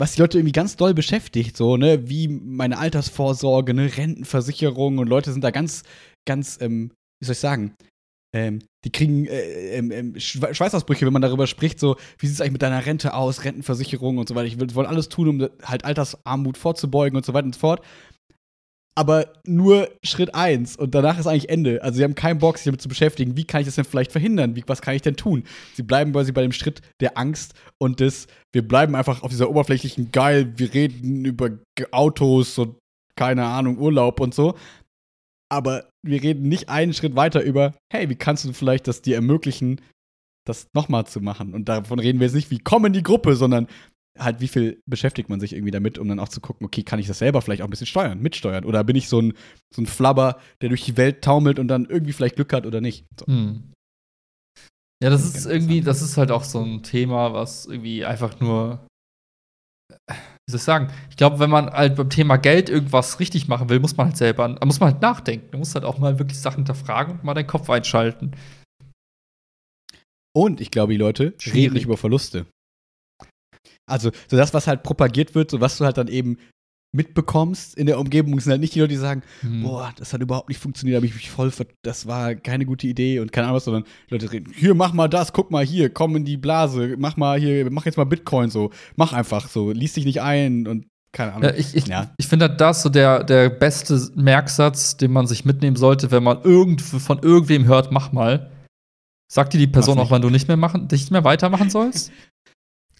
[0.00, 5.08] was die Leute irgendwie ganz doll beschäftigt, so, ne, wie meine Altersvorsorge, ne, Rentenversicherung und
[5.08, 5.82] Leute sind da ganz,
[6.26, 6.90] ganz, ähm,
[7.20, 7.74] wie soll ich sagen,
[8.34, 12.34] ähm, die kriegen äh, ähm, ähm, Schwe- Schweißausbrüche, wenn man darüber spricht, so, wie sieht
[12.34, 14.46] es eigentlich mit deiner Rente aus, Rentenversicherung und so weiter.
[14.46, 17.84] Ich will, wollen alles tun, um halt Altersarmut vorzubeugen und so weiter und so fort.
[18.96, 21.82] Aber nur Schritt eins und danach ist eigentlich Ende.
[21.82, 23.36] Also sie haben keinen Bock, sich damit zu beschäftigen.
[23.36, 24.54] Wie kann ich das denn vielleicht verhindern?
[24.54, 25.42] Wie, was kann ich denn tun?
[25.74, 29.50] Sie bleiben quasi bei dem Schritt der Angst und des, wir bleiben einfach auf dieser
[29.50, 31.50] oberflächlichen Geil, wir reden über
[31.90, 32.76] Autos und
[33.16, 34.54] keine Ahnung, Urlaub und so.
[35.50, 39.16] Aber wir reden nicht einen Schritt weiter über, hey, wie kannst du vielleicht das dir
[39.16, 39.80] ermöglichen,
[40.46, 41.52] das nochmal zu machen?
[41.52, 43.66] Und davon reden wir jetzt nicht, wie komm in die Gruppe, sondern
[44.18, 46.98] halt, wie viel beschäftigt man sich irgendwie damit, um dann auch zu gucken, okay, kann
[46.98, 48.64] ich das selber vielleicht auch ein bisschen steuern, mitsteuern?
[48.64, 49.34] Oder bin ich so ein,
[49.74, 52.80] so ein Flabber, der durch die Welt taumelt und dann irgendwie vielleicht Glück hat oder
[52.80, 53.06] nicht?
[53.18, 53.26] So.
[53.26, 53.72] Hm.
[55.02, 58.40] Ja, das Ganz ist irgendwie, das ist halt auch so ein Thema, was irgendwie einfach
[58.40, 58.86] nur
[60.46, 60.88] wie soll ich sagen?
[61.08, 64.16] Ich glaube, wenn man halt beim Thema Geld irgendwas richtig machen will, muss man halt
[64.16, 65.50] selber, muss man halt nachdenken.
[65.52, 68.32] Du musst halt auch mal wirklich Sachen hinterfragen und mal deinen Kopf einschalten.
[70.36, 71.56] Und ich glaube, die Leute Schwierig.
[71.56, 72.46] reden nicht über Verluste.
[73.86, 76.38] Also, so das, was halt propagiert wird, so was du halt dann eben
[76.94, 79.62] mitbekommst in der Umgebung, sind halt nicht die Leute, die sagen, Hm.
[79.62, 82.86] boah, das hat überhaupt nicht funktioniert, habe ich mich voll, ver das war keine gute
[82.86, 85.90] Idee und keine Ahnung was, sondern Leute reden, hier, mach mal das, guck mal hier,
[85.90, 89.72] komm in die Blase, mach mal hier, mach jetzt mal Bitcoin so, mach einfach so,
[89.72, 91.50] lies dich nicht ein und keine Ahnung.
[91.50, 92.12] Ja, ich ich, Ja.
[92.16, 96.22] ich finde halt das so der, der beste Merksatz, den man sich mitnehmen sollte, wenn
[96.22, 98.50] man irgend, von irgendwem hört, mach mal.
[99.32, 102.12] Sagt dir die Person auch, wann du nicht mehr machen, nicht mehr weitermachen sollst?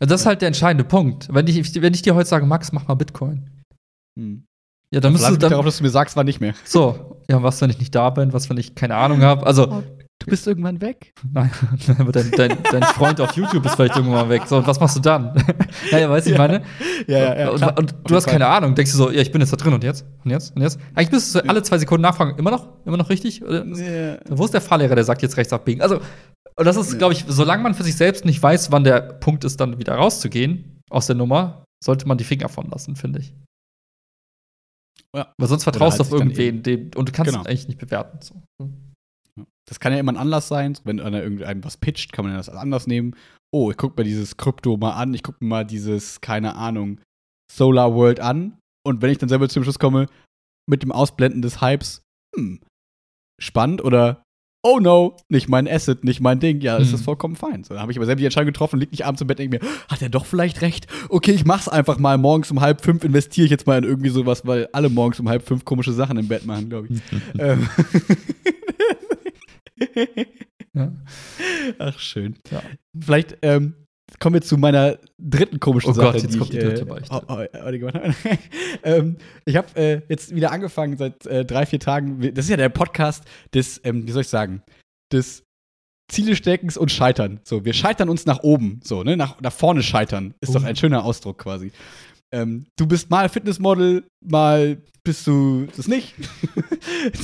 [0.01, 1.29] Also das ist halt der entscheidende Punkt.
[1.33, 3.49] Wenn ich, wenn ich dir heute sage, Max, mach mal Bitcoin.
[4.19, 4.45] Hm.
[4.93, 5.51] Ja, dann müsst Verlass du dann.
[5.51, 6.55] darauf, dass du mir sagst, wann nicht mehr.
[6.65, 9.47] So, ja, was, wenn ich nicht da bin, was, wenn ich keine Ahnung habe.
[9.47, 9.83] Also,
[10.21, 11.13] Du bist irgendwann weg.
[11.33, 11.51] nein,
[11.99, 14.43] aber dein, dein, dein Freund auf YouTube ist vielleicht irgendwann weg.
[14.47, 15.35] So, und was machst du dann?
[15.93, 16.43] naja, weißt du, ich Ja.
[16.47, 16.63] meine?
[17.09, 17.51] Ja, ja, ja.
[17.51, 17.79] und, klar.
[17.79, 18.75] und Auf du hast keine Ahnung.
[18.75, 20.07] Denkst du so, ja, ich bin jetzt da drin und jetzt?
[20.25, 20.55] Und jetzt?
[20.55, 20.79] Und jetzt?
[20.95, 22.39] Eigentlich müsstest du alle zwei Sekunden nachfragen.
[22.39, 22.69] Immer noch?
[22.87, 23.43] Immer noch richtig?
[23.45, 23.67] Oder?
[23.67, 24.19] Ja.
[24.31, 25.83] Wo ist der Fahrlehrer, der sagt jetzt rechts abbiegen?
[25.83, 26.01] Also,
[26.59, 29.45] und das ist, glaube ich, solange man für sich selbst nicht weiß, wann der Punkt
[29.45, 33.35] ist, dann wieder rauszugehen aus der Nummer, sollte man die Finger von lassen, finde ich.
[35.15, 35.33] Ja.
[35.39, 37.43] Weil sonst vertraust du halt auf irgendwen, dem, und du kannst Genau.
[37.43, 38.19] es eigentlich nicht bewerten.
[38.21, 38.43] So.
[39.69, 40.77] Das kann ja immer ein Anlass sein.
[40.85, 43.17] Wenn einer irgendeinem was pitcht, kann man das als Anlass nehmen.
[43.53, 45.15] Oh, ich gucke mir dieses Krypto mal an.
[45.15, 47.01] Ich gucke mir mal dieses, keine Ahnung,
[47.51, 48.59] Solar World an.
[48.87, 50.07] Und wenn ich dann selber zum Schluss komme,
[50.69, 52.03] mit dem Ausblenden des Hypes,
[52.37, 52.61] hm,
[53.41, 54.23] spannend oder
[54.65, 56.61] oh no, nicht mein Asset, nicht mein Ding.
[56.61, 56.95] Ja, das Hm.
[56.97, 57.63] ist vollkommen fein.
[57.63, 59.53] So, dann habe ich aber selber die Entscheidung getroffen, lieg nicht abends im Bett und
[59.53, 60.87] denke mir, hat er doch vielleicht recht?
[61.11, 62.19] Okay, ich mach's einfach mal.
[62.19, 65.29] Morgens um halb fünf investiere ich jetzt mal in irgendwie sowas, weil alle morgens um
[65.29, 67.01] halb fünf komische Sachen im Bett machen, glaube ich.
[67.39, 67.69] ähm.
[70.73, 70.93] Ja.
[71.79, 72.35] Ach, schön.
[72.51, 72.63] Ja.
[72.99, 73.75] Vielleicht ähm,
[74.25, 76.83] kommen wir zu meiner dritten komischen Oh Sache, Gott, jetzt die kommt ich die dritte
[76.83, 77.15] äh, Beichte.
[77.15, 78.15] ho- ho- heute gemacht habe.
[78.83, 82.21] ähm, ich habe äh, jetzt wieder angefangen seit äh, drei, vier Tagen.
[82.35, 84.63] Das ist ja der Podcast des, ähm, wie soll ich sagen,
[85.13, 85.45] des
[86.11, 87.41] Ziele steckens und Scheitern.
[87.45, 89.17] So, wir scheitern uns nach oben, so, ne?
[89.17, 90.35] Nach, nach vorne scheitern.
[90.41, 90.67] Ist doch Uh.
[90.67, 91.71] ein schöner Ausdruck quasi.
[92.33, 96.15] Ähm, du bist mal Fitnessmodel, mal bist du das nicht.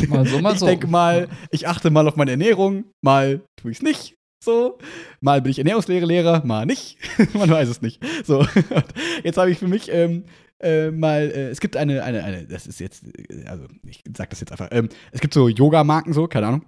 [0.09, 0.67] Mal so, mal ich so.
[0.67, 4.15] denke mal, ich achte mal auf meine Ernährung, mal tue ich es nicht.
[4.43, 4.79] So,
[5.21, 6.97] mal bin ich Ernährungslehre Lehrer, mal nicht.
[7.35, 8.03] Man weiß es nicht.
[8.25, 8.47] So,
[9.23, 10.25] jetzt habe ich für mich ähm,
[10.61, 14.31] äh, mal, äh, es gibt eine, eine, eine, das ist jetzt, äh, also ich sag
[14.31, 16.67] das jetzt einfach, ähm, es gibt so Yoga-Marken, so, keine Ahnung.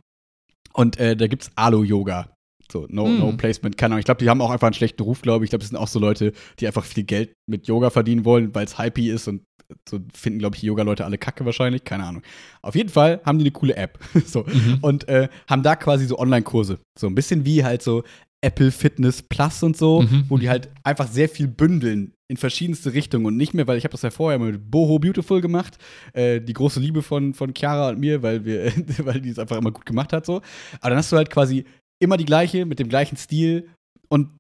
[0.75, 2.35] Und äh, da gibt's Alo-Yoga.
[2.71, 3.19] So, no, Hm.
[3.19, 3.99] no placement, keine Ahnung.
[4.01, 5.49] Ich glaube, die haben auch einfach einen schlechten Ruf, glaube ich.
[5.49, 8.55] Ich glaube, das sind auch so Leute, die einfach viel Geld mit Yoga verdienen wollen,
[8.55, 9.43] weil es hypey ist und
[9.89, 11.85] so finden, glaube ich, Yoga-Leute alle kacke wahrscheinlich.
[11.85, 12.23] Keine Ahnung.
[12.63, 13.99] Auf jeden Fall haben die eine coole App.
[14.27, 14.45] so.
[14.45, 14.79] Mhm.
[14.83, 16.79] Und äh, haben da quasi so Online-Kurse.
[16.99, 18.03] So ein bisschen wie halt so
[18.45, 20.25] Apple Fitness Plus und so, Mhm.
[20.29, 23.85] wo die halt einfach sehr viel bündeln in verschiedenste Richtungen und nicht mehr, weil ich
[23.85, 25.79] habe das ja vorher mit Boho Beautiful gemacht,
[26.15, 28.73] äh, die große Liebe von, von Chiara und mir, weil wir,
[29.07, 30.37] weil die es einfach immer gut gemacht hat so.
[30.81, 31.65] Aber dann hast du halt quasi
[32.03, 33.69] immer die gleiche mit dem gleichen Stil
[34.09, 34.31] und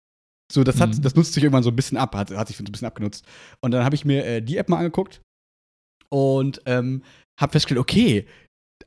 [0.53, 1.03] so, das hat, Mhm.
[1.03, 3.24] das nutzt sich irgendwann so ein bisschen ab, hat, hat sich so ein bisschen abgenutzt.
[3.62, 5.22] Und dann habe ich mir äh, die App mal angeguckt
[6.13, 7.03] und ähm,
[7.41, 8.27] habe festgestellt, okay,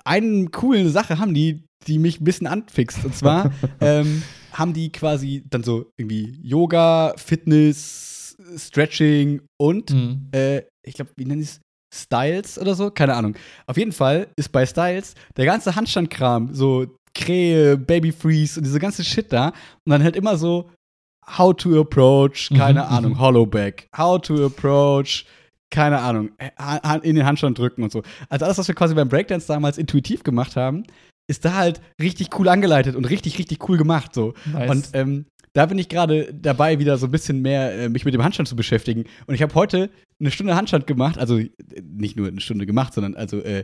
[0.03, 3.03] eine coole Sache haben die, die mich ein bisschen anfixt.
[3.03, 3.51] Und zwar
[3.81, 4.21] ähm,
[4.53, 10.27] haben die quasi dann so irgendwie Yoga, Fitness, Stretching und Mhm.
[10.33, 11.59] äh, ich glaube, wie nennen die es?
[11.93, 12.91] Styles oder so?
[12.91, 13.35] Keine Ahnung.
[13.67, 18.79] Auf jeden Fall ist bei Styles der ganze Handstandkram, so Krähe, Baby Freeze und diese
[18.79, 19.47] ganze Shit da.
[19.49, 20.69] Und dann halt immer so
[21.37, 23.19] How to approach, keine Mhm, Ahnung.
[23.19, 23.87] Hollowback.
[23.97, 25.25] How to approach,
[25.71, 28.03] keine Ahnung, Ha- in den Handstand drücken und so.
[28.29, 30.83] Also alles, was wir quasi beim Breakdance damals intuitiv gemacht haben,
[31.27, 34.13] ist da halt richtig cool angeleitet und richtig, richtig cool gemacht.
[34.13, 34.33] So.
[34.51, 34.69] Nice.
[34.69, 38.13] Und ähm, da bin ich gerade dabei, wieder so ein bisschen mehr äh, mich mit
[38.13, 39.05] dem Handstand zu beschäftigen.
[39.25, 39.89] Und ich habe heute
[40.19, 41.49] eine Stunde Handstand gemacht, also äh,
[41.83, 43.63] nicht nur eine Stunde gemacht, sondern also äh,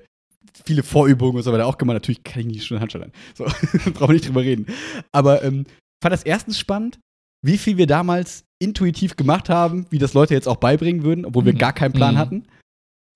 [0.65, 1.95] viele Vorübungen und so weiter auch gemacht.
[1.95, 3.11] Natürlich kann ich nicht eine Stunde Handstand an.
[3.35, 3.43] So,
[3.93, 4.65] brauchen wir nicht drüber reden.
[5.11, 5.65] Aber ähm,
[6.01, 6.99] fand das erstens spannend,
[7.45, 11.45] wie viel wir damals intuitiv gemacht haben, wie das Leute jetzt auch beibringen würden, obwohl
[11.45, 11.57] wir Mhm.
[11.57, 12.19] gar keinen Plan Mhm.
[12.19, 12.43] hatten.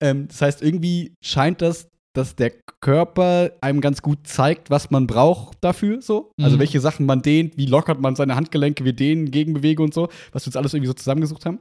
[0.02, 5.06] Ähm, das heißt, irgendwie scheint das, dass der Körper einem ganz gut zeigt, was man
[5.06, 6.32] braucht dafür, so.
[6.42, 6.60] Also Mhm.
[6.60, 10.44] welche Sachen man dehnt, wie lockert man seine Handgelenke, wie dehnen, Gegenbewege und so, was
[10.44, 11.58] wir uns alles irgendwie so zusammengesucht haben.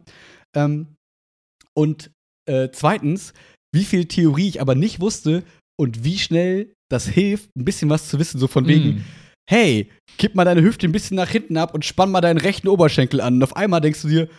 [0.56, 0.96] Ähm,
[1.74, 2.12] und
[2.50, 3.34] äh, zweitens,
[3.74, 5.44] wie viel Theorie ich aber nicht wusste
[5.78, 9.04] und wie schnell das hilft, ein bisschen was zu wissen, so von wegen, Mhm.
[9.48, 12.68] Hey, kipp mal deine Hüfte ein bisschen nach hinten ab und spann mal deinen rechten
[12.68, 13.36] Oberschenkel an.
[13.36, 14.30] Und auf einmal denkst du dir,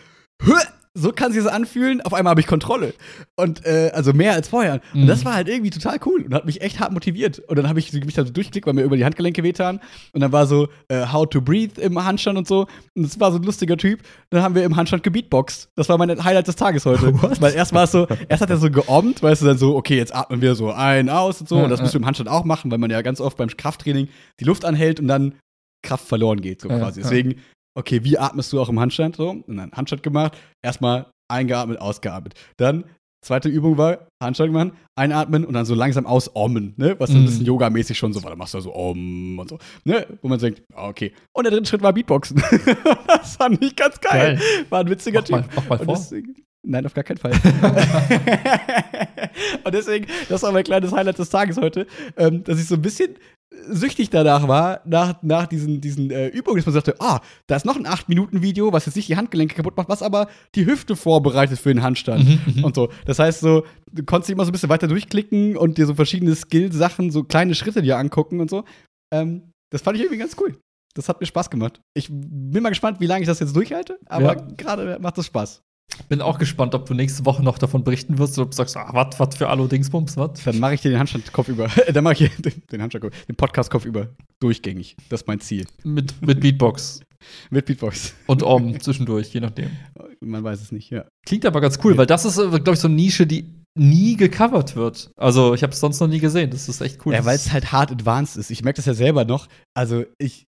[0.43, 0.53] "Hö,
[0.93, 2.01] so kann sich das anfühlen.
[2.01, 2.93] Auf einmal habe ich Kontrolle.
[3.35, 4.81] Und äh, also mehr als vorher.
[4.93, 5.07] Und Mhm.
[5.07, 7.39] das war halt irgendwie total cool und hat mich echt hart motiviert.
[7.39, 9.79] Und dann habe ich mich da so durchgeklickt, weil mir über die Handgelenke wehtan.
[10.13, 12.67] Und dann war so äh, How to Breathe im Handstand und so.
[12.95, 14.01] Und es war so ein lustiger Typ.
[14.29, 15.69] Dann haben wir im Handstand gebeatboxt.
[15.75, 17.13] Das war mein Highlight des Tages heute.
[17.41, 19.97] Weil erst war es so, erst hat er so geommt, weißt du, dann so, okay,
[19.97, 21.57] jetzt atmen wir so ein, aus und so.
[21.57, 21.83] Ja, und das ja.
[21.83, 24.07] musst du im Handstand auch machen, weil man ja ganz oft beim Krafttraining
[24.39, 25.35] die Luft anhält und dann
[25.83, 27.01] Kraft verloren geht, so Ja, quasi.
[27.01, 27.35] Deswegen,
[27.77, 29.15] okay, wie atmest du auch im Handstand?
[29.15, 32.33] So, und dann Handstand gemacht, erstmal eingeatmet, ausgeatmet.
[32.57, 32.85] Dann,
[33.25, 36.95] zweite Übung war, Handstand machen, einatmen und dann so langsam ausommen, ne?
[36.99, 37.25] Was so ein Mhm.
[37.25, 38.29] bisschen yogamäßig schon so war.
[38.31, 40.05] Da machst du so om und so, ne?
[40.21, 41.11] Wo man denkt, ah, okay.
[41.33, 42.41] Und der dritte Schritt war Beatboxen.
[43.07, 44.35] das fand ich ganz geil.
[44.37, 44.65] Geil.
[44.69, 45.51] War ein witziger Mach mal, Typ.
[45.55, 45.95] mach mal vor.
[45.95, 46.35] deswegen,
[46.65, 47.33] nein, auf gar keinen Fall.
[49.63, 52.81] und deswegen, das war mein kleines Highlight des Tages heute, ähm, dass ich so ein
[52.81, 53.15] bisschen
[53.69, 57.65] süchtig danach war, nach, nach diesen, diesen äh, Übungen, dass man sagte, ah, da ist
[57.65, 61.57] noch ein 8-Minuten-Video, was jetzt nicht die Handgelenke kaputt macht, was aber die Hüfte vorbereitet
[61.59, 62.25] für den Handstand.
[62.27, 62.63] Mhm, mhm.
[62.65, 62.89] Und so.
[63.05, 65.95] Das heißt so, du konntest dich immer so ein bisschen weiter durchklicken und dir so
[65.95, 68.63] verschiedene Skill-Sachen, so kleine Schritte dir angucken und so.
[69.13, 70.57] Ähm, das fand ich irgendwie ganz cool.
[70.93, 71.79] Das hat mir Spaß gemacht.
[71.93, 74.47] Ich bin mal gespannt, wie lange ich das jetzt durchhalte, aber Ja.
[74.57, 75.61] gerade macht es Spaß.
[76.09, 78.77] Bin auch gespannt, ob du nächste Woche noch davon berichten wirst oder ob du sagst,
[78.77, 80.43] ah, was, was für Alu-Dingsbums, was?
[80.43, 81.67] Dann mache ich dir den Handstandkopf über.
[81.93, 84.09] Dann mache ich den, den Handstandkopf, den Podcastkopf über.
[84.39, 84.95] Durchgängig.
[85.09, 85.65] Das ist mein Ziel.
[85.83, 87.01] Mit, mit Beatbox
[87.49, 88.13] Mit Beatbox.
[88.27, 89.71] und Om zwischendurch, je nachdem.
[90.21, 91.05] Man weiß es nicht, ja.
[91.25, 91.97] Klingt aber ganz cool, Ja.
[91.99, 95.11] weil das ist, glaube ich, so eine Nische, die nie gecovert wird.
[95.17, 96.49] Also, ich habe es sonst noch nie gesehen.
[96.51, 97.13] Das ist echt cool.
[97.13, 98.49] Ja, weil es halt hart advanced ist.
[98.51, 99.47] Ich merke das ja selber noch.
[99.75, 100.45] Also ich,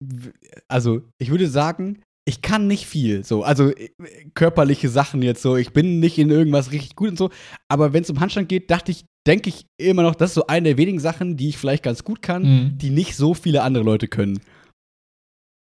[0.69, 3.25] also ich würde sagen, ich kann nicht viel.
[3.25, 3.89] So, also äh,
[4.35, 5.57] körperliche Sachen jetzt so.
[5.57, 7.31] Ich bin nicht in irgendwas richtig gut und so.
[7.69, 10.47] Aber wenn es um Handstand geht, dachte ich, denke ich immer noch, das ist so
[10.47, 12.79] eine der wenigen Sachen, die ich vielleicht ganz gut kann, Mhm.
[12.79, 14.41] die nicht so viele andere Leute können.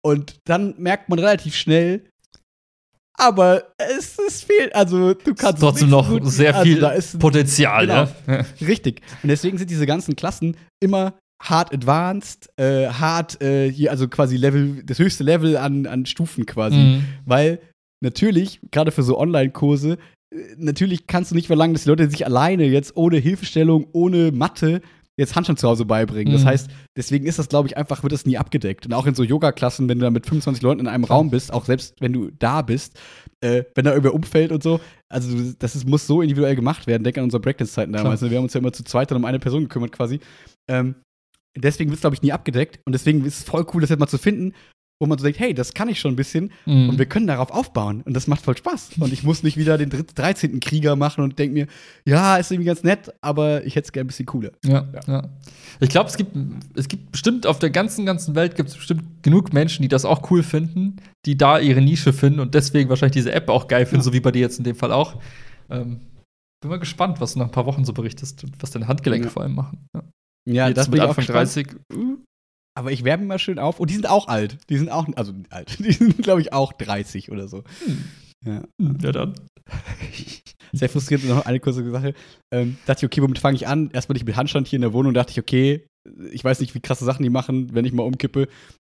[0.03, 2.09] Und dann merkt man relativ schnell.
[3.17, 6.85] Aber es ist viel, also du kannst trotzdem nicht so noch wie- sehr also viel
[6.85, 8.07] ein- Potenzial, Genau.
[8.27, 8.45] ja.
[8.65, 9.01] Richtig.
[9.21, 14.35] Und deswegen sind diese ganzen Klassen immer hart advanced, äh, hart, äh, hier, also quasi
[14.37, 16.75] Level, das höchste Level an, an Stufen quasi.
[16.77, 17.03] Mhm.
[17.25, 17.59] Weil
[18.01, 19.97] natürlich, gerade für so Online-Kurse,
[20.33, 24.31] äh, natürlich kannst du nicht verlangen, dass die Leute sich alleine jetzt ohne Hilfestellung, ohne
[24.31, 24.81] Mathe
[25.17, 26.31] jetzt Handstand zu Hause beibringen.
[26.31, 26.47] Das Mhm.
[26.47, 28.85] heißt, deswegen ist das, glaube ich, einfach, wird das nie abgedeckt.
[28.85, 31.17] Und auch in so Yoga-Klassen, wenn du da mit 25 Leuten in einem Klar.
[31.17, 32.97] Raum bist, auch selbst wenn du da bist,
[33.41, 34.79] äh, wenn da irgendwer umfällt und so,
[35.09, 37.03] also das ist, muss so individuell gemacht werden.
[37.03, 38.21] Denk an unsere Breakdance-Zeiten damals.
[38.21, 38.29] ne?
[38.29, 40.21] Wir haben uns ja immer zu zweit dann um eine Person gekümmert quasi.
[40.69, 40.95] Ähm,
[41.57, 42.79] deswegen wird es, glaube ich, nie abgedeckt.
[42.85, 44.53] Und deswegen ist es voll cool, das jetzt mal zu finden,
[45.01, 46.51] wo man so denkt, hey, das kann ich schon ein bisschen.
[46.65, 46.89] Mhm.
[46.89, 48.01] Und wir können darauf aufbauen.
[48.01, 48.91] Und das macht voll Spaß.
[48.99, 50.59] Und ich muss nicht wieder den dritt- 13.
[50.59, 51.67] Krieger machen und denke mir,
[52.05, 54.51] ja, ist irgendwie ganz nett, aber ich hätte es gerne ein bisschen cooler.
[54.65, 54.99] Ja, Ja.
[55.07, 55.29] ja.
[55.79, 56.35] Ich glaube, es gibt,
[56.75, 60.03] es gibt bestimmt auf der ganzen, ganzen Welt gibt es bestimmt genug Menschen, die das
[60.03, 63.85] auch cool finden, die da ihre Nische finden und deswegen wahrscheinlich diese App auch geil
[63.85, 64.03] finden, Ja.
[64.03, 65.21] so wie bei dir jetzt in dem Fall auch.
[65.69, 66.01] Ähm,
[66.61, 69.27] bin mal gespannt, was du nach ein paar Wochen so berichtest und was deine Handgelenke
[69.27, 69.31] Ja.
[69.31, 69.87] vor allem machen.
[69.95, 70.03] Ja.
[70.47, 71.55] Ja, jetzt das mit bin ich auch Anfang gespannt.
[71.55, 71.67] 30.
[71.95, 72.17] uh,
[72.77, 73.79] Aber ich werbe immer schön auf.
[73.79, 74.57] Und die sind auch alt.
[74.69, 75.77] Die sind auch, also alt.
[75.83, 77.63] Die sind, glaube ich, auch 30 oder so.
[77.85, 78.03] hm,
[78.45, 78.63] Ja.
[79.01, 79.35] ja, dann.
[80.71, 81.27] Sehr frustrierend.
[81.27, 82.13] Noch eine kurze Sache.
[82.53, 83.89] Ähm, dachte ich, okay, womit fange ich an?
[83.91, 85.13] Erstmal nicht mit Handstand hier in der Wohnung.
[85.13, 85.85] Dachte ich, okay,
[86.31, 88.47] ich weiß nicht, wie krasse Sachen die machen, wenn ich mal umkippe.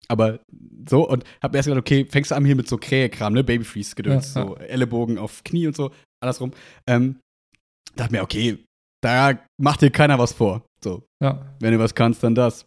[0.09, 0.41] Aber
[0.89, 1.09] so.
[1.09, 3.45] Und hab mir erst gedacht, okay, fängst du an hier mit so Krähekram, ne?
[3.45, 4.35] Babyfreeze-Gedöns.
[4.35, 4.47] Ja, ja.
[4.49, 5.93] So Ellenbogen auf Knie und so.
[6.21, 6.53] Andersrum.
[6.89, 7.21] Ähm,
[7.95, 8.59] dachte mir, okay,
[9.03, 10.65] da macht dir keiner was vor.
[10.83, 11.03] So.
[11.21, 11.55] Ja.
[11.61, 12.67] Wenn du was kannst, dann das.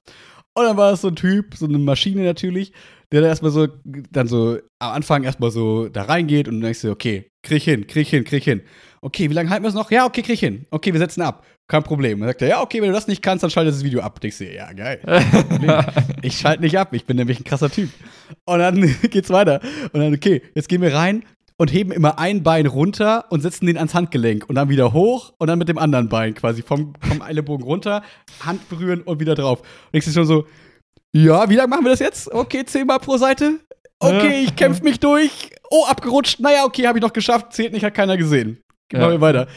[0.53, 2.73] Und dann war es so ein Typ, so eine Maschine natürlich,
[3.11, 6.81] der da erstmal so, dann so am Anfang erstmal so da reingeht und dann denkst
[6.81, 8.61] du, okay, krieg ich hin, krieg ich hin, krieg ich hin.
[9.01, 9.91] Okay, wie lange halten wir es noch?
[9.91, 10.65] Ja, okay, krieg ich hin.
[10.69, 11.45] Okay, wir setzen ab.
[11.67, 12.19] Kein Problem.
[12.19, 14.19] Dann sagt er, ja, okay, wenn du das nicht kannst, dann schalte das Video ab.
[14.19, 14.99] Denkst du, ja, geil.
[16.21, 17.89] Ich schalte nicht ab, ich bin nämlich ein krasser Typ.
[18.45, 19.61] Und dann geht's weiter.
[19.91, 21.23] Und dann, okay, jetzt gehen wir rein
[21.61, 25.31] und heben immer ein Bein runter und setzen den ans Handgelenk und dann wieder hoch
[25.37, 28.01] und dann mit dem anderen Bein quasi vom, vom Ellenbogen runter,
[28.43, 29.59] Hand berühren und wieder drauf.
[29.59, 30.47] Und denkst du schon so,
[31.13, 32.31] ja, wie lange machen wir das jetzt?
[32.33, 33.59] Okay, zehnmal pro Seite.
[33.99, 35.51] Okay, ich kämpfe mich durch.
[35.69, 36.39] Oh, abgerutscht.
[36.39, 37.53] Naja, okay, habe ich noch geschafft.
[37.53, 38.57] Zählt nicht, hat keiner gesehen.
[38.91, 39.11] Machen Ja.
[39.11, 39.47] wir weiter.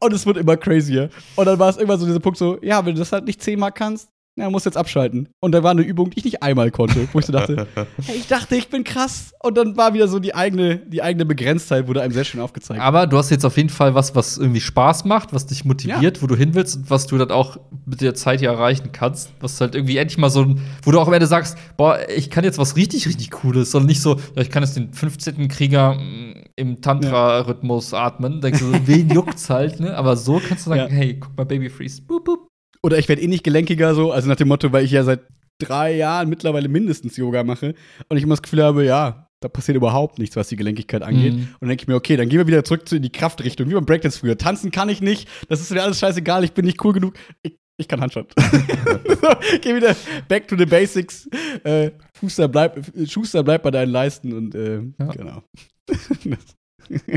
[0.00, 1.10] Und es wird immer crazier.
[1.36, 3.42] Und dann war es irgendwann so dieser Punkt so, ja, wenn du das halt nicht
[3.42, 4.08] zehnmal kannst,
[4.40, 5.28] ja, musst jetzt abschalten.
[5.40, 7.66] Und da war eine Übung, die ich nicht einmal konnte, wo ich so dachte,
[8.04, 9.32] hey, ich dachte, ich bin krass.
[9.42, 12.80] Und dann war wieder so die eigene, die eigene Begrenztheit, wurde einem sehr schön aufgezeigt.
[12.80, 16.22] Aber du hast jetzt auf jeden Fall was, was irgendwie Spaß macht, was dich motiviert,
[16.22, 19.30] wo du hin willst und was du dann auch mit der Zeit ja erreichen kannst.
[19.40, 22.30] Was halt irgendwie endlich mal so ein, wo du auch am Ende sagst, boah, ich
[22.30, 25.48] kann jetzt was richtig, richtig Cooles, sondern nicht so, ja, ich kann jetzt den 15.
[25.48, 28.40] Krieger mm, im Tantra-Rhythmus atmen.
[28.40, 29.96] Denkst du, so, wen juckt's halt, ne?
[29.96, 30.88] Aber so kannst du sagen, Ja.
[30.88, 32.02] hey, guck mal, Baby Freeze.
[32.02, 32.49] Boop, boop.
[32.82, 35.20] Oder ich werde eh nicht gelenkiger so, also nach dem Motto, weil ich ja seit
[35.60, 37.74] drei Jahren mittlerweile mindestens Yoga mache
[38.08, 41.32] und ich immer das Gefühl habe, ja, Da passiert überhaupt nichts, was die Gelenkigkeit angeht.
[41.34, 41.40] Mhm.
[41.40, 43.68] Und dann denke ich mir, okay, dann gehen wir wieder zurück zu in die Kraftrichtung,
[43.70, 44.36] wie beim Breakdance früher.
[44.36, 47.14] Tanzen kann ich nicht, das ist mir alles scheißegal, ich bin nicht cool genug.
[47.42, 48.32] Ich, ich kann Handstand.
[48.38, 49.28] so,
[49.62, 49.96] geh wieder
[50.28, 51.26] back to the basics.
[51.64, 55.06] Äh, Schuster, bleib, Schuster bleibt bei deinen Leisten und äh, Ja.
[55.06, 55.42] genau.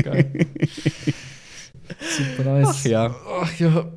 [0.02, 0.46] Geil.
[2.00, 2.68] Super nice.
[2.68, 3.14] Ach ja.
[3.42, 3.92] Ach ja.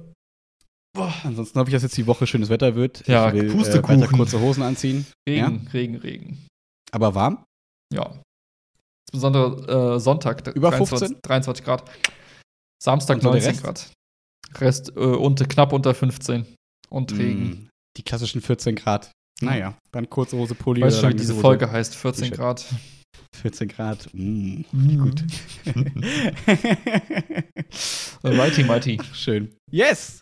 [0.98, 1.14] Boah.
[1.24, 3.08] Ansonsten hoffe ich, dass jetzt die Woche schönes Wetter wird.
[3.08, 4.02] Ja, ich will äh, Pustekuchen.
[4.02, 5.06] weiter kurze Hosen anziehen.
[5.30, 6.48] Regen, Regen, Regen.
[6.92, 7.46] Aber warm?
[7.94, 8.20] Ja.
[9.12, 10.48] Insbesondere äh, Sonntag.
[10.56, 11.22] Über 23, 15?
[11.22, 11.90] 23 Grad.
[12.84, 13.64] Samstag Und so der 19 Rest?
[13.64, 13.92] Grad.
[14.62, 16.46] Rest äh, unter, knapp unter 15.
[16.90, 17.44] Und Regen.
[17.50, 19.12] Mm, Die klassischen 14 Grad.
[19.42, 20.82] Naja, dann kurze Hose, Pulli.
[20.82, 21.42] Weißt du oder schon, diese Hose.
[21.42, 21.96] Folge heißt?
[21.96, 22.38] 14 T-Shirt.
[22.38, 22.66] Grad.
[23.36, 24.10] 14 Grad.
[24.14, 25.00] Mm, Mhm.
[25.00, 25.24] gut.
[28.24, 29.00] Mighty, mighty.
[29.14, 29.54] Schön.
[29.72, 30.22] Yes!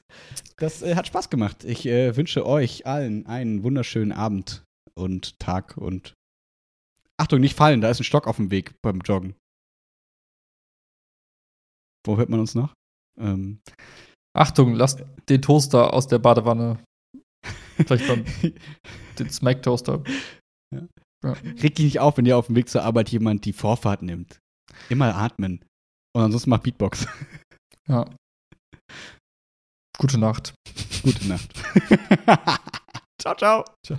[0.58, 1.64] Das äh, hat Spaß gemacht.
[1.64, 4.64] Ich äh, wünsche euch allen einen wunderschönen Abend
[4.94, 6.14] und Tag und.
[7.18, 9.36] Achtung, nicht fallen, da ist ein Stock auf dem Weg beim Joggen.
[12.06, 12.74] Wo hört man uns noch?
[13.18, 13.62] Ähm,
[14.36, 16.84] Achtung, lasst den Toaster aus der Badewanne.
[17.78, 18.26] Vielleicht beim
[19.20, 20.04] den Smack-Toaster.
[21.24, 24.40] reg dich nicht auf, wenn dir auf dem Weg zur Arbeit jemand die Vorfahrt nimmt.
[24.90, 25.64] Immer atmen.
[26.14, 27.08] Und ansonsten mach Beatbox.
[27.88, 28.10] Ja.
[30.06, 30.54] Gute Nacht.
[31.02, 31.52] Gute Nacht.
[33.18, 33.66] ciao, ciao.
[33.82, 33.98] Ciao.